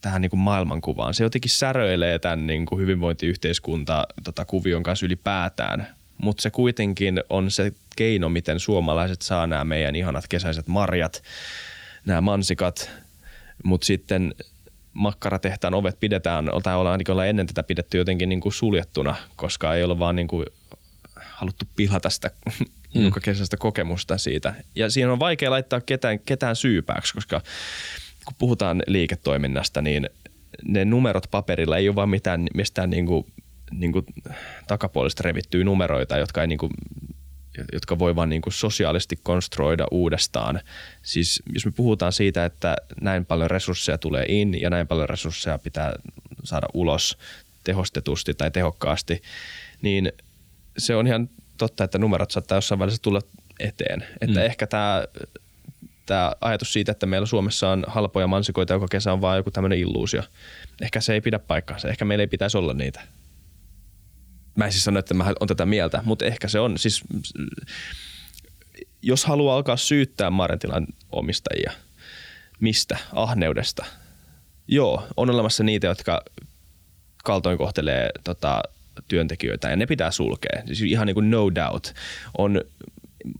tähän 0.00 0.22
niin 0.22 0.30
kuin 0.30 0.40
maailmankuvaan. 0.40 1.14
Se 1.14 1.24
jotenkin 1.24 1.50
säröilee 1.50 2.18
tämän 2.18 2.46
niin 2.46 2.66
kuin 2.66 2.80
hyvinvointiyhteiskunta 2.80 4.06
tota, 4.24 4.44
kuvion 4.44 4.82
kanssa 4.82 5.06
ylipäätään, 5.06 5.86
mutta 6.18 6.42
se 6.42 6.50
kuitenkin 6.50 7.22
on 7.30 7.50
se 7.50 7.72
keino, 7.96 8.28
miten 8.28 8.60
suomalaiset 8.60 9.22
saa 9.22 9.46
nämä 9.46 9.64
meidän 9.64 9.96
ihanat 9.96 10.24
kesäiset 10.28 10.66
marjat, 10.66 11.22
nämä 12.06 12.20
mansikat, 12.20 12.90
mutta 13.64 13.84
sitten 13.84 14.34
makkaratehtaan 14.92 15.74
ovet 15.74 16.00
pidetään, 16.00 16.50
tai 16.62 16.76
ollaan 16.76 16.92
ainakin 16.92 17.28
ennen 17.28 17.46
tätä 17.46 17.62
pidetty 17.62 17.98
jotenkin 17.98 18.28
niin 18.28 18.40
kuin 18.40 18.52
suljettuna, 18.52 19.14
koska 19.36 19.74
ei 19.74 19.84
ole 19.84 19.98
vaan 19.98 20.16
niin 20.16 20.28
kuin 20.28 20.46
haluttu 21.40 21.64
pilata 21.76 22.10
sitä 22.10 22.30
mm. 22.94 23.04
joka 23.04 23.20
kesästä 23.20 23.56
kokemusta 23.56 24.18
siitä. 24.18 24.54
Ja 24.74 24.90
siinä 24.90 25.12
on 25.12 25.18
vaikea 25.18 25.50
laittaa 25.50 25.80
ketään, 25.80 26.18
ketään 26.18 26.56
syypääksi, 26.56 27.14
koska 27.14 27.40
kun 28.24 28.34
puhutaan 28.38 28.82
liiketoiminnasta, 28.86 29.82
niin 29.82 30.10
ne 30.64 30.84
numerot 30.84 31.26
paperilla 31.30 31.76
ei 31.76 31.88
ole 31.88 31.96
vaan 31.96 32.08
mitään 32.08 32.46
mistään 32.54 32.90
niin 32.90 33.06
kuin, 33.06 33.26
niin 33.70 33.92
kuin 33.92 34.06
takapuolista 34.66 35.22
revittyä 35.22 35.64
numeroita, 35.64 36.18
jotka, 36.18 36.40
ei 36.40 36.46
niin 36.46 36.58
kuin, 36.58 36.72
jotka 37.72 37.98
voi 37.98 38.16
vaan 38.16 38.28
niin 38.28 38.42
kuin 38.42 38.52
sosiaalisesti 38.52 39.18
konstruoida 39.22 39.86
uudestaan. 39.90 40.60
Siis 41.02 41.42
jos 41.52 41.64
me 41.64 41.70
puhutaan 41.70 42.12
siitä, 42.12 42.44
että 42.44 42.76
näin 43.00 43.26
paljon 43.26 43.50
resursseja 43.50 43.98
tulee 43.98 44.24
in 44.28 44.60
ja 44.60 44.70
näin 44.70 44.86
paljon 44.86 45.08
resursseja 45.08 45.58
pitää 45.58 45.92
saada 46.44 46.66
ulos 46.74 47.18
tehostetusti 47.64 48.34
tai 48.34 48.50
tehokkaasti, 48.50 49.22
niin 49.82 50.12
se 50.80 50.96
on 50.96 51.06
ihan 51.06 51.30
totta, 51.58 51.84
että 51.84 51.98
numerot 51.98 52.30
saattaa 52.30 52.56
jossain 52.56 52.78
välissä 52.78 53.02
tulla 53.02 53.20
eteen. 53.60 54.06
Että 54.20 54.40
mm. 54.40 54.46
ehkä 54.46 54.66
tämä 54.66 55.04
tämä 56.10 56.32
ajatus 56.40 56.72
siitä, 56.72 56.92
että 56.92 57.06
meillä 57.06 57.26
Suomessa 57.26 57.70
on 57.70 57.84
halpoja 57.88 58.26
mansikoita 58.26 58.72
joka 58.72 58.86
kesä 58.90 59.12
on 59.12 59.20
vaan 59.20 59.36
joku 59.36 59.50
tämmöinen 59.50 59.78
illuusio. 59.78 60.22
Ehkä 60.80 61.00
se 61.00 61.14
ei 61.14 61.20
pidä 61.20 61.38
paikkaansa. 61.38 61.88
Ehkä 61.88 62.04
meillä 62.04 62.22
ei 62.22 62.26
pitäisi 62.26 62.58
olla 62.58 62.74
niitä. 62.74 63.00
Mä 64.54 64.64
en 64.64 64.72
siis 64.72 64.84
sano, 64.84 64.98
että 64.98 65.14
mä 65.14 65.24
olen 65.24 65.48
tätä 65.48 65.66
mieltä, 65.66 66.02
mutta 66.04 66.24
ehkä 66.24 66.48
se 66.48 66.60
on. 66.60 66.78
Siis, 66.78 67.02
jos 69.02 69.24
haluaa 69.24 69.56
alkaa 69.56 69.76
syyttää 69.76 70.30
Marentilan 70.30 70.86
omistajia, 71.12 71.72
mistä? 72.60 72.98
Ahneudesta. 73.12 73.84
Joo, 74.68 75.06
on 75.16 75.30
olemassa 75.30 75.64
niitä, 75.64 75.86
jotka 75.86 76.22
kaltoin 77.24 77.58
kohtelee 77.58 78.10
tota, 78.24 78.62
työntekijöitä 79.08 79.70
ja 79.70 79.76
ne 79.76 79.86
pitää 79.86 80.10
sulkea. 80.10 80.62
Siis 80.66 80.82
ihan 80.82 81.06
niin 81.06 81.14
kuin 81.14 81.30
no 81.30 81.54
doubt. 81.54 81.86
On, 82.38 82.60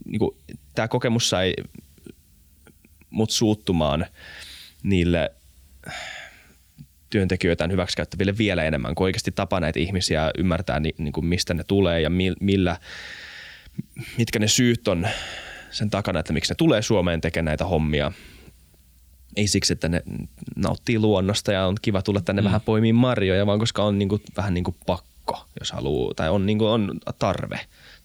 niin 0.05 0.18
kuin, 0.18 0.37
tämä 0.75 0.88
kokemus 0.88 1.31
sai 1.31 1.55
mut 3.11 3.31
suuttumaan 3.31 4.07
niille 4.83 5.31
työntekijöitään 7.11 7.70
hyväksikäyttäville 7.70 8.38
vielä 8.38 8.64
enemmän, 8.64 8.94
kun 8.94 9.05
oikeasti 9.05 9.33
tapa 9.33 9.61
näitä 9.61 9.81
ihmisiä 9.81 10.31
ymmärtää, 10.38 10.81
niin, 10.81 10.94
niin 10.99 11.12
kuin 11.12 11.27
mistä 11.27 11.55
ne 11.55 11.64
tulee 11.64 12.01
ja 12.01 12.11
millä, 12.40 12.79
mitkä 14.18 14.38
ne 14.38 14.49
syyt 14.49 14.88
on 14.88 15.09
sen 15.70 15.90
takana, 15.90 16.20
että 16.20 16.33
miksi 16.33 16.53
ne 16.53 16.55
tulee 16.55 16.83
Suomeen 16.83 17.20
tekemään 17.20 17.44
näitä 17.44 17.64
hommia. 17.64 18.12
Ei 19.37 19.46
siksi, 19.46 19.73
että 19.73 19.88
ne 19.88 20.03
nauttii 20.57 20.99
luonnosta 20.99 21.53
ja 21.53 21.66
on 21.66 21.77
kiva 21.83 22.03
tulla 22.03 22.20
tänne 22.20 22.42
mm. 22.42 22.46
vähän 22.46 22.61
poimiin 22.61 22.94
marjoja, 22.94 23.46
vaan 23.46 23.59
koska 23.59 23.85
on 23.85 23.99
niin 23.99 24.09
kuin, 24.09 24.23
vähän 24.37 24.55
niin 24.55 24.64
kuin 24.64 24.77
pakko, 24.87 25.10
jos 25.61 25.73
haluaa, 25.73 26.14
tai 26.14 26.29
on, 26.29 26.47
niin 26.47 26.59
kuin, 26.59 26.71
on 26.71 27.01
tarve, 27.19 27.61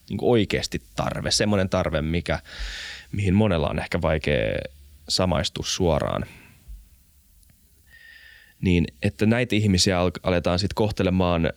niin 0.10 0.18
kuin 0.18 0.32
oikeasti 0.32 0.82
tarve, 0.96 1.32
semmoinen 1.32 1.70
tarve, 1.70 2.02
mikä, 2.02 2.40
mihin 3.12 3.34
monella 3.34 3.70
on 3.70 3.80
ehkä 3.80 4.02
vaikea 4.02 4.60
samaistu 5.10 5.64
suoraan. 5.64 6.26
Niin, 8.62 8.88
että 9.02 9.26
näitä 9.26 9.56
ihmisiä 9.56 10.00
aletaan 10.24 10.60
sitten 10.60 10.76
kohtelemaan 10.76 11.50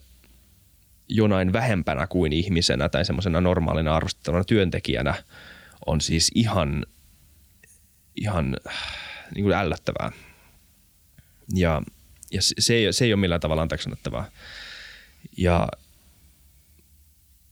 jonain 1.09 1.53
vähempänä 1.53 2.07
kuin 2.07 2.33
ihmisenä 2.33 2.89
tai 2.89 3.05
semmoisena 3.05 3.41
normaalina 3.41 3.97
arvostettavana 3.97 4.45
työntekijänä 4.45 5.15
on 5.87 6.01
siis 6.01 6.31
ihan, 6.35 6.87
ihan 8.17 8.57
niin 9.35 9.45
kuin 9.45 9.57
ällöttävää. 9.57 10.13
Ja, 11.55 11.83
ja 12.31 12.41
se, 12.43 12.75
ei, 12.75 12.93
se 12.93 13.05
ei 13.05 13.13
ole 13.13 13.21
millään 13.21 13.41
tavalla 13.41 13.63
anteeksi 13.63 13.91
Ja, 15.37 15.69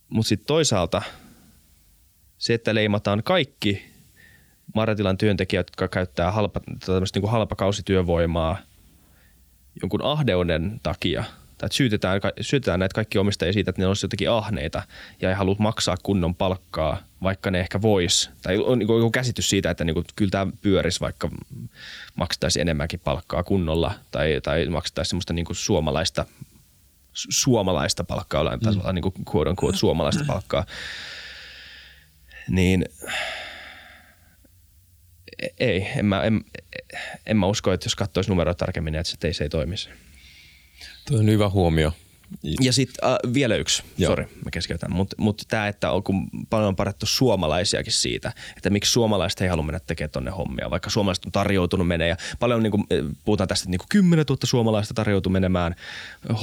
mutta 0.09 0.29
sitten 0.29 0.47
toisaalta 0.47 1.01
se, 2.37 2.53
että 2.53 2.75
leimataan 2.75 3.23
kaikki 3.23 3.85
Maratilan 4.75 5.17
työntekijät, 5.17 5.67
jotka 5.67 5.87
käyttää 5.87 6.31
halpa, 6.31 6.61
niin 6.67 7.21
kuin 7.21 7.31
halpakausityövoimaa 7.31 8.57
jonkun 9.81 10.01
ahdeuden 10.03 10.79
takia, 10.83 11.23
tai 11.57 11.69
syytetään, 11.71 12.21
syytetään 12.41 12.79
näitä 12.79 12.93
kaikki 12.93 13.17
omistajia 13.17 13.53
siitä, 13.53 13.69
että 13.69 13.81
ne 13.81 13.87
olisi 13.87 14.05
jotenkin 14.05 14.29
ahneita 14.29 14.83
ja 15.21 15.29
ei 15.29 15.35
halua 15.35 15.55
maksaa 15.59 15.97
kunnon 16.03 16.35
palkkaa, 16.35 16.97
vaikka 17.23 17.51
ne 17.51 17.59
ehkä 17.59 17.81
vois. 17.81 18.29
Tai 18.41 18.57
on 18.57 18.79
niin 18.79 18.89
joku 18.89 19.11
käsitys 19.11 19.49
siitä, 19.49 19.71
että 19.71 19.83
niin 19.83 19.93
kuin, 19.93 20.05
kyllä 20.15 20.31
tämä 20.31 20.51
pyörisi, 20.61 20.99
vaikka 20.99 21.29
maksettaisiin 22.15 22.61
enemmänkin 22.61 22.99
palkkaa 22.99 23.43
kunnolla 23.43 23.93
tai, 24.11 24.39
tai 24.43 24.65
maksettaisiin 24.65 25.09
semmoista 25.09 25.33
niin 25.33 25.45
kuin 25.45 25.55
suomalaista, 25.55 26.25
suomalaista 27.29 28.03
palkkaa, 28.03 28.41
ollaan 28.41 28.59
tasolla, 28.59 28.91
mm. 28.91 28.95
niin 28.95 29.03
kuin 29.03 29.13
quote 29.35 29.49
unquote, 29.49 29.77
suomalaista 29.77 30.23
palkkaa. 30.27 30.65
Niin 32.49 32.85
ei, 35.59 35.87
en 35.95 36.05
mä, 36.05 36.23
en, 36.23 36.45
en 37.25 37.37
mä 37.37 37.45
usko, 37.45 37.73
että 37.73 37.85
jos 37.85 37.95
katsoisi 37.95 38.29
numeroita 38.29 38.65
tarkemmin, 38.65 38.91
niin 38.91 38.99
että 38.99 39.11
se, 39.11 39.27
ei, 39.27 39.33
se 39.33 39.43
ei 39.43 39.49
toimisi. 39.49 39.89
Tuo 41.07 41.19
on 41.19 41.29
hyvä 41.29 41.49
huomio. 41.49 41.93
Ja 42.61 42.73
sitten 42.73 43.09
äh, 43.09 43.33
vielä 43.33 43.55
yksi, 43.55 43.83
sori 44.05 44.23
mä 44.23 44.51
keskeytän, 44.51 44.91
mutta 44.91 45.15
mut 45.19 45.41
tämä, 45.47 45.67
että 45.67 45.91
on 45.91 46.03
kun 46.03 46.29
paljon 46.49 46.67
on 46.67 46.75
parattu 46.75 47.05
suomalaisiakin 47.05 47.93
siitä, 47.93 48.33
että 48.57 48.69
miksi 48.69 48.91
suomalaiset 48.91 49.41
ei 49.41 49.47
halua 49.47 49.63
mennä 49.63 49.79
tekemään 49.79 50.11
tonne 50.11 50.31
hommia, 50.31 50.69
vaikka 50.69 50.89
suomalaiset 50.89 51.25
on 51.25 51.31
tarjoutunut 51.31 51.87
menee 51.87 52.07
ja 52.07 52.17
paljon 52.39 52.63
niin 52.63 52.71
kuin, 52.71 52.83
puhutaan 53.25 53.47
tästä, 53.47 53.63
että 53.63 53.69
niin 53.69 53.79
kuin 53.79 53.87
10 53.89 54.25
000 54.29 54.39
suomalaista 54.43 54.93
tarjoutuu 54.93 55.31
menemään 55.31 55.75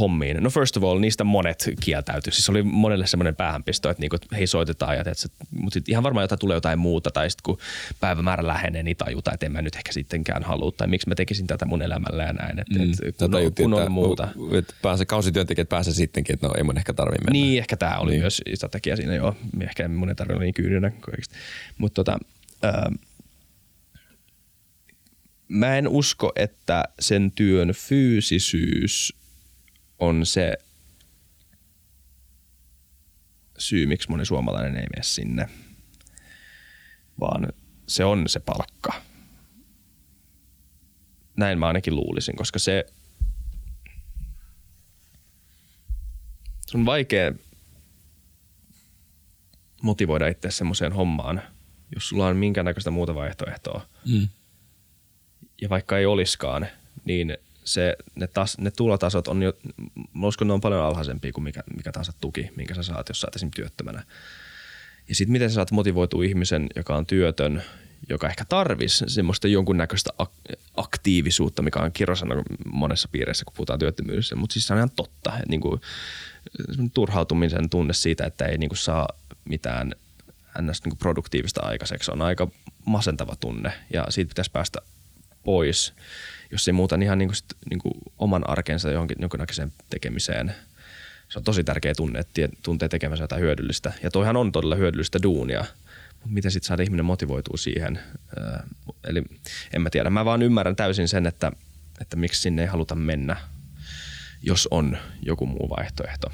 hommiin. 0.00 0.42
No 0.42 0.50
first 0.50 0.76
of 0.76 0.84
all, 0.84 0.98
niistä 0.98 1.24
monet 1.24 1.70
kieltäytyi. 1.80 2.32
Siis 2.32 2.48
oli 2.48 2.62
monelle 2.62 3.06
semmoinen 3.06 3.36
päähänpisto, 3.36 3.90
että, 3.90 4.00
niin 4.00 4.10
kuin, 4.10 4.20
hei 4.32 4.46
soitetaan, 4.46 4.94
ja 4.94 5.00
että, 5.00 5.12
mutta 5.60 5.80
ihan 5.88 6.02
varmaan 6.02 6.24
jotain 6.24 6.38
tulee 6.38 6.56
jotain 6.56 6.78
muuta, 6.78 7.10
tai 7.10 7.30
sitten 7.30 7.42
kun 7.42 7.58
päivämäärä 8.00 8.46
lähenee, 8.46 8.82
niin 8.82 8.96
tajutaan, 8.96 9.34
että 9.34 9.46
en 9.46 9.52
mä 9.52 9.62
nyt 9.62 9.76
ehkä 9.76 9.92
sittenkään 9.92 10.42
halua, 10.42 10.72
tai 10.72 10.88
miksi 10.88 11.08
mä 11.08 11.14
tekisin 11.14 11.46
tätä 11.46 11.64
mun 11.64 11.82
elämällä 11.82 12.22
ja 12.22 12.32
näin, 12.32 12.58
että, 12.58 12.78
mm, 12.78 12.92
että 13.08 13.24
kun, 13.24 13.34
on, 13.34 13.54
kun 13.54 13.74
on 13.74 13.92
muuta. 13.92 14.28
Että 14.52 14.74
pääse, 14.82 15.04
kausityöntekijät 15.04 15.68
pääsee 15.74 15.94
sittenkin, 15.94 16.34
että 16.34 16.46
no 16.46 16.54
ei 16.56 16.62
mun 16.62 16.76
ehkä 16.76 16.94
tarvitse 16.94 17.24
mennä. 17.24 17.32
Niin, 17.32 17.58
ehkä 17.58 17.76
tämä 17.76 17.98
oli 17.98 18.10
niin. 18.10 18.20
myös 18.20 18.42
tekijä 18.70 18.96
siinä, 18.96 19.14
joo. 19.14 19.36
Ehkä 19.60 19.88
mun 19.88 20.08
ei 20.08 20.14
tarvitse 20.14 20.34
olla 20.34 20.44
niin 20.44 20.54
kyyninen 20.54 20.92
kaikista. 20.92 21.34
Mutta 21.78 22.04
tota, 22.04 22.18
ää, 22.62 22.90
mä 25.48 25.78
en 25.78 25.88
usko, 25.88 26.32
että 26.36 26.84
sen 27.00 27.32
työn 27.32 27.68
fyysisyys 27.68 29.16
on 29.98 30.26
se 30.26 30.56
syy, 33.58 33.86
miksi 33.86 34.10
moni 34.10 34.24
suomalainen 34.24 34.76
ei 34.76 34.86
mene 34.92 35.02
sinne, 35.02 35.48
vaan 37.20 37.48
se 37.86 38.04
on 38.04 38.28
se 38.28 38.40
palkka. 38.40 38.92
Näin 41.36 41.58
mä 41.58 41.66
ainakin 41.66 41.96
luulisin, 41.96 42.36
koska 42.36 42.58
se 42.58 42.86
on 46.74 46.86
vaikea 46.86 47.32
motivoida 49.82 50.28
itse 50.28 50.50
semmoiseen 50.50 50.92
hommaan, 50.92 51.42
jos 51.94 52.08
sulla 52.08 52.26
on 52.26 52.36
minkäännäköistä 52.36 52.90
muuta 52.90 53.14
vaihtoehtoa. 53.14 53.86
Mm. 54.08 54.28
Ja 55.62 55.68
vaikka 55.68 55.98
ei 55.98 56.06
oliskaan, 56.06 56.66
niin 57.04 57.36
se, 57.64 57.96
ne, 58.14 58.26
tas, 58.26 58.58
ne 58.58 58.70
tulotasot 58.70 59.28
on 59.28 59.42
jo, 59.42 59.52
mä 60.14 60.26
uskon, 60.26 60.48
ne 60.48 60.54
on 60.54 60.60
paljon 60.60 60.82
alhaisempia 60.82 61.32
kuin 61.32 61.44
mikä, 61.44 61.62
mikä 61.76 61.92
tahansa 61.92 62.12
tuki, 62.20 62.50
minkä 62.56 62.74
sä 62.74 62.82
saat, 62.82 63.08
jos 63.08 63.20
sä 63.20 63.26
oot 63.26 63.36
esimerkiksi 63.36 63.62
työttömänä. 63.62 64.04
Ja 65.08 65.14
sitten 65.14 65.32
miten 65.32 65.50
sä 65.50 65.54
saat 65.54 65.70
motivoitua 65.70 66.24
ihmisen, 66.24 66.66
joka 66.76 66.96
on 66.96 67.06
työtön, 67.06 67.62
joka 68.08 68.28
ehkä 68.28 68.44
tarvisi 68.44 69.04
semmoista 69.06 69.48
jonkunnäköistä 69.48 70.10
ak- 70.22 70.56
aktiivisuutta, 70.76 71.62
mikä 71.62 71.80
on 71.80 71.92
kirosana 71.92 72.42
monessa 72.72 73.08
piirissä, 73.12 73.44
kun 73.44 73.54
puhutaan 73.56 73.78
työttömyydessä. 73.78 74.36
Mutta 74.36 74.52
siis 74.52 74.66
se 74.66 74.72
on 74.72 74.78
ihan 74.78 74.90
totta. 74.96 75.32
että 75.36 75.48
Niin 75.48 75.60
kuin, 75.60 75.80
turhautumisen 76.94 77.70
tunne 77.70 77.92
siitä, 77.92 78.26
että 78.26 78.44
ei 78.44 78.58
niin 78.58 78.68
kuin 78.68 78.78
saa 78.78 79.08
mitään 79.44 79.92
ns. 80.62 80.84
Niin 80.84 80.90
kuin 80.90 80.98
produktiivista 80.98 81.60
aikaiseksi 81.62 82.10
on 82.10 82.22
aika 82.22 82.48
masentava 82.84 83.36
tunne 83.40 83.72
ja 83.92 84.06
siitä 84.08 84.28
pitäisi 84.28 84.50
päästä 84.50 84.80
pois, 85.44 85.94
jos 86.50 86.68
ei 86.68 86.72
muuta 86.72 86.96
niin 86.96 87.06
ihan 87.06 87.18
niin 87.18 87.28
kuin 87.28 87.36
sit, 87.36 87.46
niin 87.70 87.78
kuin 87.78 87.94
oman 88.18 88.50
arkensa 88.50 88.90
johonkin 88.90 89.16
jonkinnäköiseen 89.20 89.72
tekemiseen. 89.90 90.54
Se 91.28 91.38
on 91.38 91.44
tosi 91.44 91.64
tärkeä 91.64 91.94
tunne, 91.94 92.18
että 92.18 92.48
tuntee 92.62 92.88
tekemänsä 92.88 93.24
jotain 93.24 93.42
hyödyllistä. 93.42 93.92
Ja 94.02 94.10
toihan 94.10 94.36
on 94.36 94.52
todella 94.52 94.76
hyödyllistä 94.76 95.18
duunia, 95.22 95.64
mutta 96.10 96.34
miten 96.34 96.50
sitten 96.50 96.66
saada 96.66 96.82
ihminen 96.82 97.04
motivoituu 97.04 97.56
siihen? 97.56 98.00
Öö, 98.38 98.58
eli 99.04 99.22
en 99.72 99.82
mä 99.82 99.90
tiedä. 99.90 100.10
Mä 100.10 100.24
vaan 100.24 100.42
ymmärrän 100.42 100.76
täysin 100.76 101.08
sen, 101.08 101.26
että, 101.26 101.52
että 102.00 102.16
miksi 102.16 102.42
sinne 102.42 102.62
ei 102.62 102.68
haluta 102.68 102.94
mennä, 102.94 103.36
jos 104.46 104.68
on 104.70 104.96
joku 105.22 105.46
muu 105.46 105.68
vaihtoehto. 105.78 106.26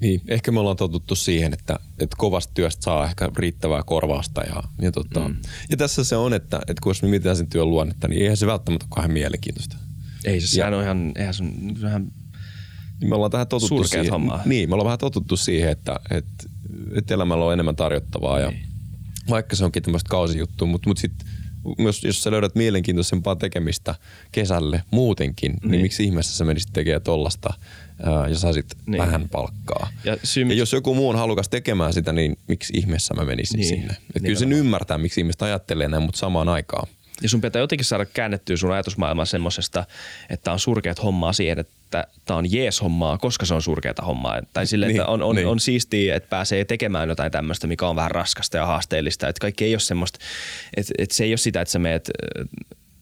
Niin, 0.00 0.20
ehkä 0.28 0.52
me 0.52 0.60
ollaan 0.60 0.76
totuttu 0.76 1.14
siihen, 1.14 1.52
että, 1.52 1.78
että 1.98 2.16
kovasta 2.18 2.52
työstä 2.54 2.82
saa 2.82 3.04
ehkä 3.04 3.30
riittävää 3.36 3.82
korvausta. 3.82 4.40
Ja, 4.42 4.62
ja, 4.82 4.92
tota, 4.92 5.28
mm. 5.28 5.36
ja 5.70 5.76
tässä 5.76 6.04
se 6.04 6.16
on, 6.16 6.34
että, 6.34 6.56
että 6.56 6.80
kun 6.82 6.90
jos 6.90 7.02
me 7.02 7.08
mietitään 7.08 7.36
sen 7.36 7.46
työn 7.46 7.70
luonnetta, 7.70 8.08
niin 8.08 8.22
eihän 8.22 8.36
se 8.36 8.46
välttämättä 8.46 8.84
ole 8.84 8.90
kauhean 8.94 9.12
mielenkiintoista. 9.12 9.76
Ei 10.24 10.40
se, 10.40 10.46
sehän 10.46 10.74
on 10.74 10.82
ihan, 10.82 11.12
eihän 11.16 11.34
se 11.34 11.42
on, 11.42 11.76
sehän 11.80 12.12
Niin 13.00 13.08
me 13.08 13.14
ollaan 13.14 13.30
tähän 13.30 13.48
totuttu 13.48 13.84
siihen. 13.84 14.10
hommaa. 14.10 14.42
Niin, 14.44 14.68
me 14.68 14.74
ollaan 14.74 14.84
vähän 14.86 14.98
totuttu 14.98 15.36
siihen, 15.36 15.70
että, 15.70 16.00
että, 16.10 16.44
että 16.96 17.14
elämällä 17.14 17.44
on 17.44 17.52
enemmän 17.52 17.76
tarjottavaa. 17.76 18.40
Ja 18.40 18.50
Niin. 18.50 18.66
vaikka 19.30 19.56
se 19.56 19.64
onkin 19.64 19.82
tämmöistä 19.82 20.08
kausijuttua, 20.10 20.68
mutta, 20.68 20.88
mutta 20.90 21.00
sitten 21.00 21.28
myös 21.78 22.04
jos 22.04 22.22
sä 22.22 22.30
löydät 22.30 22.54
mielenkiintoisempaa 22.54 23.36
tekemistä 23.36 23.94
kesälle 24.32 24.82
muutenkin, 24.90 25.52
niin, 25.52 25.70
niin 25.70 25.82
miksi 25.82 26.04
ihmeessä 26.04 26.36
sä 26.36 26.44
menisit 26.44 26.72
tekemään 26.72 27.02
tollasta 27.02 27.54
ää, 28.02 28.28
ja 28.28 28.36
saisit 28.38 28.66
Niin. 28.74 28.82
niin. 28.86 29.02
vähän 29.02 29.28
palkkaa. 29.28 29.88
Ja 30.04 30.16
syy, 30.24 30.44
Ja 30.48 30.54
jos 30.54 30.72
joku 30.72 30.94
muu 30.94 31.08
on 31.08 31.16
halukas 31.16 31.48
tekemään 31.48 31.92
sitä, 31.92 32.12
niin 32.12 32.38
miksi 32.48 32.72
ihmeessä 32.76 33.14
mä 33.14 33.24
menisin 33.24 33.60
Niin, 33.60 33.70
niin, 33.70 33.80
sinne? 33.80 33.96
Et 34.16 34.22
kyllä 34.22 34.38
sen 34.38 34.52
ymmärtää, 34.52 34.98
miksi 34.98 35.20
ihmiset 35.20 35.42
ajattelee 35.42 35.88
näin, 35.88 36.02
mutta 36.02 36.18
samaan 36.18 36.48
aikaan. 36.48 36.88
Ja 37.22 37.28
sun 37.28 37.40
pitää 37.40 37.60
jotenkin 37.60 37.84
saada 37.84 38.04
käännettyä 38.06 38.56
sun 38.56 38.72
ajatusmaailmaa 38.72 39.24
semmosesta, 39.24 39.84
että 40.30 40.52
on 40.52 40.58
surkeat 40.58 41.02
hommaa 41.02 41.32
siihen, 41.32 41.58
että 41.58 41.72
tämä 42.24 42.38
on 42.38 42.52
jees 42.52 42.82
hommaa, 42.82 43.18
koska 43.18 43.46
se 43.46 43.54
on 43.54 43.62
surkeata 43.62 44.02
hommaa. 44.02 44.40
Tai 44.52 44.66
sille, 44.66 44.86
että 44.86 45.02
Niin, 45.02 45.08
on, 45.08 45.22
on, 45.22 45.36
niin. 45.36 45.46
on 45.46 45.60
siistiä, 45.60 46.16
että 46.16 46.28
pääsee 46.28 46.64
tekemään 46.64 47.08
jotain 47.08 47.32
tämmöistä, 47.32 47.66
mikä 47.66 47.88
on 47.88 47.96
vähän 47.96 48.10
raskasta 48.10 48.56
ja 48.56 48.66
haasteellista. 48.66 49.28
Että 49.28 49.40
kaikki 49.40 49.64
ei 49.64 49.74
ole 49.74 49.80
semmoista, 49.80 50.18
että, 50.76 50.92
että 50.98 51.14
se 51.14 51.24
ei 51.24 51.30
ole 51.30 51.36
sitä, 51.36 51.60
että 51.60 51.72
sä 51.72 51.78
meet 51.78 52.10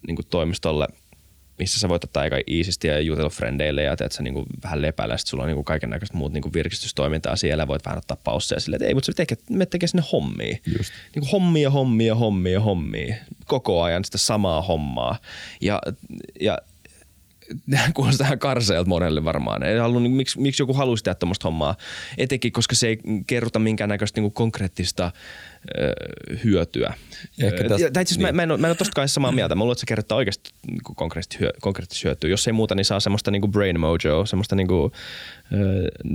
niin 0.07 0.19
toimistolle 0.31 0.89
missä 1.59 1.81
sä 1.81 1.89
voit 1.89 2.05
ottaa 2.05 2.23
aika 2.23 2.37
iisisti 2.49 2.89
ja 2.89 3.01
jutella 3.01 3.31
frendeille 3.31 3.83
ja 3.83 3.97
teet 3.97 4.13
sä 4.13 4.23
niinku 4.23 4.47
vähän 4.65 4.83
lepäillä, 4.83 5.17
sit 5.17 5.27
sulla 5.29 5.43
on 5.43 5.47
niinku 5.47 5.63
kaiken 5.63 5.91
näköistä 5.91 6.17
muut 6.17 6.33
niinku 6.33 6.53
virkistystoimintaa 6.53 7.37
siellä, 7.37 7.69
voit 7.69 7.85
vähän 7.85 7.99
ottaa 7.99 8.17
pausseja 8.25 8.61
silleen, 8.61 8.77
että 8.77 8.89
ei, 8.89 8.95
mutta 8.95 9.07
sä 9.07 9.13
tekee, 9.13 9.39
me 9.51 9.67
tekee 9.67 9.87
sinne 9.87 10.05
hommia. 10.13 10.57
Just. 10.79 10.93
Niinku 11.15 11.31
hommia, 11.33 11.71
hommia, 11.71 12.15
hommia, 12.15 12.61
hommia. 12.61 13.17
Koko 13.47 13.83
ajan 13.83 14.05
sitä 14.05 14.19
samaa 14.19 14.63
hommaa. 14.63 15.19
Ja, 15.61 15.81
ja 16.41 16.59
kuulostaa 17.95 18.27
ihan 18.27 18.39
karseelta 18.39 18.89
monelle 18.89 19.25
varmaan. 19.25 19.63
Ei 19.63 19.79
halua, 19.79 20.01
niin, 20.01 20.13
miksi, 20.13 20.41
miksi 20.41 20.63
joku 20.63 20.73
haluaisi 20.75 21.05
tehdä 21.05 21.15
tuommoista 21.15 21.49
hommaa? 21.49 21.77
Etenkin, 22.19 22.53
koska 22.53 22.75
se 22.75 22.89
ei 22.89 22.99
kerrota 23.27 23.59
minkäännäköistä 23.59 24.21
niin 24.21 24.33
konkreettista 24.33 25.11
ö, 25.79 25.93
hyötyä. 26.45 26.95
Ehkä 27.43 27.65
Ö, 27.65 27.69
tästä- 27.69 27.85
ja- 27.85 27.91
tai 27.91 28.07
siis 28.07 28.19
niin. 28.19 28.27
mä, 28.29 28.33
mä, 28.33 28.43
en 28.43 28.51
ole, 28.51 28.61
mä 28.61 28.67
en 28.67 28.71
ole 28.71 28.77
tosta 28.77 28.95
kai 28.95 29.09
samaa 29.09 29.33
mieltä. 29.33 29.55
Mä 29.55 29.65
luulen, 29.65 29.73
että 29.75 29.81
se 29.81 29.87
kerrottaa 29.87 30.19
oikeasti 30.19 30.51
niin 30.67 30.81
konkreettista, 30.97 31.37
hyö, 31.41 31.51
konkreettista 31.61 32.09
hyötyä. 32.09 32.31
Jos 32.31 32.47
ei 32.47 32.53
muuta, 32.53 32.75
niin 32.75 32.85
saa 32.85 33.01
semmoista 33.01 33.31
niin 33.31 33.41
kuin 33.43 33.51
brain 33.51 33.81
mojo, 33.81 34.27
semmoista 34.27 34.57
niin 34.57 34.69
kuin, 34.69 34.83
uh, 34.85 34.93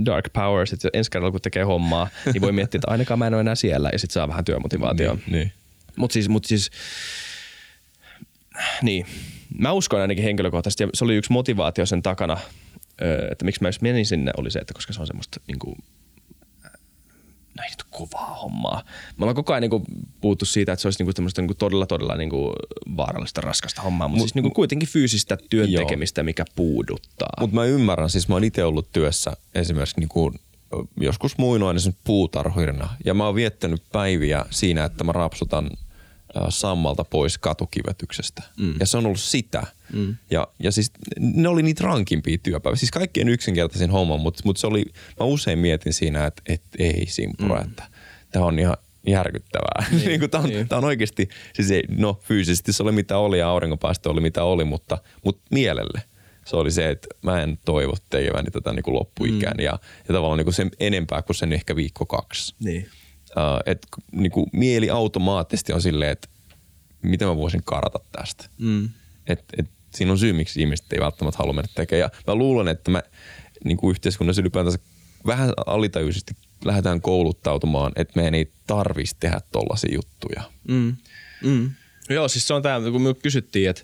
dark 0.04 0.32
power. 0.32 0.66
Sitten 0.66 0.90
ensi 0.94 1.10
kerralla, 1.10 1.30
kun 1.32 1.40
tekee 1.40 1.62
hommaa, 1.62 2.08
niin 2.32 2.40
voi 2.42 2.52
miettiä, 2.52 2.78
että 2.78 2.90
ainakaan 2.90 3.18
mä 3.18 3.26
en 3.26 3.34
ole 3.34 3.40
enää 3.40 3.54
siellä. 3.54 3.90
Ja 3.92 3.98
sitten 3.98 4.14
saa 4.14 4.28
vähän 4.28 4.44
työmotivaatiota. 4.44 5.22
Niin. 5.30 5.52
Mutta 5.96 6.12
siis, 6.14 6.28
mut 6.28 6.44
siis, 6.44 6.70
niin. 8.82 9.06
Mä 9.58 9.72
uskon 9.72 10.00
ainakin 10.00 10.24
henkilökohtaisesti, 10.24 10.82
ja 10.82 10.88
se 10.94 11.04
oli 11.04 11.16
yksi 11.16 11.32
motivaatio 11.32 11.86
sen 11.86 12.02
takana, 12.02 12.38
että 13.30 13.44
miksi 13.44 13.62
mä 13.62 13.70
menin 13.80 14.06
sinne, 14.06 14.32
oli 14.36 14.50
se, 14.50 14.58
että 14.58 14.74
koska 14.74 14.92
se 14.92 15.00
on 15.00 15.06
semmoista 15.06 15.40
niinku, 15.48 15.76
no 17.58 17.64
ei 17.64 17.70
nyt 17.70 17.84
kovaa 17.90 18.34
hommaa. 18.34 18.82
Me 19.16 19.24
ollaan 19.24 19.34
koko 19.34 19.52
ajan 19.52 19.62
niinku 19.62 19.82
puhuttu 20.20 20.44
siitä, 20.44 20.72
että 20.72 20.80
se 20.80 20.88
olisi 20.88 21.00
niinku 21.00 21.12
tämmöistä 21.12 21.42
niinku 21.42 21.54
todella, 21.54 21.86
todella 21.86 22.16
niinku 22.16 22.52
vaarallista, 22.96 23.40
raskasta 23.40 23.82
hommaa, 23.82 24.08
mutta 24.08 24.22
siis 24.22 24.34
niinku 24.34 24.50
kuitenkin 24.50 24.88
fyysistä 24.88 25.38
työn 25.50 25.72
Joo. 25.72 25.82
tekemistä, 25.82 26.22
mikä 26.22 26.44
puuduttaa. 26.56 27.30
Mutta 27.40 27.54
mä 27.54 27.64
ymmärrän, 27.64 28.10
siis 28.10 28.28
mä 28.28 28.34
oon 28.34 28.44
itse 28.44 28.64
ollut 28.64 28.92
työssä 28.92 29.32
esimerkiksi 29.54 30.00
niinku, 30.00 30.32
joskus 31.00 31.38
muinoin 31.38 31.76
esimerkiksi 31.76 32.02
puutarhurina. 32.04 32.88
Ja 33.04 33.14
mä 33.14 33.26
oon 33.26 33.34
viettänyt 33.34 33.82
päiviä 33.92 34.44
siinä, 34.50 34.84
että 34.84 35.04
mä 35.04 35.12
rapsutan 35.12 35.70
äh, 35.72 35.87
sammalta 36.48 37.04
pois 37.04 37.38
katukivetyksestä. 37.38 38.42
Mm. 38.56 38.74
Ja 38.80 38.86
se 38.86 38.98
on 38.98 39.06
ollut 39.06 39.20
sitä. 39.20 39.66
Mm. 39.92 40.16
Ja, 40.30 40.48
ja 40.58 40.72
siis 40.72 40.92
ne 41.20 41.48
oli 41.48 41.62
niitä 41.62 41.84
rankimpia 41.84 42.38
työpäiviä. 42.42 42.76
Siis 42.76 42.90
kaikkien 42.90 43.28
yksinkertaisin 43.28 43.90
homma, 43.90 44.16
mutta 44.16 44.42
mut 44.44 44.56
se 44.56 44.66
oli, 44.66 44.84
mä 45.20 45.26
usein 45.26 45.58
mietin 45.58 45.92
siinä, 45.92 46.26
että 46.26 46.42
et, 46.46 46.62
ei 46.78 47.06
simpura, 47.06 47.60
mm. 47.60 47.68
että 47.68 47.82
tämä 48.32 48.44
on 48.44 48.58
ihan 48.58 48.76
järkyttävää. 49.06 49.86
Niin, 49.90 50.06
niin 50.08 50.20
kuin 50.20 50.30
tää, 50.30 50.40
on, 50.40 50.48
niin. 50.48 50.66
on 50.70 50.84
oikeasti, 50.84 51.28
siis 51.54 51.70
ei, 51.70 51.82
no 51.88 52.20
fyysisesti 52.22 52.72
se 52.72 52.82
oli 52.82 52.92
mitä 52.92 53.18
oli 53.18 53.38
ja 53.38 53.48
auringonpaisto 53.48 54.10
oli 54.10 54.20
mitä 54.20 54.44
oli, 54.44 54.64
mutta, 54.64 54.98
mutta 55.24 55.42
mielelle 55.50 56.02
se 56.48 56.56
oli 56.56 56.70
se, 56.70 56.90
että 56.90 57.08
mä 57.22 57.42
en 57.42 57.58
toivo 57.64 57.94
tekeväni 58.10 58.50
tätä 58.50 58.72
niin 58.72 58.82
kuin 58.82 58.94
loppuikään 58.94 59.56
mm. 59.56 59.64
ja, 59.64 59.78
ja 60.08 60.14
tavallaan 60.14 60.38
niin 60.38 60.46
kuin 60.46 60.54
sen 60.54 60.70
enempää 60.80 61.22
kuin 61.22 61.36
sen 61.36 61.52
ehkä 61.52 61.76
viikko 61.76 62.06
kaksi. 62.06 62.54
Niin. 62.60 62.88
Uh, 63.36 63.62
et, 63.66 63.86
niin 64.12 64.32
kuin 64.32 64.46
mieli 64.52 64.90
automaattisesti 64.90 65.72
on 65.72 65.82
silleen, 65.82 66.10
että 66.10 66.28
miten 67.02 67.28
mä 67.28 67.36
voisin 67.36 67.62
karata 67.64 67.98
tästä. 68.12 68.44
Mm. 68.58 68.88
Et, 69.26 69.44
et, 69.58 69.66
siinä 69.94 70.12
on 70.12 70.18
syy, 70.18 70.32
miksi 70.32 70.60
ihmiset 70.60 70.92
ei 70.92 71.00
välttämättä 71.00 71.38
halua 71.38 71.52
mennä 71.52 71.70
tekemään. 71.74 72.00
Ja 72.00 72.22
mä 72.26 72.34
luulen, 72.34 72.68
että 72.68 72.90
me 72.90 73.02
niin 73.64 73.76
kuin 73.76 73.90
yhteiskunnassa 73.90 74.42
ylipäätänsä 74.42 74.78
vähän 75.26 75.52
alitajuisesti 75.66 76.34
lähdetään 76.64 77.00
kouluttautumaan, 77.00 77.92
että 77.96 78.12
meidän 78.16 78.34
ei 78.34 78.52
tarvitsisi 78.66 79.16
tehdä 79.20 79.40
tollaisia 79.52 79.94
juttuja. 79.94 80.42
Mm. 80.68 80.96
Mm. 81.42 81.70
Joo, 82.10 82.28
siis 82.28 82.48
se 82.48 82.54
on 82.54 82.62
tämä, 82.62 82.90
kun 82.90 83.02
me 83.02 83.14
kysyttiin, 83.14 83.70
että 83.70 83.82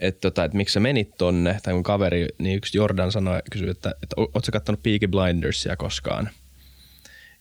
että, 0.00 0.20
tota, 0.20 0.44
että 0.44 0.56
miksi 0.56 0.72
sä 0.72 0.80
menit 0.80 1.16
tonne, 1.18 1.60
tai 1.62 1.74
mun 1.74 1.82
kaveri, 1.82 2.28
niin 2.38 2.56
yksi 2.56 2.78
Jordan 2.78 3.12
sanoi, 3.12 3.40
kysyi, 3.50 3.70
että, 3.70 3.94
että 4.02 4.14
ootko 4.16 4.40
sä 4.44 4.52
kattonut 4.52 4.82
Peaky 4.82 5.08
Blindersia 5.08 5.76
koskaan? 5.76 6.30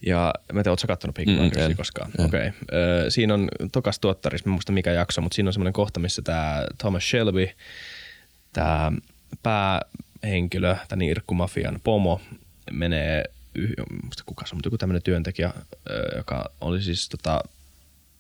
Ja 0.05 0.33
mä 0.53 0.63
tiedän, 0.63 0.71
ootko 0.71 0.81
sä 0.81 0.87
kattonut 0.87 1.15
Peaky 1.15 1.31
Mm, 1.31 1.37
Blindersia 1.37 1.65
en. 1.69 1.77
koskaan? 1.77 2.11
En. 2.19 2.25
Okei. 2.25 2.47
Okay. 2.47 3.11
Siinä 3.11 3.33
on 3.33 3.49
tokas 3.71 3.99
tuottarissa, 3.99 4.47
mä 4.47 4.51
en 4.51 4.53
muista 4.53 4.71
mikä 4.71 4.91
jakso, 4.91 5.21
mutta 5.21 5.35
siinä 5.35 5.49
on 5.49 5.53
semmoinen 5.53 5.73
kohta, 5.73 5.99
missä 5.99 6.21
tämä 6.21 6.65
Thomas 6.77 7.09
Shelby, 7.09 7.49
tämä 8.53 8.91
päähenkilö, 9.43 10.75
tämän 10.87 11.05
Irkku-mafian 11.05 11.79
pomo, 11.83 12.21
menee, 12.71 13.23
muista 14.03 14.23
kuka 14.25 14.45
se 14.45 14.53
on, 14.53 14.57
mutta 14.57 14.67
joku 14.67 14.77
tämmöinen 14.77 15.03
työntekijä, 15.03 15.53
ö, 15.89 16.17
joka 16.17 16.51
oli 16.61 16.81
siis 16.81 17.09
tota, 17.09 17.41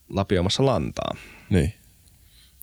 lapioimassa 0.09 0.65
lantaa. 0.65 1.15
Niin. 1.49 1.73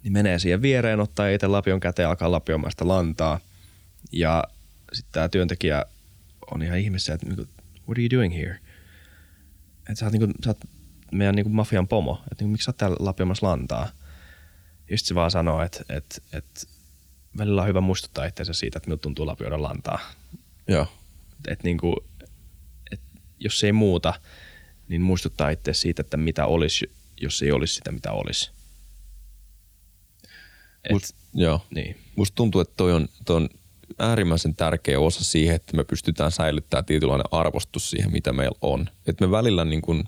Niin 0.03 0.13
menee 0.13 0.39
siihen 0.39 0.63
viereen, 0.63 1.01
ottaa 1.01 1.29
itse 1.29 1.47
lapion 1.47 1.81
käteen 1.81 2.09
alkaa 2.09 2.31
lapioimaan 2.31 2.71
sitä 2.71 2.89
lantaa. 2.89 3.41
Ja 4.13 4.45
sitten 4.93 5.13
tämä 5.13 5.29
työntekijä 5.29 5.85
on 6.51 6.63
ihan 6.63 6.79
ihmeessä, 6.79 7.15
että 7.15 7.27
what 7.27 7.91
are 7.91 8.03
you 8.03 8.11
doing 8.11 8.35
here? 8.37 8.59
Että 9.89 9.95
sä 9.95 10.07
oot, 10.07 10.13
niinku, 10.13 10.35
sä 10.45 10.51
oot 10.51 10.65
meidän 11.13 11.35
niinku 11.35 11.51
mafian 11.51 11.89
pomo, 11.89 12.23
että 12.33 12.45
niinku, 12.45 12.53
miksi 12.53 12.65
sä 12.65 12.71
oot 12.71 12.77
täällä 12.77 12.97
lapioimassa 13.01 13.47
lantaa? 13.47 13.89
Ja 14.91 14.99
sitten 14.99 15.09
se 15.09 15.15
vaan 15.15 15.31
sanoo, 15.31 15.63
että, 15.63 15.85
että, 15.89 16.21
että 16.33 16.61
välillä 17.39 17.63
on 17.63 17.69
hyvä 17.69 17.81
muistuttaa 17.81 18.25
itseensä 18.25 18.53
siitä, 18.53 18.79
että 18.79 18.89
miltä 18.89 19.01
tuntuu 19.01 19.27
lapioida 19.27 19.63
lantaa. 19.63 19.99
Joo. 20.69 20.87
Että 21.49 21.65
niinku, 21.65 22.05
et 22.91 23.01
jos 23.41 23.65
ei 23.65 23.73
muuta, 23.73 24.15
niin 24.89 25.03
muistuttaa 25.03 25.51
itse 25.51 25.75
siitä, 25.75 26.01
että 26.01 26.17
mitä 26.17 26.47
olisi, 26.47 26.93
jos 27.21 27.43
ei 27.43 27.53
olisi 27.53 27.75
sitä, 27.75 27.93
mitä 27.93 28.13
olisi. 28.13 28.51
Et, 30.85 30.93
Must, 30.93 31.11
joo. 31.35 31.67
niin. 31.75 31.99
Musta 32.17 32.35
tuntuu, 32.35 32.61
että 32.61 32.75
toi 32.77 32.93
on, 32.93 33.09
toi 33.25 33.37
on 33.37 33.49
äärimmäisen 33.99 34.55
tärkeä 34.55 35.01
osa 35.01 35.25
siihen, 35.25 35.55
että 35.57 35.77
me 35.77 35.85
pystytään 35.85 36.33
säilyttämään 36.33 36.85
tietynlainen 36.85 37.27
arvostus 37.31 37.91
siihen, 37.91 38.13
mitä 38.13 38.33
meillä 38.33 38.59
on. 38.63 38.89
Että 39.07 39.27
me 39.27 39.31
välillä 39.31 39.65
niin 39.65 39.83
kuin, 39.83 40.05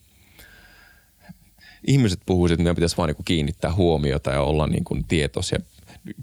ihmiset 1.87 2.21
puhuisivat, 2.27 2.55
että 2.55 2.63
meidän 2.63 2.77
pitäisi 2.77 2.97
vaan 2.97 3.09
niin 3.09 3.17
kuin 3.17 3.25
kiinnittää 3.25 3.73
huomiota 3.73 4.31
ja 4.31 4.43
olla 4.43 4.67
niin 4.67 4.85
kuin 4.85 5.05
tietoisia. 5.05 5.59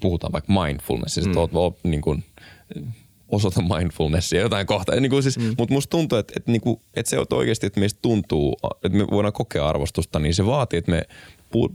Puhutaan 0.02 0.34
vaikka 0.34 0.54
mindfulnessista, 0.54 1.30
mm. 1.30 1.38
oot, 1.38 1.52
oot 1.54 1.84
niin 1.84 2.02
kuin, 2.02 2.24
osoita 3.30 3.62
mindfulnessia 3.62 4.42
jotain 4.42 4.68
kohtaa. 4.68 4.96
Niin 4.96 5.10
kuin 5.10 5.24
siis, 5.24 5.38
mm. 5.38 5.56
Mutta 5.58 5.74
musta 5.74 5.90
tuntuu, 5.90 6.18
että, 6.18 6.34
että, 6.38 6.52
niin 6.52 6.62
kuin, 6.62 6.82
että 6.94 7.10
se 7.10 7.20
on 7.20 7.26
oikeasti, 7.32 7.68
että 7.68 7.80
meistä 7.80 8.00
tuntuu, 8.02 8.60
että 8.84 8.98
me 8.98 9.08
voidaan 9.12 9.34
kokea 9.34 9.68
arvostusta, 9.68 10.20
niin 10.20 10.36
se 10.36 10.46
vaatii, 10.46 10.78
että 10.78 10.92
me 10.92 11.04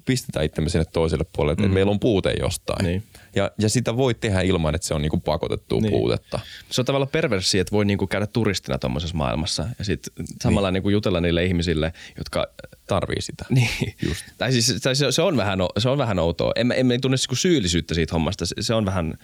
pistetään 0.05 0.45
itsemme 0.45 0.71
sinne 0.71 0.85
toiselle 0.85 1.25
puolelle, 1.33 1.53
että, 1.53 1.63
mm. 1.63 1.67
että 1.67 1.75
meillä 1.75 1.91
on 1.91 2.01
puute 2.01 2.35
jostain. 2.41 2.85
Niin. 2.85 3.03
Ja, 3.39 3.51
ja 3.59 3.69
sitä 3.69 3.97
voi 3.97 4.15
tehdä 4.15 4.41
ilman, 4.41 4.75
että 4.75 4.87
se 4.87 4.95
on 4.95 5.03
niinku 5.03 5.21
pakotettua 5.21 5.81
Niin. 5.81 5.83
niin. 5.83 6.01
puutetta. 6.01 6.41
Se 6.71 6.81
on 6.81 6.85
tavallaan 6.85 7.11
perversi, 7.11 7.59
että 7.59 7.73
voi 7.73 7.85
niinku 7.85 8.07
käydä 8.07 8.27
turistina 8.27 8.79
tuommoisessa 8.79 9.17
maailmassa 9.17 9.67
ja 9.79 9.85
sitten 9.85 10.27
samalla 10.43 10.71
niinku 10.71 10.91
jutella 10.91 11.21
niille 11.21 11.45
ihmisille, 11.45 11.93
jotka 12.19 12.47
Tarvii 12.89 13.21
sitä. 13.23 13.45
Niin. 13.55 13.95
Just. 14.03 14.25
Tai 14.39 14.53
siis 14.53 14.81
tai 14.83 14.97
se, 14.97 15.13
se, 15.13 15.23
on 15.23 15.37
vähän, 15.37 15.59
se 15.79 15.89
on 15.89 15.99
vähän 15.99 16.19
outoa. 16.19 16.53
En, 16.57 16.73
en, 16.77 16.87
mä 16.87 16.99
tunne 17.03 17.17
niinku 17.17 17.35
syyllisyyttä 17.35 17.95
siitä 17.95 18.13
hommasta. 18.13 18.47
Se, 18.47 18.55
se 18.61 18.75
on 18.75 18.87
vähän 18.87 19.19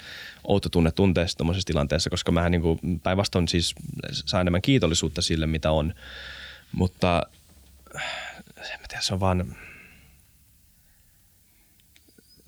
outo 0.44 0.68
tunne 0.68 0.90
tuntea 0.90 1.26
sitä 1.26 1.38
tuommoisessa 1.38 1.66
tilanteessa, 1.66 2.10
koska 2.10 2.32
mä 2.32 2.48
niinku, 2.48 2.80
päinvastoin 3.02 3.48
siis 3.48 3.74
saa 4.12 4.40
enemmän 4.40 4.62
kiitollisuutta 4.62 5.22
sille, 5.22 5.46
mitä 5.46 5.70
on. 5.70 5.94
Mutta 6.72 7.22
en 7.94 8.80
mä 8.80 8.86
tiedä, 8.88 9.02
se 9.02 9.14
on 9.14 9.20
vaan, 9.20 9.56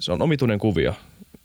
se 0.00 0.12
on 0.12 0.22
omituinen 0.22 0.58
kuvio, 0.58 0.94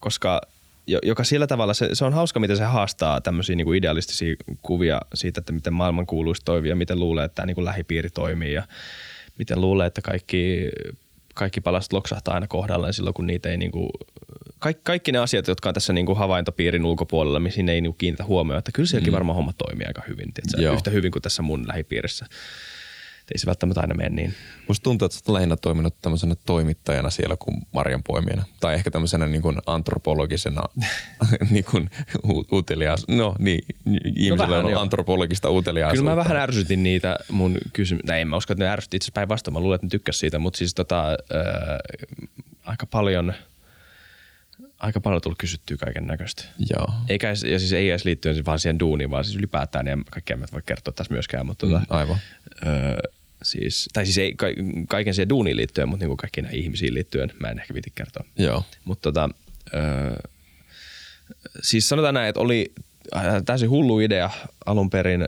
koska 0.02 0.42
jo- 0.88 1.00
joka 1.04 1.24
sillä 1.24 1.48
tavalla, 1.48 1.74
se, 1.74 1.90
se 1.94 2.06
on 2.06 2.14
hauska, 2.14 2.40
miten 2.40 2.58
se 2.58 2.64
haastaa 2.64 3.22
tämmöisiä 3.22 3.56
niin 3.56 3.66
kuin 3.66 3.78
idealistisia 3.78 4.36
kuvia 4.62 5.02
siitä, 5.14 5.40
että 5.40 5.54
miten 5.54 5.74
maailman 5.74 6.06
kuuluisi 6.06 6.42
toimia 6.46 6.76
miten 6.76 7.00
luulee, 7.00 7.26
että 7.26 7.36
tämä 7.36 7.46
niin 7.46 7.56
kuin 7.56 7.66
lähipiiri 7.66 8.10
toimii 8.10 8.54
ja 8.54 8.64
miten 9.38 9.62
luulee, 9.62 9.88
että 9.88 10.02
kaikki, 10.02 10.70
kaikki 11.34 11.62
palaset 11.62 11.94
loksahtaa 11.94 12.34
aina 12.34 12.48
kohdalleen 12.48 12.94
silloin, 12.94 13.14
kun 13.14 13.28
niitä 13.28 13.50
ei 13.50 13.58
niin 13.58 13.72
kuin, 13.72 13.90
kaikki, 14.60 14.82
kaikki 14.84 15.12
ne 15.12 15.20
asiat, 15.20 15.48
jotka 15.48 15.70
on 15.70 15.74
tässä 15.74 15.94
niin 15.94 16.06
kuin 16.06 16.18
havaintopiirin 16.18 16.86
ulkopuolella, 16.86 17.40
mihin 17.40 17.70
ei 17.70 17.82
niin 17.82 17.92
kuin 17.92 17.98
kiinnitä 17.98 18.24
huomioon, 18.24 18.60
että 18.60 18.72
kyllä 18.72 18.88
sielläkin 18.88 19.14
mm. 19.14 19.16
varmaan 19.16 19.36
homma 19.36 19.54
toimii 19.54 19.88
aika 19.88 20.02
hyvin? 20.08 20.34
Joo. 20.58 20.74
yhtä 20.74 20.92
hyvin 20.92 21.12
kuin 21.12 21.22
tässä 21.22 21.42
mun 21.42 21.68
lähipiirissä. 21.68 22.26
Ei 23.32 23.38
se 23.40 23.46
välttämättä 23.46 23.82
aina 23.82 23.96
mene 23.96 24.10
niin. 24.10 24.34
Musta 24.68 24.84
tuntuu, 24.84 25.06
että 25.06 25.18
sä 25.18 25.24
oot 25.28 25.34
lähinnä 25.34 25.56
toiminut 25.58 25.96
tämmöisenä 26.02 26.36
toimittajana 26.46 27.10
siellä 27.10 27.36
kuin 27.40 27.58
marjanpoimijana. 27.72 28.44
Tai 28.60 28.74
ehkä 28.76 28.92
tämmöisenä 28.92 29.28
niin 29.28 29.42
kuin 29.42 29.58
antropologisena 29.66 30.62
niin 31.52 31.64
kuin 31.72 31.90
uteliaas. 32.52 33.06
No 33.08 33.36
niin, 33.40 33.66
ihmisellä 34.16 34.50
vähän, 34.50 34.66
on 34.66 34.72
joo. 34.72 34.82
antropologista 34.82 35.50
uteliaisuutta. 35.50 36.02
Kyllä 36.02 36.12
mä 36.12 36.30
vähän 36.30 36.38
ärsytin 36.38 36.84
niitä 36.84 37.18
mun 37.32 37.58
kysymyksiä. 37.74 38.18
En 38.18 38.28
mä 38.28 38.38
usko, 38.38 38.54
että 38.54 38.64
ne 38.64 38.70
ärsytti 38.70 38.98
itse 38.98 39.04
asiassa 39.06 39.16
päinvastoin. 39.16 39.54
Mä 39.54 39.60
luulen, 39.60 39.76
että 39.76 39.86
ne 39.86 39.90
tykkäs 39.90 40.20
siitä, 40.20 40.40
mutta 40.40 40.58
siis 40.58 40.74
tota, 40.74 41.04
ää, 41.08 41.18
aika 42.66 42.86
paljon, 42.86 43.34
aika 44.80 45.02
paljon 45.02 45.22
tullut 45.22 45.38
kysyttyä 45.40 45.78
kaiken 45.78 46.08
näköistä. 46.08 46.44
Joo. 46.78 46.88
Eikä, 47.10 47.28
ja 47.30 47.36
siis 47.36 47.74
ei 47.74 47.90
edes 47.90 48.06
liittyen 48.06 48.36
siis 48.36 48.46
vaan 48.46 48.60
siihen 48.60 48.80
duuniin, 48.80 49.12
vaan 49.12 49.24
siis 49.26 49.38
ylipäätään, 49.38 49.88
ja 49.88 49.98
kaikkea 50.12 50.38
mä 50.38 50.46
voi 50.54 50.62
kertoa 50.66 50.94
tässä 50.94 51.14
myöskään, 51.14 51.46
mutta 51.46 51.68
tota, 51.68 51.80
Mm, 51.80 51.86
aivan. 51.90 52.18
öö, 52.66 52.98
siis, 53.44 53.90
tai 53.94 54.06
siis 54.06 54.18
ei 54.18 54.36
ka- 54.36 54.48
kaiken 54.88 55.14
siihen 55.14 55.30
duuniin 55.30 55.58
liittyen, 55.58 55.90
mutta 55.90 56.06
niin 56.06 56.18
kaikkiin 56.18 56.44
näihin 56.44 56.62
ihmisiin 56.64 56.94
liittyen 56.94 57.32
mä 57.40 57.50
en 57.50 57.60
ehkä 57.60 57.74
viiti 57.74 57.92
kertoa. 57.96 58.26
Joo. 58.38 58.64
Mutta 58.86 59.02
tota, 59.02 59.30
öö, 59.74 60.16
siis 61.64 61.90
sanotaan 61.90 62.14
näin, 62.14 62.30
että 62.30 62.42
oli 62.42 62.74
äh, 63.16 63.24
täysin 63.46 63.70
hullu 63.70 64.00
idea 64.00 64.30
alun 64.66 64.90
perin, 64.90 65.26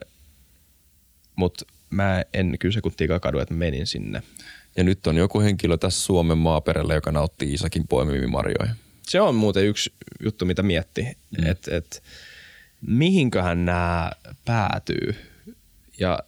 mutta 1.35 1.65
mä 1.89 2.23
en 2.33 2.55
kyllä 2.59 2.73
sekuntiikaan 2.73 3.21
kadu, 3.21 3.39
että 3.39 3.53
menin 3.53 3.87
sinne. 3.87 4.23
Ja 4.77 4.83
nyt 4.83 5.07
on 5.07 5.17
joku 5.17 5.39
henkilö 5.39 5.77
tässä 5.77 6.05
Suomen 6.05 6.37
maaperällä, 6.37 6.93
joka 6.93 7.11
nauttii 7.11 7.53
Isakin 7.53 7.87
poimimia 7.87 8.27
marjoja. 8.27 8.75
Se 9.07 9.21
on 9.21 9.35
muuten 9.35 9.65
yksi 9.65 9.93
juttu, 10.23 10.45
mitä 10.45 10.63
mietti, 10.63 11.01
mm. 11.01 11.45
että 11.45 11.77
et, 11.77 12.03
mihinköhän 12.81 13.65
nämä 13.65 14.11
päätyy. 14.45 15.15
Ja 15.99 16.19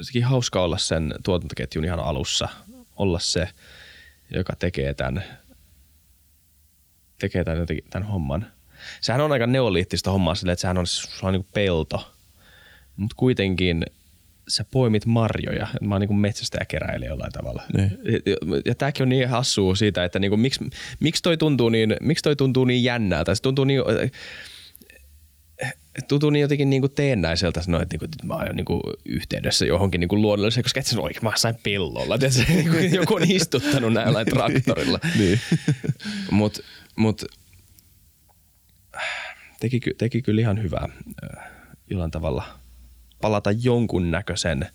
sekin 0.00 0.24
hauska 0.24 0.62
olla 0.62 0.78
sen 0.78 1.14
tuotantoketjun 1.24 1.84
ihan 1.84 2.00
alussa, 2.00 2.48
olla 2.96 3.18
se, 3.18 3.48
joka 4.30 4.56
tekee 4.58 4.94
tämän, 4.94 5.24
tekee 7.18 7.44
tämän, 7.44 7.66
tämän 7.90 8.08
homman. 8.08 8.46
Sehän 9.00 9.20
on 9.20 9.32
aika 9.32 9.46
neoliittista 9.46 10.10
hommaa 10.10 10.34
silleen, 10.34 10.52
että 10.52 10.60
sehän 10.60 10.78
on, 10.78 10.86
sulla 10.86 11.28
on 11.28 11.32
niin 11.32 11.46
pelto, 11.54 12.14
mutta 12.96 13.16
kuitenkin 13.16 13.84
sä 14.48 14.64
poimit 14.70 15.06
marjoja. 15.06 15.66
Mä 15.80 15.94
oon 15.94 16.00
niin 16.00 16.08
kuin 16.08 16.18
metsästäjäkeräilijä 16.18 17.08
jollain 17.08 17.32
tavalla. 17.32 17.62
Niin. 17.76 17.98
Ja, 18.26 18.36
ja 18.64 18.74
tääkin 18.74 19.02
on 19.02 19.08
niin 19.08 19.28
hassua 19.28 19.74
siitä, 19.74 20.04
että 20.04 20.18
niinku, 20.18 20.36
miksi, 20.36 20.70
miksi, 21.00 21.22
toi 21.22 21.36
tuntuu 21.36 21.68
niin, 21.68 21.96
miksi 22.00 22.22
toi 22.22 22.36
tuntuu 22.36 22.64
niin 22.64 22.84
jännältä. 22.84 23.34
Se 23.34 23.42
tuntuu 23.42 23.64
niin, 23.64 23.82
tuntuu 26.08 26.30
niin 26.30 26.40
jotenkin 26.40 26.70
niin 26.70 26.82
kuin 26.82 26.92
teennäiseltä 26.92 27.62
sanoa, 27.62 27.82
että, 27.82 27.92
niin 27.92 27.98
kuin, 27.98 28.06
että 28.06 28.26
mä 28.26 28.34
oon 28.34 28.56
niin 28.56 28.64
kuin 28.64 28.80
yhteydessä 29.04 29.66
johonkin 29.66 30.00
niin 30.00 30.08
kuin 30.08 30.22
luonnolliseen, 30.22 30.64
koska 30.64 30.80
et 30.80 30.86
sä 30.86 31.00
oikein, 31.00 31.24
mä 31.24 31.30
jossain 31.30 31.58
pellolla. 31.62 32.18
Tiedätkö? 32.18 32.52
Niin 32.52 32.70
kuin 32.70 32.94
joku 32.94 33.14
on 33.14 33.30
istuttanut 33.30 33.92
näin 33.92 34.06
jollain 34.06 34.26
traktorilla. 34.34 35.00
Niin. 35.18 35.40
Mut, 36.30 36.58
mut 36.96 37.24
teki, 39.60 39.80
teki 39.98 40.22
kyllä 40.22 40.40
ihan 40.40 40.62
hyvää 40.62 40.88
äh, 41.24 41.50
jollain 41.90 42.10
tavalla 42.10 42.44
palata 43.20 43.50
jonkun 43.50 44.10
näköisen 44.10 44.66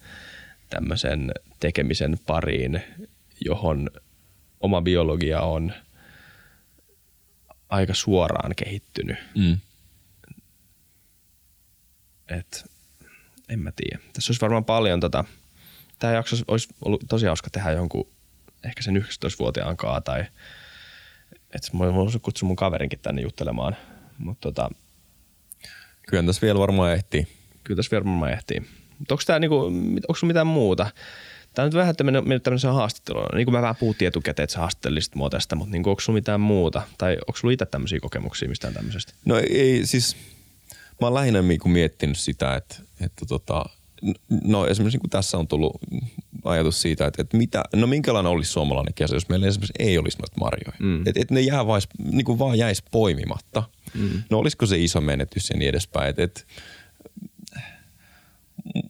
tämmöisen 0.70 1.32
tekemisen 1.60 2.18
pariin, 2.26 2.82
johon 3.46 3.90
oma 4.60 4.82
biologia 4.82 5.42
on 5.42 5.74
aika 7.70 7.94
suoraan 7.94 8.52
kehittynyt. 8.56 9.18
Mm. 9.36 9.58
Et, 12.30 12.66
en 13.50 13.60
mä 13.60 13.72
tiedä. 13.76 14.04
Tässä 14.14 14.32
olisi 14.32 14.42
varmaan 14.42 14.66
paljon 14.66 15.00
tota, 15.00 15.26
tämä 16.00 16.14
jakso 16.14 16.36
olisi 16.48 16.68
ollut 16.86 17.04
tosi 17.10 17.26
hauska 17.26 17.50
tehdä 17.50 17.72
jonkun, 17.72 18.08
ehkä 18.64 18.82
sen 18.82 18.98
11-vuotiaan 18.98 19.78
kaa 19.78 20.02
tai 20.02 20.26
että 21.54 21.70
mä 21.74 21.94
voisin 21.94 22.22
kutsua 22.22 22.48
mun 22.48 22.56
kaverinkin 22.56 23.00
tänne 23.00 23.22
juttelemaan. 23.22 23.76
Mutta 24.18 24.42
tota, 24.42 24.70
Kyllä 26.08 26.24
tässä 26.24 26.42
vielä 26.42 26.60
varmaan 26.60 26.94
ehtii. 26.94 27.28
kyllä 27.64 27.76
tässä 27.76 27.96
varmaan 27.96 28.32
ehtii. 28.32 28.60
Mutta 29.00 29.14
onko 29.14 29.24
tää 29.28 29.40
niinku, 29.40 29.60
onko 30.08 30.20
mitään 30.24 30.48
muuta? 30.48 30.90
Tämä 31.54 31.64
on 31.64 31.68
nyt 31.68 31.76
vähän 31.78 31.96
tämmöinen, 31.96 32.24
mennyt 32.28 32.44
tämmöisen 32.44 32.74
haastattelun. 32.74 33.26
Niin 33.34 33.46
kuin 33.46 33.54
mä 33.54 33.62
vähän 33.62 33.76
puhuttiin 33.76 34.08
etukäteen, 34.08 34.44
että 34.44 34.54
sä 34.54 34.60
haastattelisit 34.60 35.16
mua 35.16 35.30
tästä, 35.30 35.56
mutta 35.56 35.72
niin 35.72 35.88
onko 35.88 36.00
sulla 36.02 36.18
mitään 36.18 36.42
muuta? 36.42 36.82
Tai 36.98 37.18
onko 37.28 37.38
sulla 37.38 37.52
itse 37.52 37.66
tämmöisiä 37.66 38.00
kokemuksia 38.00 38.50
mistään 38.50 38.74
tämmöisestä? 38.74 39.14
No 39.26 39.38
ei 39.38 39.82
siis, 39.86 40.18
mä 41.02 41.08
oon 41.08 41.14
lähinnä 41.14 41.42
niinku 41.42 41.70
miettinyt 41.70 42.18
sitä, 42.18 42.56
että, 42.56 42.76
että 43.02 43.26
tota, 43.26 43.66
no 44.44 44.68
esimerkiksi 44.68 45.00
kun 45.00 45.10
tässä 45.10 45.38
on 45.38 45.48
tullut 45.48 45.78
ajatus 46.44 46.82
siitä, 46.82 47.08
että, 47.08 47.22
että 47.22 47.38
mitä, 47.38 47.64
no 47.76 47.88
minkälainen 47.88 48.32
olisi 48.32 48.52
suomalainen 48.52 48.94
kesä, 48.94 49.16
jos 49.16 49.30
meillä 49.30 49.48
esimerkiksi 49.48 49.74
ei 49.80 49.98
olisi 49.98 50.18
noita 50.18 50.40
marjoja. 50.40 50.78
Mm. 50.80 51.08
Että, 51.08 51.22
että 51.22 51.34
ne 51.34 51.42
jää 51.42 51.68
vais, 51.68 51.88
niin 52.12 52.26
kuin 52.26 52.40
vaan 52.40 52.58
jäisi 52.58 52.84
poimimatta. 52.92 53.64
Mm. 53.94 54.24
No 54.30 54.38
olisiko 54.38 54.66
se 54.66 54.78
iso 54.78 55.02
menetys 55.02 55.50
ja 55.50 55.58
niin 55.58 55.70
edespäin. 55.70 56.10
Että, 56.10 56.24
että, 56.24 56.42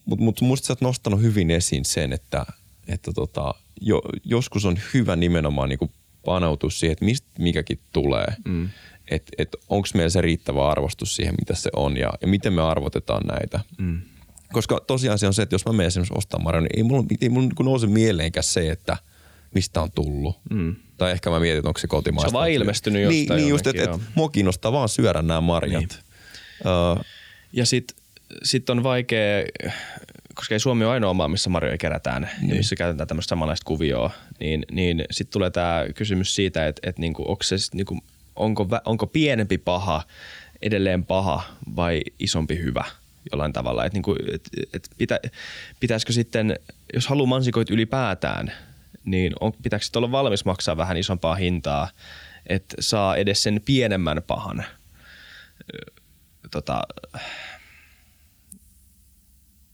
mutta 0.05 0.23
mut 0.23 0.41
musta 0.41 0.65
sä 0.67 0.73
oot 0.73 0.81
nostanut 0.81 1.21
hyvin 1.21 1.51
esiin 1.51 1.85
sen, 1.85 2.13
että, 2.13 2.45
että 2.87 3.11
tota, 3.13 3.53
jo, 3.81 4.01
joskus 4.23 4.65
on 4.65 4.79
hyvä 4.93 5.15
nimenomaan 5.15 5.69
niin 5.69 5.91
paneutua 6.25 6.69
siihen, 6.69 6.91
että 6.91 7.05
mistä 7.05 7.27
mikäkin 7.39 7.79
tulee. 7.91 8.27
Mm. 8.45 8.69
Että 9.11 9.31
et, 9.37 9.55
onko 9.69 9.87
meillä 9.93 10.09
se 10.09 10.21
riittävä 10.21 10.69
arvostus 10.69 11.15
siihen, 11.15 11.35
mitä 11.39 11.55
se 11.55 11.69
on 11.75 11.97
ja, 11.97 12.13
ja 12.21 12.27
miten 12.27 12.53
me 12.53 12.61
arvotetaan 12.61 13.27
näitä. 13.27 13.59
Mm. 13.77 14.01
Koska 14.53 14.79
tosiasia 14.87 15.27
on 15.27 15.33
se, 15.33 15.41
että 15.41 15.55
jos 15.55 15.65
mä 15.65 15.71
menen 15.71 15.87
esimerkiksi 15.87 16.13
ostamaan 16.17 16.43
marjoja, 16.43 16.61
niin 16.61 16.77
ei 16.77 16.83
mulla, 16.83 17.05
ei 17.21 17.29
mulla 17.29 17.47
niin 17.47 17.65
nouse 17.65 17.87
mieleenkään 17.87 18.43
se, 18.43 18.69
että 18.69 18.97
mistä 19.53 19.81
on 19.81 19.91
tullut. 19.91 20.39
Mm. 20.49 20.75
Tai 20.97 21.11
ehkä 21.11 21.29
mä 21.29 21.39
mietin, 21.39 21.67
onko 21.67 21.79
se 21.79 21.87
kotimaista. 21.87 22.29
Se 22.29 22.35
on 22.35 22.39
vaan 22.39 22.51
ilmestynyt 22.51 23.01
jostain 23.01 23.27
Niin, 23.27 23.35
niin 23.35 23.49
just, 23.49 23.67
että 23.67 23.83
et, 23.83 24.01
mua 24.15 24.29
kiinnostaa 24.29 24.71
vaan 24.71 24.89
syödä 24.89 25.21
nämä 25.21 25.41
marjat. 25.41 25.81
Niin. 25.81 25.99
Uh, 26.97 27.05
ja 27.53 27.65
sitten 27.65 27.97
sit 28.43 28.69
on 28.69 28.83
vaikea, 28.83 29.45
koska 30.35 30.55
ei 30.55 30.59
Suomi 30.59 30.85
ole 30.85 30.93
ainoa 30.93 31.13
maa, 31.13 31.27
missä 31.27 31.49
marjoja 31.49 31.77
kerätään 31.77 32.29
niin. 32.41 32.49
ja 32.49 32.55
missä 32.55 32.75
käytetään 32.75 33.07
tämmöistä 33.07 33.29
samanlaista 33.29 33.65
kuvioa, 33.65 34.11
niin, 34.39 34.65
niin 34.71 35.05
sitten 35.11 35.33
tulee 35.33 35.49
tämä 35.49 35.85
kysymys 35.95 36.35
siitä, 36.35 36.67
että, 36.67 36.89
että 36.89 37.01
niinku, 37.01 37.23
onko, 37.27 37.43
se, 37.43 37.55
niinku, 37.73 37.99
onko, 38.35 38.67
onko 38.85 39.07
pienempi 39.07 39.57
paha 39.57 40.03
edelleen 40.61 41.05
paha 41.05 41.43
vai 41.75 42.01
isompi 42.19 42.57
hyvä– 42.57 42.83
jollain 43.31 43.53
tavalla. 43.53 43.85
Että 43.85 43.95
niinku, 43.95 44.15
et, 44.33 44.49
et 44.73 44.89
pitä, 44.97 45.19
pitäisikö 45.79 46.13
sitten, 46.13 46.59
jos 46.93 47.07
haluaa 47.07 47.27
mansikoita 47.27 47.73
ylipäätään, 47.73 48.51
niin 49.05 49.33
on, 49.39 49.53
pitääkö 49.63 49.85
sitten 49.85 49.99
olla 49.99 50.11
valmis 50.11 50.45
maksaa 50.45 50.77
vähän 50.77 50.97
isompaa 50.97 51.35
hintaa, 51.35 51.89
että 52.47 52.75
saa 52.79 53.15
edes 53.15 53.43
sen 53.43 53.61
pienemmän 53.65 54.21
pahan. 54.27 54.65
Tota, 56.51 56.83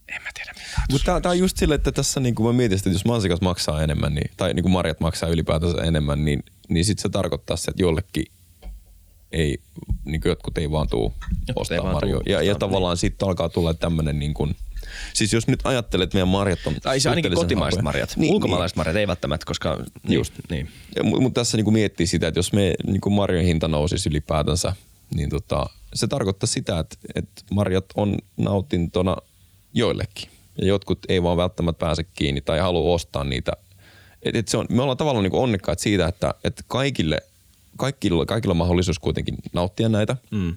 en 0.08 0.22
mä 0.22 0.30
tiedä 0.34 0.54
mitä. 0.54 0.82
Mutta 0.92 1.22
tämä 1.22 1.32
on 1.32 1.40
just 1.40 1.58
sille, 1.58 1.76
että 1.76 1.92
tässä 1.92 2.20
niin 2.20 2.36
kuin 2.36 2.48
mä 2.48 2.54
mietin, 2.58 2.78
että 2.78 2.90
jos 2.90 3.06
mansikas 3.06 3.42
maksaa 3.42 3.84
enemmän, 3.84 4.16
niin, 4.16 4.32
tai 4.38 4.54
niin 4.54 4.64
kuin 4.64 4.72
marjat 4.72 5.00
maksaa 5.00 5.30
ylipäätänsä 5.30 5.84
enemmän, 5.84 6.26
niin, 6.26 6.44
niin 6.70 6.86
sitten 6.86 7.02
se 7.02 7.10
tarkoittaa 7.10 7.58
se, 7.58 7.72
että 7.72 7.84
jollekin 7.84 8.26
ei, 9.32 9.58
niin 10.06 10.22
kuin 10.22 10.30
jotkut 10.30 10.58
ei 10.58 10.72
vaan 10.72 10.88
tuu 10.88 11.14
ostaa 11.56 11.94
marjoja. 11.94 12.24
Ja, 12.26 12.42
ja 12.42 12.56
tavallaan 12.56 12.94
niin. 12.94 13.00
sitten 13.00 13.28
alkaa 13.28 13.50
tulla 13.50 13.74
tämmöinen 13.74 14.20
niin 14.20 14.34
kuin, 14.34 14.56
Siis 15.14 15.34
jos 15.34 15.48
nyt 15.48 15.60
ajattelet, 15.64 16.04
että 16.04 16.16
meidän 16.16 16.28
marjat 16.28 16.60
on... 16.66 16.76
Tai 16.82 17.00
se 17.00 17.10
ainakin 17.10 17.34
kotimaiset 17.34 17.82
marjat. 17.82 18.14
Niin, 18.18 18.34
Ulkomaalaiset 18.34 18.76
niin. 18.76 18.80
marjat 18.80 18.96
ei 18.96 19.08
välttämättä, 19.08 19.46
koska... 19.46 19.78
Niin, 20.04 20.18
Just. 20.18 20.34
Niin. 20.50 20.70
Mutta 21.04 21.22
mut 21.22 21.34
tässä 21.34 21.58
niinku 21.58 21.72
miettii 21.72 22.08
sitä, 22.08 22.28
että 22.28 22.38
jos 22.38 22.54
me 22.54 22.74
niinku 22.88 23.10
marjojen 23.10 23.46
hinta 23.46 23.68
nousisi 23.68 24.10
ylipäätänsä, 24.10 24.74
niin 25.16 25.30
tota, 25.30 25.70
se 25.94 26.08
tarkoittaa 26.08 26.48
sitä, 26.48 26.80
että, 26.80 26.98
että 27.16 27.42
marjat 27.52 27.86
on 27.96 28.18
nautintona 28.38 29.18
joillekin. 29.74 30.30
Ja 30.58 30.68
jotkut 30.68 31.00
ei 31.10 31.24
vaan 31.24 31.38
välttämättä 31.38 31.80
pääse 31.80 32.04
kiinni 32.04 32.42
tai 32.42 32.60
halua 32.60 32.94
ostaa 32.94 33.24
niitä. 33.24 33.52
Et, 34.24 34.36
et 34.36 34.48
se 34.48 34.58
on, 34.58 34.66
me 34.70 34.82
ollaan 34.82 34.98
tavallaan 34.98 35.24
niinku 35.24 35.44
onnekkaat 35.44 35.80
siitä, 35.80 36.08
että, 36.08 36.34
että 36.44 36.64
kaikille 36.68 37.22
kaikilla, 37.80 38.26
kaikilla 38.26 38.52
on 38.52 38.58
mahdollisuus 38.58 39.00
kuitenkin 39.00 39.36
nauttia 39.54 39.90
näitä. 39.90 40.16
Mm. 40.32 40.56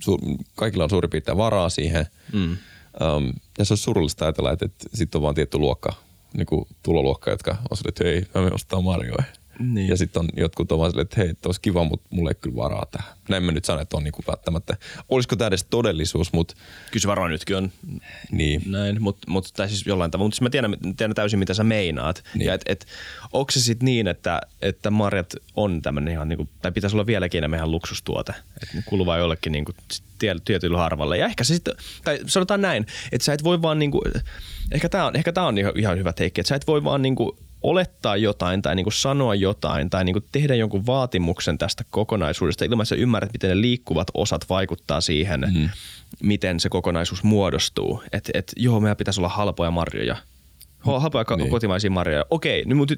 Su, 0.00 0.18
kaikilla 0.54 0.84
on 0.84 0.90
suurin 0.90 1.10
piirtein 1.10 1.38
varaa 1.38 1.68
siihen. 1.68 2.06
Mm. 2.32 2.50
Um, 2.52 3.32
ja 3.58 3.64
se 3.64 3.74
on 3.74 3.78
surullista 3.78 4.24
ajatella, 4.24 4.52
että, 4.52 4.64
että 4.64 4.88
sitten 4.94 5.18
on 5.18 5.22
vaan 5.22 5.34
tietty 5.34 5.58
luokka, 5.58 5.92
niin 6.34 6.46
kuin 6.46 6.66
tuloluokka, 6.82 7.30
jotka 7.30 7.56
on 7.70 7.76
sille, 7.76 7.88
että 7.88 8.04
hei, 8.04 8.26
mä 8.34 8.54
ostaa 8.54 8.80
marjoja. 8.80 9.24
Niin. 9.62 9.88
Ja 9.88 9.96
sitten 9.96 10.20
on 10.20 10.28
jotkut 10.36 10.72
ovat 10.72 10.90
silleen, 10.90 11.04
että 11.04 11.20
hei, 11.20 11.30
että 11.30 11.48
olisi 11.48 11.60
kiva, 11.60 11.84
mutta 11.84 12.08
mulle 12.10 12.30
ei 12.30 12.34
kyllä 12.40 12.56
varaa 12.56 12.86
tähän. 12.90 13.12
Näin 13.28 13.42
mä 13.42 13.52
nyt 13.52 13.64
sanon, 13.64 13.82
että 13.82 13.96
on 13.96 14.04
niinku 14.04 14.22
välttämättä. 14.26 14.76
Olisiko 15.08 15.36
tämä 15.36 15.48
edes 15.48 15.64
todellisuus, 15.64 16.32
mutta... 16.32 16.54
Kyllä 16.90 17.02
se 17.02 17.08
varmaan 17.08 17.30
nytkin 17.30 17.56
on 17.56 17.72
niin. 18.30 18.62
näin, 18.66 19.02
mutta 19.02 19.30
mut, 19.30 19.48
tai 19.56 19.68
siis 19.68 19.86
jollain 19.86 20.10
tavalla. 20.10 20.26
Mutta 20.26 20.34
siis 20.34 20.42
mä 20.42 20.50
tiedän, 20.50 20.76
tiedän 20.96 21.14
täysin, 21.14 21.38
mitä 21.38 21.54
sä 21.54 21.64
meinaat. 21.64 22.24
Niin. 22.34 22.46
Ja 22.46 22.54
et, 22.54 22.62
et, 22.66 22.86
onko 23.32 23.50
se 23.50 23.60
sitten 23.60 23.86
niin, 23.86 24.08
että, 24.08 24.40
että 24.62 24.90
marjat 24.90 25.34
on 25.56 25.82
tämmöinen 25.82 26.12
ihan, 26.12 26.28
niinku, 26.28 26.48
tai 26.62 26.72
pitäisi 26.72 26.96
olla 26.96 27.06
vieläkin 27.06 27.38
enemmän 27.38 27.58
ihan 27.58 27.70
luksustuote. 27.70 28.32
Että 28.62 28.82
kuuluu 28.86 29.14
jollekin 29.18 29.52
niinku, 29.52 29.72
tietyllä 30.44 30.78
harvalle. 30.78 31.18
Ja 31.18 31.26
ehkä 31.26 31.44
se 31.44 31.54
sitten, 31.54 31.74
tai 32.04 32.20
sanotaan 32.26 32.60
näin, 32.60 32.86
että 33.12 33.24
sä 33.24 33.32
et 33.32 33.44
voi 33.44 33.62
vaan 33.62 33.78
niinku, 33.78 34.02
ehkä 34.72 34.88
tämä 34.88 35.06
on, 35.06 35.16
ehkä 35.16 35.32
tää 35.32 35.46
on 35.46 35.58
ihan, 35.58 35.72
ihan 35.76 35.98
hyvä 35.98 36.12
teikki, 36.12 36.40
että 36.40 36.48
sä 36.48 36.54
et 36.54 36.66
voi 36.66 36.84
vaan 36.84 37.02
niinku 37.02 37.38
olettaa 37.62 38.16
jotain 38.16 38.62
tai 38.62 38.76
niin 38.76 38.84
kuin 38.84 38.92
sanoa 38.92 39.34
jotain 39.34 39.90
tai 39.90 40.04
niin 40.04 40.14
kuin 40.14 40.24
tehdä 40.32 40.54
jonkun 40.54 40.86
vaatimuksen 40.86 41.58
tästä 41.58 41.84
kokonaisuudesta 41.90 42.64
ilman, 42.64 42.82
että 42.84 42.88
sä 42.88 42.94
ymmärrät, 42.94 43.32
miten 43.32 43.50
ne 43.50 43.60
liikkuvat 43.60 44.08
osat 44.14 44.48
vaikuttaa 44.48 45.00
siihen, 45.00 45.40
mm. 45.54 45.68
miten 46.22 46.60
se 46.60 46.68
kokonaisuus 46.68 47.22
muodostuu. 47.22 48.02
Että 48.12 48.30
et, 48.34 48.52
joo, 48.56 48.80
meidän 48.80 48.96
pitäisi 48.96 49.20
olla 49.20 49.28
halpoja 49.28 49.70
marjoja– 49.70 50.16
hapoja 50.84 51.24
niin. 51.36 51.50
kotimaisia 51.50 51.90
marjoja. 51.90 52.24
Okei, 52.30 52.64
niin 52.64 52.76
mutta 52.76 52.94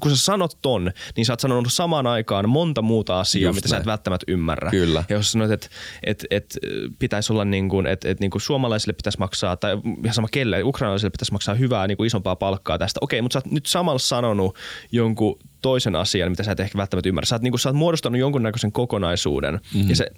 kun 0.00 0.10
sä 0.10 0.24
sanot 0.24 0.58
ton, 0.62 0.92
niin 1.16 1.26
sä 1.26 1.32
oot 1.32 1.40
sanonut 1.40 1.72
samaan 1.72 2.06
aikaan 2.06 2.48
monta 2.48 2.82
muuta 2.82 3.20
asiaa, 3.20 3.48
Just 3.48 3.56
mitä 3.56 3.68
näin. 3.68 3.70
sä 3.70 3.80
et 3.80 3.86
välttämättä 3.86 4.24
ymmärrä. 4.28 4.70
Kyllä. 4.70 5.04
Ja 5.08 5.16
jos 5.16 5.32
sanoit, 5.32 5.50
että 5.50 5.68
et, 6.02 6.26
et, 6.30 6.58
pitäisi 6.98 7.32
olla 7.32 7.44
niin 7.44 7.68
kuin, 7.68 7.86
että 7.86 8.08
et, 8.08 8.20
niin 8.20 8.30
kuin 8.30 8.42
suomalaisille 8.42 8.92
pitäisi 8.92 9.18
maksaa, 9.18 9.56
tai 9.56 9.78
ihan 10.04 10.14
sama 10.14 10.28
kelle, 10.30 10.62
ukrainalaisille 10.62 11.10
pitäisi 11.10 11.32
maksaa 11.32 11.54
hyvää 11.54 11.86
niin 11.86 11.96
kuin 11.96 12.06
isompaa 12.06 12.36
palkkaa 12.36 12.78
tästä. 12.78 13.00
Okei, 13.02 13.22
mutta 13.22 13.32
sä 13.32 13.38
oot 13.38 13.52
nyt 13.52 13.66
samalla 13.66 13.98
sanonut 13.98 14.56
jonkun 14.92 15.38
toisen 15.62 15.96
asian, 15.96 16.30
mitä 16.30 16.42
sä 16.42 16.52
et 16.52 16.60
ehkä 16.60 16.78
välttämättä 16.78 17.08
ymmärrä. 17.08 17.26
Sä 17.26 17.34
oot, 17.34 17.42
niin 17.42 17.52
kuin, 17.52 17.60
sä 17.60 17.68
oot 17.68 17.76
muodostanut 17.76 18.20
jonkunnäköisen 18.20 18.72
kokonaisuuden, 18.72 19.54
mm-hmm. 19.54 19.90
ja 19.90 19.96
se 19.96 20.10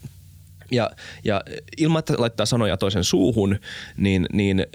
ja, 0.72 0.90
ja 1.24 1.42
ilman, 1.76 1.98
että 1.98 2.14
laittaa 2.18 2.46
sanoja 2.46 2.76
toisen 2.76 3.04
suuhun, 3.04 3.58
niin, 3.96 4.26
niin 4.32 4.66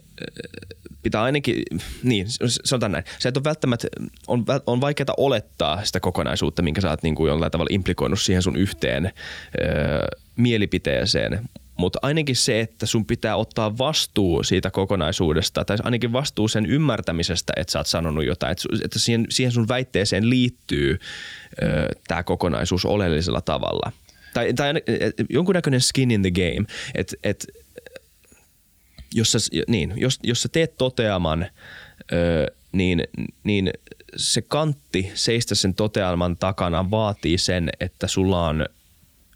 pitää 1.04 1.24
ainakin, 1.24 1.64
niin 2.04 2.26
sanotaan 2.66 2.92
näin, 2.92 3.04
se, 3.20 3.32
on 3.36 3.44
välttämättä, 3.44 3.88
on, 4.28 4.46
on 4.66 4.82
vaikeaa 4.82 5.14
olettaa 5.18 5.86
sitä 5.86 6.00
kokonaisuutta, 6.00 6.62
minkä 6.62 6.82
sä 6.82 6.90
oot 6.90 7.04
niin 7.04 7.16
kuin 7.16 7.30
jollain 7.30 7.52
tavalla 7.52 7.74
implikoinut 7.74 8.22
siihen 8.22 8.42
sun 8.44 8.56
yhteen 8.56 9.06
öö, 9.06 10.08
mielipiteeseen, 10.36 11.50
mutta 11.78 12.00
ainakin 12.02 12.36
se, 12.36 12.60
että 12.60 12.86
sun 12.86 13.06
pitää 13.06 13.36
ottaa 13.36 13.78
vastuu 13.78 14.44
siitä 14.44 14.72
kokonaisuudesta, 14.72 15.66
tai 15.66 15.78
ainakin 15.84 16.14
vastuu 16.14 16.48
sen 16.48 16.66
ymmärtämisestä, 16.66 17.54
että 17.56 17.72
sä 17.72 17.80
oot 17.80 17.88
sanonut 17.88 18.26
jotain, 18.26 18.56
että, 18.84 19.00
siihen, 19.00 19.26
siihen 19.30 19.52
sun 19.52 19.68
väitteeseen 19.68 20.30
liittyy 20.30 21.00
tämä 22.08 22.24
kokonaisuus 22.24 22.86
oleellisella 22.86 23.42
tavalla. 23.42 23.92
Tai, 24.34 24.54
tai 24.54 24.74
jonkunnäköinen 25.30 25.82
skin 25.82 26.12
in 26.12 26.22
the 26.22 26.32
game, 26.32 26.68
että 26.96 27.16
et, 27.24 27.48
jos 29.14 29.32
sä, 29.32 29.38
niin, 29.68 29.94
jos, 29.96 30.20
jos 30.24 30.42
sä 30.42 30.50
teet 30.50 30.78
toteaman, 30.78 31.48
ö, 32.12 32.48
niin, 32.72 33.04
niin 33.44 33.72
se 34.16 34.42
kantti 34.42 35.12
seistä 35.14 35.56
sen 35.56 35.74
toteaman 35.74 36.38
takana 36.38 36.92
vaatii 36.92 37.38
sen, 37.38 37.70
että 37.80 38.08
sulla 38.08 38.48
on 38.48 38.66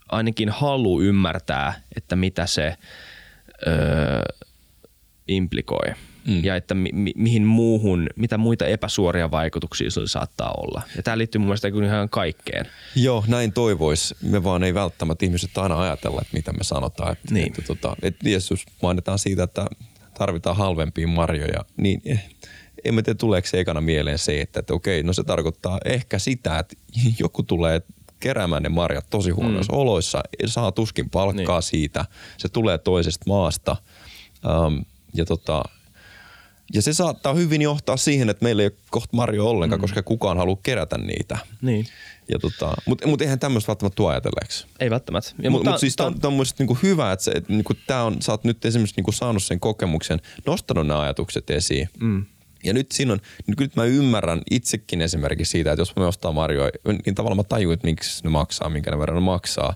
ainakin 0.08 0.48
halu 0.48 1.02
ymmärtää, 1.02 1.80
että 1.96 2.16
mitä 2.16 2.46
se 2.46 2.76
ö, 3.66 3.72
implikoi 5.28 5.94
mm. 6.26 6.44
ja 6.44 6.56
että 6.56 6.74
mi- 6.74 6.92
mi- 6.92 7.12
mihin 7.16 7.46
muuhun, 7.46 8.06
mitä 8.16 8.38
muita 8.38 8.66
epäsuoria 8.66 9.30
vaikutuksia 9.30 9.90
sillä 9.90 10.06
saattaa 10.06 10.52
olla. 10.56 10.82
Ja 10.96 11.02
tämä 11.02 11.18
liittyy 11.18 11.38
mun 11.38 11.46
mielestä 11.46 11.68
ihan 11.68 12.08
kaikkeen. 12.08 12.66
Joo, 12.96 13.24
näin 13.28 13.52
toivois. 13.52 14.14
Me 14.22 14.44
vaan 14.44 14.62
ei 14.62 14.74
välttämättä 14.74 15.24
ihmiset 15.26 15.58
aina 15.58 15.82
ajatella, 15.82 16.20
että 16.20 16.36
mitä 16.36 16.52
me 16.52 16.64
sanotaan. 16.64 17.12
Että, 17.12 17.34
niin. 17.34 17.46
että, 17.46 17.62
tota, 17.62 17.96
että 18.02 18.28
jos 18.28 18.66
mainitaan 18.82 19.18
siitä, 19.18 19.42
että 19.42 19.66
tarvitaan 20.18 20.56
halvempia 20.56 21.08
marjoja, 21.08 21.64
niin 21.76 22.02
eh, 22.04 22.24
en 22.84 22.94
mä 22.94 23.02
tiedä 23.02 23.18
tuleeko 23.18 23.48
se 23.48 23.60
ekana 23.60 23.80
mieleen 23.80 24.18
se, 24.18 24.40
että, 24.40 24.60
että 24.60 24.74
okei, 24.74 25.02
no 25.02 25.12
se 25.12 25.24
tarkoittaa 25.24 25.78
ehkä 25.84 26.18
sitä, 26.18 26.58
että 26.58 26.76
joku 27.18 27.42
tulee 27.42 27.82
keräämään 28.20 28.62
ne 28.62 28.68
marjat 28.68 29.06
tosi 29.10 29.30
huonoissa 29.30 29.72
mm. 29.72 29.78
oloissa, 29.78 30.22
saa 30.46 30.72
tuskin 30.72 31.10
palkkaa 31.10 31.58
niin. 31.58 31.62
siitä, 31.62 32.04
se 32.36 32.48
tulee 32.48 32.78
toisesta 32.78 33.24
maasta. 33.28 33.76
Um, 34.66 34.84
ja 35.14 35.24
tota, 35.24 35.62
ja 36.74 36.82
se 36.82 36.92
saattaa 36.92 37.34
hyvin 37.34 37.62
johtaa 37.62 37.96
siihen, 37.96 38.30
että 38.30 38.44
meillä 38.44 38.62
ei 38.62 38.66
ole 38.66 38.76
kohta 38.90 39.16
marjo 39.16 39.46
ollenkaan, 39.46 39.80
mm. 39.80 39.82
koska 39.82 40.02
kukaan 40.02 40.36
haluaa 40.36 40.58
kerätä 40.62 40.98
niitä. 40.98 41.38
Niin. 41.62 41.86
Ja 42.28 42.38
tota, 42.38 42.74
mutta 42.86 43.06
mut 43.06 43.22
eihän 43.22 43.38
tämmöistä 43.38 43.68
välttämättä 43.68 43.96
tuo 43.96 44.08
ajatelleeksi. 44.08 44.66
Ei 44.80 44.90
välttämättä. 44.90 45.30
Mutta 45.36 45.50
mut, 45.50 45.64
mut 45.64 45.78
siis 45.78 45.96
tämä 45.96 46.06
on, 46.06 46.14
on 46.22 46.44
niinku 46.58 46.78
hyvä, 46.82 47.12
että, 47.12 47.24
se, 47.24 47.30
että 47.30 47.52
niinku 47.52 47.74
tää 47.86 48.04
on, 48.04 48.22
sä 48.22 48.32
oot 48.32 48.44
nyt 48.44 48.64
esimerkiksi 48.64 48.96
niinku 48.96 49.12
saanut 49.12 49.42
sen 49.42 49.60
kokemuksen, 49.60 50.20
nostanut 50.46 50.86
nämä 50.86 51.00
ajatukset 51.00 51.50
esiin. 51.50 51.88
Mm. 52.00 52.24
Ja 52.64 52.72
nyt 52.72 52.92
siinä 52.92 53.12
on, 53.12 53.20
nyt 53.58 53.76
mä 53.76 53.84
ymmärrän 53.84 54.40
itsekin 54.50 55.02
esimerkiksi 55.02 55.50
siitä, 55.50 55.72
että 55.72 55.80
jos 55.80 55.96
mä 55.96 56.06
ostaa 56.06 56.32
marjoja, 56.32 56.70
niin 57.06 57.14
tavallaan 57.14 57.36
mä 57.36 57.44
tajun, 57.44 57.72
että 57.72 57.86
miksi 57.86 58.24
ne 58.24 58.30
maksaa, 58.30 58.68
minkä 58.68 58.90
ne 58.90 58.98
verran 58.98 59.16
ne 59.16 59.20
maksaa. 59.20 59.74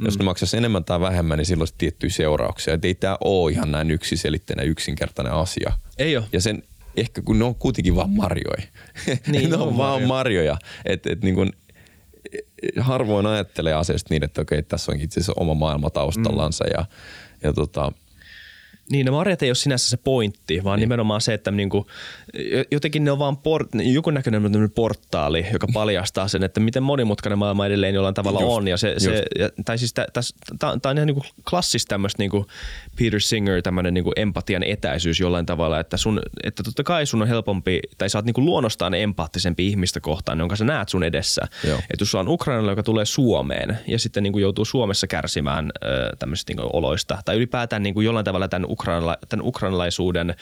Mm. 0.00 0.04
Jos 0.04 0.18
ne 0.18 0.24
maksaisi 0.24 0.56
enemmän 0.56 0.84
tai 0.84 1.00
vähemmän, 1.00 1.38
niin 1.38 1.46
silloin 1.46 1.62
olisi 1.62 1.74
tiettyjä 1.78 2.10
seurauksia. 2.10 2.74
Että 2.74 2.88
ei 2.88 2.94
tämä 2.94 3.18
ole 3.24 3.52
ihan 3.52 3.72
näin 3.72 3.90
yksiselitteinen 3.90 4.68
yksinkertainen 4.68 5.32
asia. 5.32 5.72
Ei 5.98 6.16
ole. 6.16 6.24
Ja 6.32 6.40
sen 6.40 6.62
ehkä 6.96 7.22
kun 7.22 7.38
ne 7.38 7.44
on 7.44 7.54
kuitenkin 7.54 7.96
vaan 7.96 8.10
marjoja. 8.10 8.62
Niin, 9.26 9.50
ne 9.50 9.56
on, 9.56 9.68
on 9.68 9.76
vaan 9.76 10.02
marjoja. 10.02 10.08
marjoja. 10.08 10.58
Että 10.84 11.12
et 11.12 11.22
niin 11.22 11.34
kuin, 11.34 11.52
harvoin 12.80 13.26
ajattelee 13.26 13.74
asiasta 13.74 14.14
niin, 14.14 14.24
että 14.24 14.40
okei, 14.40 14.62
tässä 14.62 14.92
onkin 14.92 15.04
itse 15.04 15.20
asiassa 15.20 15.32
oma 15.36 15.54
maailma 15.54 15.90
taustallansa 15.90 16.64
ja, 16.66 16.84
ja 17.42 17.52
tota, 17.52 17.92
Niin, 18.90 19.04
ne 19.04 19.10
marjat 19.10 19.42
ei 19.42 19.48
ole 19.50 19.54
sinänsä 19.54 19.90
se 19.90 19.96
pointti, 19.96 20.64
vaan 20.64 20.76
niin. 20.76 20.86
nimenomaan 20.86 21.20
se, 21.20 21.34
että 21.34 21.50
niinku, 21.50 21.86
jotenkin 22.70 23.04
ne 23.04 23.12
on 23.12 23.18
vaan 23.18 23.36
port, 23.36 23.68
joku 23.74 24.10
näköinen 24.10 24.42
tämmöinen 24.42 24.70
portaali, 24.70 25.46
joka 25.52 25.66
paljastaa 25.74 26.28
sen, 26.28 26.42
että 26.42 26.60
miten 26.60 26.82
monimutkainen 26.82 27.38
maailma 27.38 27.66
edelleen 27.66 27.94
jollain 27.94 28.14
tavalla 28.14 28.40
Just, 28.40 28.52
on. 28.52 28.68
Ja 28.68 28.76
se, 28.76 28.94
se, 28.98 29.22
ja, 29.38 29.50
tai 29.64 29.78
siis 29.78 29.94
tämä 29.94 30.72
on 30.84 30.96
ihan 30.96 31.06
niinku 31.06 31.24
klassista 31.50 31.88
tämmöistä 31.88 32.22
niinku 32.22 32.46
Peter 32.98 33.20
Singer, 33.20 33.62
tämmöinen 33.62 33.94
niinku 33.94 34.12
empatian 34.16 34.62
etäisyys 34.62 35.20
jollain 35.20 35.46
tavalla, 35.46 35.80
että, 35.80 35.96
sun, 35.96 36.20
että 36.42 36.62
totta 36.62 36.82
kai 36.82 37.06
sun 37.06 37.22
on 37.22 37.28
helpompi, 37.28 37.80
tai 37.98 38.10
sä 38.10 38.18
oot 38.18 38.24
niinku 38.24 38.44
luonnostaan 38.44 38.94
empaattisempi 38.94 39.66
ihmistä 39.68 40.00
kohtaan, 40.00 40.38
jonka 40.38 40.56
sä 40.56 40.64
näet 40.64 40.88
sun 40.88 41.02
edessä. 41.02 41.42
Että 41.78 42.02
jos 42.02 42.10
sulla 42.10 42.22
on 42.22 42.28
Ukrainalla, 42.28 42.72
joka 42.72 42.82
tulee 42.82 43.04
Suomeen 43.04 43.78
ja 43.86 43.98
sitten 43.98 44.22
niin 44.22 44.32
kuin 44.32 44.42
joutuu 44.42 44.64
Suomessa 44.64 45.06
kärsimään 45.06 45.70
ö, 45.84 46.16
tämmöisistä 46.18 46.52
niin 46.52 46.70
oloista, 46.72 47.18
tai 47.24 47.36
ylipäätään 47.36 47.82
niin 47.82 47.94
kuin 47.94 48.04
jollain 48.04 48.24
tavalla 48.24 48.48
tämän, 48.48 48.70
ukrainala, 48.70 49.18
tämän 49.28 49.46
ukrainalaisuuden 49.46 50.34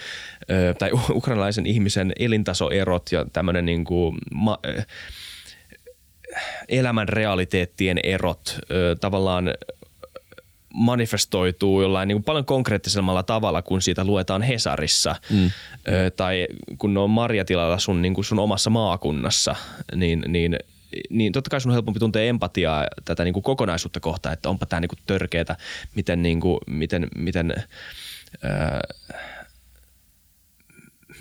ö, 0.50 0.74
tai 0.78 0.90
ukrainalaisen 1.10 1.66
ihmisen 1.66 1.77
elintasoerot 2.18 3.12
ja 3.12 3.26
tämmöinen 3.32 3.66
niin 3.66 3.84
kuin 3.84 4.18
ma, 4.34 4.58
elämän 6.68 7.08
realiteettien 7.08 7.98
erot 8.02 8.58
ö, 8.70 8.96
tavallaan 9.00 9.54
manifestoituu 10.74 11.82
jollain 11.82 12.08
niin 12.08 12.16
kuin 12.16 12.24
paljon 12.24 12.44
konkreettisemmalla 12.44 13.22
tavalla, 13.22 13.62
kun 13.62 13.82
siitä 13.82 14.04
luetaan 14.04 14.42
Hesarissa. 14.42 15.16
Mm. 15.30 15.50
Ö, 15.88 16.10
tai 16.10 16.46
kun 16.78 16.94
ne 16.94 17.00
on 17.00 17.10
marjatilalla 17.10 17.78
sun, 17.78 18.02
niin 18.02 18.14
kuin 18.14 18.24
sun 18.24 18.38
omassa 18.38 18.70
maakunnassa, 18.70 19.56
niin, 19.94 20.24
niin 20.28 20.56
niin 21.10 21.32
totta 21.32 21.50
kai 21.50 21.60
sun 21.60 21.70
on 21.70 21.74
helpompi 21.74 22.00
tuntea 22.00 22.22
empatiaa 22.22 22.86
tätä 23.04 23.24
niin 23.24 23.32
kuin 23.32 23.42
kokonaisuutta 23.42 24.00
kohtaan, 24.00 24.32
että 24.32 24.48
onpa 24.48 24.66
tämä 24.66 24.80
niin 24.80 24.88
kuin 24.88 24.98
törkeätä, 25.06 25.56
miten, 25.94 26.22
niin 26.22 26.40
kuin, 26.40 26.58
miten, 26.66 27.08
miten 27.16 27.54
ää, 28.42 28.80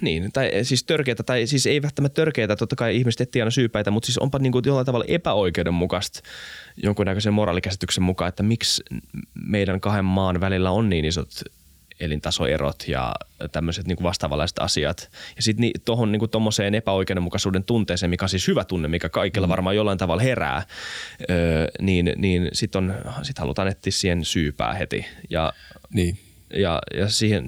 niin, 0.02 0.32
tai 0.32 0.52
siis 0.64 0.84
törkeätä, 0.84 1.24
tai 1.24 1.48
siis 1.48 1.66
ei 1.66 1.82
välttämättä 1.82 2.22
törkeätä, 2.22 2.56
totta 2.56 2.76
kai 2.76 2.96
ihmiset 2.96 3.22
etsii 3.22 3.42
aina 3.42 3.52
syypäitä, 3.52 3.92
mutta 3.92 4.08
siis 4.08 4.18
onpa 4.18 4.40
niin 4.40 4.52
kuin 4.52 4.64
jollain 4.66 4.86
tavalla 4.86 5.06
epäoikeudenmukaista 5.08 6.20
jonkunnäköisen 6.84 7.34
moraalikäsityksen 7.34 8.04
mukaan, 8.04 8.30
että 8.30 8.44
miksi 8.44 8.84
meidän 9.34 9.80
kahden 9.80 10.06
maan 10.06 10.42
välillä 10.42 10.72
on 10.72 10.90
niin 10.90 11.06
isot 11.06 11.30
elintasoerot 12.00 12.84
ja 12.88 13.16
tämmöiset 13.52 13.88
niin 13.88 14.04
vastaavanlaiset 14.04 14.60
asiat. 14.60 15.10
Ja 15.36 15.42
sitten 15.42 15.62
ni, 15.62 15.72
tuohon 15.86 16.12
niin 16.12 16.30
tuommoiseen 16.30 16.76
epäoikeudenmukaisuuden 16.76 17.64
tunteeseen, 17.64 18.10
mikä 18.10 18.26
on 18.26 18.30
siis 18.30 18.48
hyvä 18.48 18.64
tunne, 18.64 18.88
mikä 18.88 19.10
kaikilla 19.10 19.48
mm. 19.48 19.52
varmaan 19.52 19.76
jollain 19.76 19.98
tavalla 19.98 20.24
herää, 20.24 20.64
öö, 21.30 21.68
niin, 21.82 22.14
niin 22.16 22.50
sitten 22.54 22.94
sit 23.22 23.40
halutaan 23.40 23.68
etsiä 23.68 23.92
siihen 23.92 24.26
syypää 24.26 24.74
heti. 24.74 25.06
Ja, 25.30 25.54
niin. 25.94 26.27
Ja, 26.54 26.82
ja 26.94 27.10
siihen, 27.10 27.46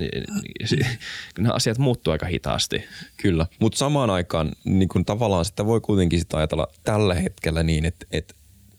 nämä 1.37 1.53
asiat 1.53 1.77
muuttuu 1.77 2.11
aika 2.11 2.25
hitaasti. 2.25 2.83
Kyllä, 3.17 3.45
mutta 3.59 3.77
samaan 3.77 4.09
aikaan 4.09 4.51
niin 4.63 4.89
kun 4.89 5.05
tavallaan 5.05 5.45
sitä 5.45 5.65
voi 5.65 5.81
kuitenkin 5.81 6.19
sitä 6.19 6.37
ajatella 6.37 6.67
tällä 6.83 7.13
hetkellä 7.13 7.63
niin, 7.63 7.85
että, 7.85 8.05
että 8.11 8.33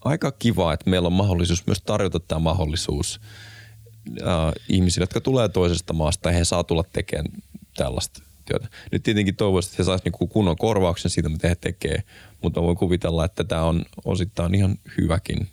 aika 0.05 0.31
kiva, 0.31 0.73
että 0.73 0.89
meillä 0.89 1.05
on 1.05 1.13
mahdollisuus 1.13 1.67
myös 1.67 1.81
tarjota 1.81 2.19
tämä 2.19 2.39
mahdollisuus 2.39 3.21
äh, 4.21 4.53
ihmisille, 4.69 5.03
jotka 5.03 5.21
tulee 5.21 5.49
toisesta 5.49 5.93
maasta 5.93 6.31
ja 6.31 6.37
he 6.37 6.45
saa 6.45 6.63
tulla 6.63 6.83
tekemään 6.93 7.31
tällaista 7.77 8.23
työtä. 8.45 8.67
Nyt 8.91 9.03
tietenkin 9.03 9.35
toivoisin, 9.35 9.69
että 9.69 9.83
he 9.83 9.85
saisivat 9.85 10.05
niinku 10.05 10.27
kunnon 10.27 10.57
korvauksen 10.57 11.11
siitä, 11.11 11.29
mitä 11.29 11.47
he 11.47 11.55
tekee, 11.55 12.03
mutta 12.41 12.61
voin 12.61 12.77
kuvitella, 12.77 13.25
että 13.25 13.43
tämä 13.43 13.63
on 13.63 13.85
osittain 14.05 14.55
ihan 14.55 14.77
hyväkin. 14.97 15.47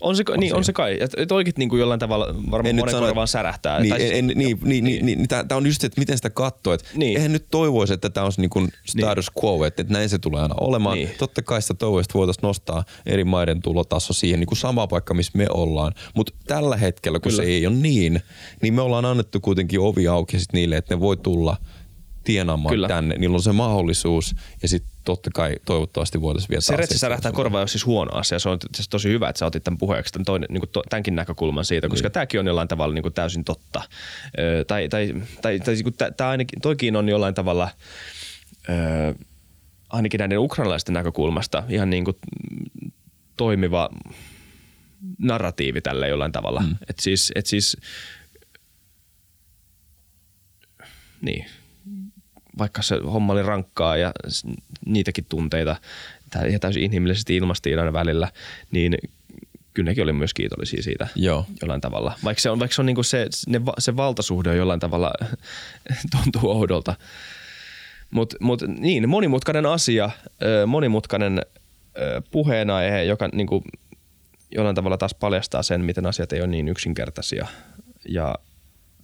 On 0.00 0.16
se, 0.16 0.24
niin, 0.36 0.54
on 0.54 0.64
se 0.64 0.72
kai. 0.72 0.96
Että 1.00 1.22
et 1.22 1.32
oikein 1.32 1.54
niin 1.56 1.68
kuin 1.68 1.80
jollain 1.80 2.00
tavalla 2.00 2.26
varmaan 2.26 2.66
En 2.66 2.76
monen 2.76 2.94
sano, 2.94 3.06
korvaan 3.06 3.28
särähtää. 3.28 3.80
Niin, 3.80 3.90
Tai 3.90 4.00
en, 4.02 4.06
siis- 4.08 4.18
en, 4.18 4.26
niin, 4.26 4.36
niin, 4.38 4.58
niin, 4.84 5.06
niin, 5.06 5.18
niin, 5.18 5.28
tämä 5.28 5.44
on 5.56 5.66
just 5.66 5.80
se, 5.80 5.86
että 5.86 6.00
miten 6.00 6.16
sitä 6.18 6.30
katsoo. 6.30 6.72
Että 6.72 6.86
Niin. 6.94 7.16
Eihän 7.16 7.32
nyt 7.32 7.46
toivoisi, 7.50 7.94
että 7.94 8.10
tämä 8.10 8.24
olisi 8.24 8.40
niin 8.40 8.50
kuin 8.50 8.68
status 8.84 9.30
quo, 9.44 9.64
että, 9.64 9.82
että 9.82 9.92
näin 9.92 10.08
se 10.08 10.18
tulee 10.18 10.42
aina 10.42 10.54
olemaan. 10.60 10.96
Niin. 10.98 11.10
Totta 11.18 11.42
kai 11.42 11.62
sitä 11.62 11.74
toivoisi, 11.74 12.06
että 12.06 12.18
voitaisiin 12.18 12.42
nostaa 12.42 12.84
eri 13.06 13.24
maiden 13.24 13.62
tulotaso 13.62 14.12
siihen 14.12 14.40
niin 14.40 14.46
kuin 14.48 14.58
sama 14.58 14.86
paikka, 14.86 15.14
missä 15.14 15.32
me 15.34 15.46
ollaan. 15.50 15.92
Mutta 16.14 16.32
tällä 16.46 16.76
hetkellä, 16.76 17.20
kun 17.20 17.30
Kyllä. 17.32 17.42
se 17.42 17.48
ei 17.48 17.66
ole 17.66 17.74
niin, 17.74 18.20
niin 18.62 18.74
me 18.74 18.82
ollaan 18.82 19.04
annettu 19.04 19.40
kuitenkin 19.40 19.80
ovi 19.80 20.08
auki 20.08 20.38
sit 20.38 20.52
niille, 20.52 20.76
että 20.76 20.94
ne 20.94 21.00
voi 21.00 21.16
tulla 21.16 21.56
tienaamaan 22.24 22.72
Kyllä. 22.72 22.88
tänne. 22.88 23.14
Niillä 23.18 23.34
on 23.34 23.42
se 23.42 23.52
mahdollisuus 23.52 24.34
ja 24.62 24.68
sitten 24.68 24.90
totta 25.08 25.30
kai 25.34 25.56
toivottavasti 25.64 26.20
voitaisiin 26.20 26.48
vielä 26.48 26.60
se 26.60 26.76
retsi 26.76 26.98
särähtää 26.98 27.32
korvaan 27.32 27.62
on 27.62 27.68
siis 27.68 27.86
huono 27.86 28.12
asia. 28.14 28.38
Se 28.38 28.48
on 28.48 28.58
siis 28.74 28.88
tosi 28.88 29.08
hyvä, 29.08 29.28
että 29.28 29.38
sä 29.38 29.46
otit 29.46 29.64
tämän 29.64 29.78
puheeksi, 29.78 30.12
tämän, 30.12 30.24
toinen, 30.24 30.48
niin 30.50 30.60
kuin 30.60 30.84
tämänkin 30.88 31.14
näkökulman 31.14 31.64
siitä, 31.64 31.88
koska 31.88 32.08
niin. 32.08 32.12
tämäkin 32.12 32.40
on 32.40 32.46
jollain 32.46 32.68
tavalla 32.68 32.94
niin 32.94 33.02
kuin 33.02 33.14
täysin 33.14 33.44
totta. 33.44 33.82
Ö, 34.38 34.64
tai 34.64 34.88
tai, 34.88 35.14
tai, 35.42 35.60
tai 35.60 35.74
niin 35.74 35.94
tämä 36.16 36.30
ainakin, 36.30 36.60
toikin 36.60 36.96
on 36.96 37.08
jollain 37.08 37.34
tavalla 37.34 37.70
ö, 38.68 39.14
ainakin 39.88 40.18
näiden 40.18 40.38
ukrainalaisten 40.38 40.94
näkökulmasta 40.94 41.62
ihan 41.68 41.90
niin 41.90 42.04
kuin 42.04 42.16
toimiva 43.36 43.90
narratiivi 45.18 45.80
tälle 45.80 46.08
jollain 46.08 46.32
tavalla. 46.32 46.60
Mm. 46.60 46.76
Et 46.90 46.98
siis, 46.98 47.32
et 47.34 47.46
siis, 47.46 47.76
niin, 51.20 51.46
vaikka 52.58 52.82
se 52.82 52.96
homma 53.12 53.32
oli 53.32 53.42
rankkaa 53.42 53.96
ja 53.96 54.12
niitäkin 54.86 55.26
tunteita 55.28 55.76
ja 56.52 56.58
täysin 56.58 56.82
inhimillisesti 56.82 57.36
ilmastiin 57.36 57.78
aina 57.78 57.92
välillä, 57.92 58.32
niin 58.70 58.98
kyllä 59.74 59.90
nekin 59.90 60.04
oli 60.04 60.12
myös 60.12 60.34
kiitollisia 60.34 60.82
siitä 60.82 61.08
Joo. 61.14 61.46
jollain 61.62 61.80
tavalla. 61.80 62.14
Vaikka 62.24 62.40
se 62.40 62.50
on, 62.50 62.58
vaikka 62.58 62.74
se, 62.74 62.82
on 62.82 62.86
niinku 62.86 63.02
se, 63.02 63.28
ne, 63.46 63.60
se 63.78 63.96
valtasuhde 63.96 64.50
on 64.50 64.56
jollain 64.56 64.80
tavalla 64.80 65.12
tuntuu 66.22 66.50
oudolta. 66.50 66.94
Mutta 68.10 68.36
mut, 68.40 68.62
niin, 68.78 69.08
monimutkainen 69.08 69.66
asia, 69.66 70.10
monimutkainen 70.66 71.42
puheenaihe, 72.30 73.02
joka 73.02 73.28
niinku, 73.32 73.64
jollain 74.50 74.76
tavalla 74.76 74.98
taas 74.98 75.14
paljastaa 75.14 75.62
sen, 75.62 75.80
miten 75.80 76.06
asiat 76.06 76.32
ei 76.32 76.40
ole 76.40 76.46
niin 76.46 76.68
yksinkertaisia. 76.68 77.46
Ja 78.08 78.34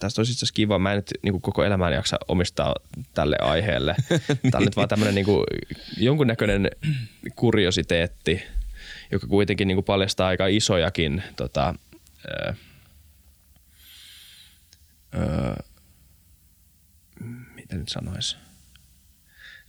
tästä 0.05 0.21
olisi 0.21 0.33
itse 0.33 0.47
kiva. 0.55 0.79
Mä 0.79 0.93
en 0.93 0.97
nyt 0.97 1.11
niin 1.23 1.41
koko 1.41 1.65
elämään 1.65 1.93
jaksa 1.93 2.17
omistaa 2.29 2.75
tälle 3.15 3.37
aiheelle. 3.41 3.97
Tämä 4.51 4.59
on 4.59 4.65
nyt 4.65 4.77
vaan 4.77 4.89
tämmöinen 4.89 5.15
niin 5.15 5.27
jonkunnäköinen 5.97 6.71
kuriositeetti, 7.37 8.43
joka 9.13 9.27
kuitenkin 9.27 9.69
niin 9.69 9.85
paljastaa 9.85 10.29
aika 10.29 10.47
isojakin 10.47 11.23
tota, 11.37 11.75
ö, 12.25 12.55
ö, 15.15 15.63
mitä 17.55 17.77
nyt 17.77 17.89
sanoisi? 17.89 18.37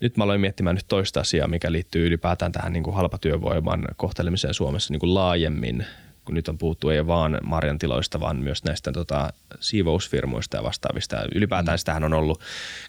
Nyt 0.02 0.18
mä 0.18 0.24
aloin 0.24 0.42
miettimään 0.42 0.76
nyt 0.76 0.88
toista 0.88 1.20
asiaa, 1.20 1.48
mikä 1.48 1.72
liittyy 1.72 2.08
ylipäätään 2.08 2.52
tähän 2.52 2.74
niin 2.74 2.84
kuin 2.84 2.96
halpatyövoiman 2.96 3.86
kohtelemiseen 3.96 4.54
Suomessa 4.54 4.94
niin 4.94 5.00
kuin 5.00 5.14
laajemmin, 5.14 5.86
kun 6.26 6.36
nyt 6.36 6.48
on 6.48 6.58
puhuttu 6.58 6.90
ei 6.90 7.08
vaan 7.08 7.38
marjantiloista, 7.44 8.20
vaan 8.20 8.38
myös 8.38 8.64
näistä 8.64 8.92
tota, 8.92 9.34
siivousfirmoista 9.60 10.58
ja 10.58 10.64
vastaavista. 10.64 11.26
Ylipäätään 11.36 11.80
sitähän 11.80 12.04
on 12.04 12.14
ollut, 12.14 12.42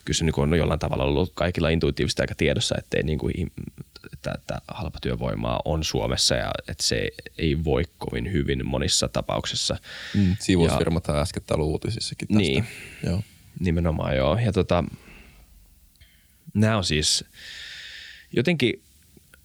kyllä 0.05 0.16
se 0.16 0.24
niin 0.24 0.34
on 0.37 0.59
jollain 0.59 0.80
tavalla 0.80 1.05
ollut 1.05 1.32
kaikilla 1.34 1.68
intuitiivisesti 1.68 2.22
aika 2.22 2.34
tiedossa, 2.34 2.74
ettei 2.78 3.03
niin 3.03 3.18
kuin, 3.18 3.53
että, 4.12 4.32
että 4.34 4.61
halpatyövoimaa 4.68 5.61
on 5.64 5.84
Suomessa 5.84 6.34
ja 6.34 6.51
että 6.68 6.82
se 6.82 7.09
ei 7.39 7.64
voi 7.64 7.82
kovin 7.99 8.32
hyvin 8.32 8.66
monissa 8.66 9.09
tapauksissa. 9.09 9.76
Mm, 10.14 10.37
Siivousfirmat 10.41 11.09
on 11.09 11.16
äsken 11.16 11.43
uutisissakin 11.61 12.28
tästä. 12.28 12.39
Niin. 12.39 12.66
Joo. 13.07 13.22
Nimenomaan 13.61 14.16
joo. 14.16 14.39
Ja 14.39 14.53
tota, 14.53 14.84
nämä 16.55 16.76
on 16.76 16.84
siis 16.84 17.24
jotenkin, 18.32 18.82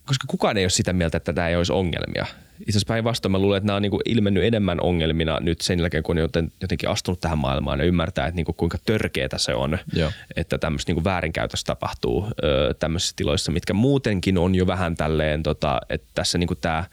koska 0.06 0.28
kukaan 0.28 0.58
ei 0.58 0.64
ole 0.64 0.70
sitä 0.70 0.94
mieltä, 0.94 1.18
että 1.18 1.34
tämä 1.34 1.50
ei 1.50 1.56
olisi 1.56 1.74
ongelmia. 1.74 2.26
Itse 2.62 2.72
asiassa 2.72 2.88
päinvastoin 2.88 3.32
mä 3.32 3.40
luulen, 3.40 3.58
että 3.58 3.68
nämä 3.68 3.76
on 3.76 3.82
niinku 3.82 4.00
ilmennyt 4.06 4.44
enemmän 4.44 4.82
ongelmina 4.82 5.40
nyt 5.40 5.62
sen 5.62 5.80
jälkeen, 5.80 6.04
kun 6.04 6.18
on 6.18 6.22
joten- 6.22 6.52
jotenkin 6.62 6.90
astunut 6.90 7.20
tähän 7.20 7.38
maailmaan 7.38 7.80
ja 7.80 7.86
ymmärtää, 7.86 8.28
että 8.28 8.36
niinku 8.36 8.54
kuinka 8.54 8.78
törkeätä 8.86 9.38
se 9.38 9.56
on, 9.56 9.80
Joo. 9.94 10.12
että 10.36 10.58
tämmöistä 10.58 10.90
niinku 10.90 11.04
väärinkäytöstä 11.04 11.68
tapahtuu 11.68 12.28
ö, 12.44 12.74
tämmöisissä 12.80 13.14
tiloissa, 13.16 13.52
mitkä 13.52 13.74
muutenkin 13.74 14.38
on 14.38 14.56
jo 14.56 14.68
vähän 14.68 14.96
tälleen, 14.96 15.44
tota, 15.44 15.82
että 15.90 16.08
tässä 16.14 16.38
niinku 16.38 16.56
tämä 16.56 16.84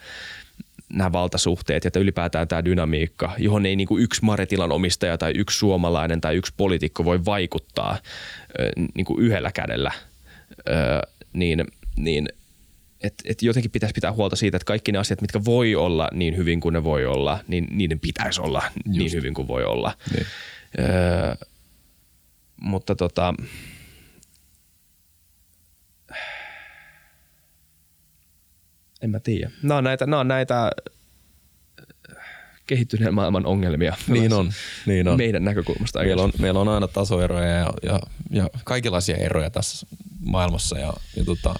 nämä 0.93 1.12
valtasuhteet 1.12 1.85
ja 1.85 1.89
että 1.89 2.01
ylipäätään 2.01 2.49
tämä 2.49 2.64
dynamiikka, 2.64 3.33
johon 3.39 3.66
ei 3.66 3.77
niin 3.77 3.89
kuin 3.89 4.03
yksi 4.03 4.25
maretilan 4.25 4.73
omistaja 4.73 5.19
tai 5.19 5.33
yksi 5.37 5.59
suomalainen 5.59 6.21
tai 6.21 6.37
yksi 6.37 6.53
poliitikko 6.57 7.05
voi 7.05 7.25
vaikuttaa 7.25 7.99
ö, 8.61 8.71
niin 8.95 9.05
kuin 9.05 9.21
yhdellä 9.23 9.53
kädellä, 9.53 9.93
ö, 10.69 10.73
niin, 11.33 11.64
niin 11.97 12.29
että 13.01 13.24
et 13.26 13.42
jotenkin 13.42 13.70
pitäisi 13.70 13.92
pitää 13.92 14.12
huolta 14.12 14.36
siitä, 14.36 14.57
että 14.57 14.66
kaikki 14.66 14.92
ne 14.92 14.99
asiat, 14.99 15.20
mitkä 15.20 15.44
voi 15.44 15.74
olla 15.74 16.09
niin 16.12 16.36
hyvin 16.36 16.61
kuin 16.61 16.72
ne 16.72 16.84
voi 16.84 17.07
olla, 17.07 17.40
niin 17.49 17.66
niiden 17.70 18.01
pitäisi 18.01 18.40
olla 18.40 18.61
niin 18.61 18.84
Just. 18.86 18.99
niin 18.99 19.12
hyvin 19.12 19.34
kuin 19.34 19.49
voi 19.49 19.64
olla. 19.64 19.94
Niin. 20.14 20.26
Öö, 20.78 21.34
mutta 22.61 22.94
tota, 22.94 23.34
en 29.03 29.11
mä 29.11 29.20
tiedä. 29.20 29.51
Nämä 29.62 29.78
on 29.78 29.84
näitä, 29.84 30.07
nämä 30.07 30.20
on 30.20 30.28
näitä 30.28 30.64
äh, 30.64 32.24
kehittyneen 32.66 33.14
maailman 33.14 33.46
ongelmia. 33.46 33.96
Niin 34.09 34.32
on, 34.32 34.53
niin 34.86 35.09
on. 35.09 35.16
Meidän 35.16 35.44
näkökulmasta. 35.44 35.99
Meillä 35.99 36.22
on, 36.22 36.32
meillä 36.38 36.61
on 36.61 36.68
aina 36.68 36.88
tasoeroja 36.88 37.49
ja, 37.49 37.72
ja, 37.82 38.01
ja 38.30 38.51
kaikenlaisia 38.64 39.16
eroja 39.16 39.51
tässä 39.51 39.86
maailmassa. 40.20 40.78
Ja, 40.78 40.92
ja 41.16 41.24
tota, 41.24 41.55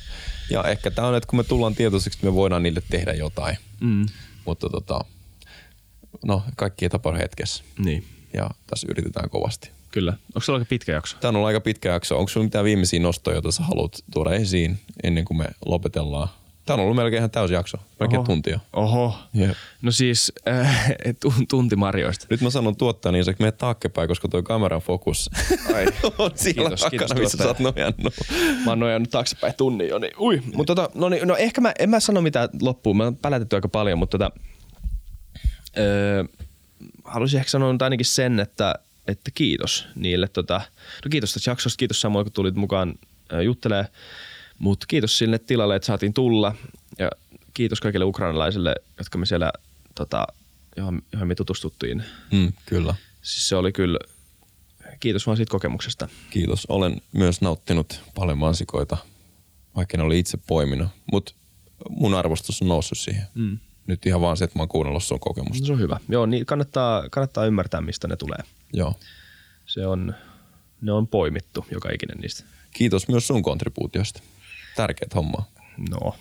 ja 0.51 0.65
ehkä 0.65 0.91
tämä 0.91 1.09
on, 1.09 1.15
että 1.17 1.27
kun 1.27 1.39
me 1.39 1.45
tullaan 1.45 1.75
tietoisiksi, 1.75 2.19
me 2.23 2.35
voidaan 2.35 2.63
niille 2.63 2.83
tehdä 2.91 3.13
jotain. 3.13 3.57
Mm. 3.81 4.07
Mutta 4.45 4.69
tota, 4.69 5.01
no, 6.25 6.43
kaikki 6.57 6.85
ei 6.85 6.89
tapahdu 6.89 7.19
hetkessä. 7.19 7.65
Niin, 7.79 8.05
Ja 8.35 8.51
tässä 8.67 8.87
yritetään 8.91 9.31
kovasti. 9.31 9.71
kyllä. 9.91 10.13
Onko 10.27 10.41
se 10.41 10.53
aika 10.53 10.65
pitkä 10.65 10.93
jakso? 10.93 11.17
Tämä 11.21 11.29
on 11.29 11.37
ollut 11.37 11.47
aika 11.47 11.61
pitkä 11.61 11.89
jakso. 11.93 12.19
Onko 12.19 12.29
sinulla 12.29 12.47
mitään 12.47 12.65
viimeisiä 12.65 13.01
nostoja, 13.01 13.35
joita 13.35 13.53
sä 13.53 13.63
haluat 13.63 14.05
tuoda 14.13 14.35
esiin 14.35 14.79
ennen 15.03 15.25
kuin 15.25 15.39
me 15.39 15.45
lopetellaan? 15.67 16.29
Tämä 16.69 16.75
on 16.75 16.81
ollut 16.81 16.97
melkein 16.97 17.19
ihan 17.19 17.31
täysi 17.31 17.55
jakso. 17.55 17.77
Melkein 18.01 18.19
Oho. 18.19 18.27
tunti 18.27 18.51
jo. 18.51 18.59
Oho. 18.73 19.19
Jep. 19.35 19.57
No 19.83 19.91
siis 19.91 20.33
äh, 20.49 20.91
tun- 21.25 21.47
tunti 21.49 21.77
Marjoista. 21.77 22.27
Nyt 22.31 22.41
mä 22.41 22.51
sanon 22.51 22.77
tuottaa 22.77 23.12
niin, 23.12 23.31
että 23.31 23.43
mene 23.43 23.53
taakkepäin, 23.53 24.09
koska 24.09 24.29
tuo 24.29 24.43
kameran 24.43 24.81
fokus 24.81 25.31
Ai. 25.75 25.87
on 26.19 26.31
siellä 26.35 26.62
Kiitos, 26.62 26.81
takana, 26.81 26.91
kiitos 26.91 27.16
missä 27.16 27.39
sä 27.39 27.47
oot 27.49 27.59
nojannut. 27.59 28.14
Mä 28.64 28.71
oon 28.71 28.79
nojannut 28.79 29.11
taaksepäin 29.11 29.55
tunnin 29.57 29.89
jo, 29.89 29.99
niin 29.99 30.12
ui. 30.19 30.43
Mutta 30.55 30.75
tota, 30.75 30.99
no, 30.99 31.09
niin, 31.09 31.29
no 31.29 31.37
ehkä 31.37 31.61
mä, 31.61 31.73
en 31.79 31.91
mä 31.91 32.01
sano 32.01 32.21
mitään 32.21 32.49
loppuun. 32.62 32.97
Mä 32.97 33.05
oon 33.05 33.16
pälätetty 33.16 33.57
aika 33.57 33.69
paljon, 33.69 33.99
mutta 33.99 34.19
tota, 34.19 34.31
öö, 35.79 36.25
haluaisin 37.05 37.39
ehkä 37.39 37.51
sanoa 37.51 37.73
nyt 37.73 37.83
ainakin 37.83 38.07
sen, 38.07 38.41
että, 38.41 38.75
että 39.07 39.31
kiitos 39.35 39.87
niille. 39.95 40.29
Tota, 40.29 40.61
no 41.05 41.09
kiitos 41.11 41.33
tästä 41.33 41.51
jaksosta, 41.51 41.77
kiitos 41.77 42.01
samoin 42.01 42.25
kun 42.25 42.33
tulit 42.33 42.55
mukaan 42.55 42.95
juttelee. 43.45 43.85
Mutta 44.59 44.87
kiitos 44.89 45.19
sinne 45.19 45.39
tilalle, 45.39 45.77
että 45.77 45.87
saatiin 45.87 46.15
tulla. 46.15 46.55
Ja 46.99 47.11
kiitos 47.55 47.81
kaikille 47.81 48.05
ukrainalaisille, 48.05 48.75
jotka 48.99 49.19
me 49.19 49.27
siellä, 49.27 49.53
tota, 49.95 50.27
johon, 50.77 51.03
johon 51.13 51.29
me 51.29 51.35
tutustuttiin. 51.35 52.03
Mm, 52.33 52.53
kyllä. 52.67 52.95
Siis 53.23 53.49
se 53.49 53.57
oli 53.57 53.73
kyllä, 53.73 53.99
kiitos 55.01 55.27
vaan 55.27 55.37
siitä 55.37 55.51
kokemuksesta. 55.51 56.09
Kiitos. 56.31 56.67
Olen 56.69 57.03
myös 57.13 57.41
nauttinut 57.41 58.01
paljon 58.15 58.39
mansikoita, 58.39 58.97
vaikka 59.77 59.97
en 59.97 60.01
ole 60.05 60.19
itse 60.19 60.39
poiminut. 60.47 60.89
Mutta 61.13 61.33
mun 61.91 62.15
arvostus 62.15 62.63
on 62.63 62.69
noussut 62.69 62.99
siihen. 62.99 63.27
Mm. 63.35 63.59
Nyt 63.87 64.07
ihan 64.07 64.21
vaan 64.21 64.37
se, 64.37 64.45
että 64.45 64.59
mä 64.59 64.63
oon 64.63 64.69
kuunnellut 64.69 65.05
sun 65.05 65.21
kokemusta. 65.21 65.63
No, 65.63 65.67
se 65.67 65.73
on 65.73 65.81
hyvä. 65.81 66.01
Joo, 66.09 66.27
niin 66.27 66.47
kannattaa, 66.47 67.09
kannattaa 67.11 67.47
ymmärtää, 67.47 67.81
mistä 67.81 68.09
ne 68.09 68.17
tulee. 68.17 68.39
Joo. 68.73 68.95
Se 69.67 69.87
on, 69.87 70.15
ne 70.81 70.93
on 70.93 71.09
poimittu, 71.09 71.67
joka 71.71 71.91
ikinen 71.91 72.19
niistä. 72.19 72.45
Kiitos 72.75 73.09
myös 73.09 73.27
sun 73.27 73.43
kontribuutiosta. 73.43 74.23
Tärkeät 74.79 75.14
hommaa. 75.14 75.45
No, 75.91 76.16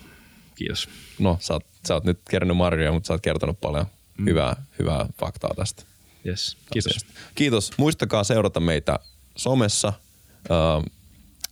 kiitos. 0.56 0.90
No, 1.20 1.38
sä 1.40 1.54
oot, 1.54 1.66
sä 1.88 1.94
oot 1.94 2.04
nyt 2.04 2.20
kerännyt 2.30 2.58
marjoja, 2.58 2.92
mutta 2.92 3.08
sä 3.08 3.14
oot 3.14 3.22
kertonut 3.22 3.62
paljon 3.62 3.86
mm. 4.18 4.26
hyvää, 4.26 4.56
hyvää 4.80 5.06
faktaa 5.20 5.54
tästä. 5.56 5.84
Yes, 6.28 6.58
kiitos. 6.74 6.92
asiasta. 6.92 7.20
Kiitos. 7.36 7.72
Muistakaa 7.78 8.24
seurata 8.24 8.60
meitä 8.60 9.00
somessa 9.36 9.94
öö, 10.52 10.58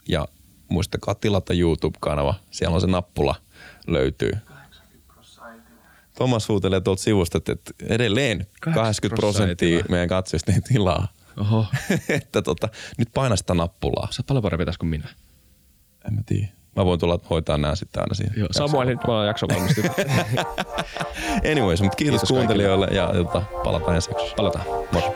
ja 0.07 0.27
muistakaa 0.69 1.15
tilata 1.15 1.53
YouTube-kanava. 1.53 2.35
Siellä 2.51 2.75
on 2.75 2.81
se 2.81 2.87
nappula 2.87 3.35
löytyy. 3.87 4.31
Thomas 6.13 6.49
huutelee 6.49 6.81
tuolta 6.81 7.03
sivusta, 7.03 7.37
että 7.37 7.55
edelleen 7.83 8.47
80 8.59 9.21
prosenttia 9.21 9.83
meidän 9.89 10.09
katsojista 10.09 10.51
ei 10.51 10.61
tilaa. 10.61 11.07
Oho, 11.37 11.65
että 12.09 12.41
tota, 12.41 12.69
nyt 12.97 13.09
paina 13.13 13.35
sitä 13.35 13.53
nappulaa. 13.53 14.07
sä 14.11 14.23
paljon 14.23 14.41
parempi 14.41 14.65
tässä 14.65 14.79
kuin 14.79 14.89
minä. 14.89 15.09
En 16.07 16.13
mä 16.13 16.21
tiedä. 16.25 16.64
Mä 16.75 16.85
voin 16.85 16.99
tulla 16.99 17.19
hoitaa 17.29 17.57
nämä 17.57 17.75
sitten 17.75 18.03
aina 18.03 18.13
siinä. 18.13 18.33
Joo, 18.37 18.47
Samuel, 18.51 18.87
nyt 18.87 18.99
mä 19.07 19.25
jakso 19.25 19.47
valmistu. 19.47 19.81
Anyways, 21.51 21.81
mutta 21.81 21.95
kiitos, 21.95 22.21
Kiitos 22.21 22.37
kuuntelijoille 22.37 22.87
ja 22.91 23.11
tota, 23.13 23.41
palataan 23.63 23.95
ensi 23.95 24.11
jaksossa. 24.11 24.35
Palataan. 24.35 24.65
Moro. 24.91 25.15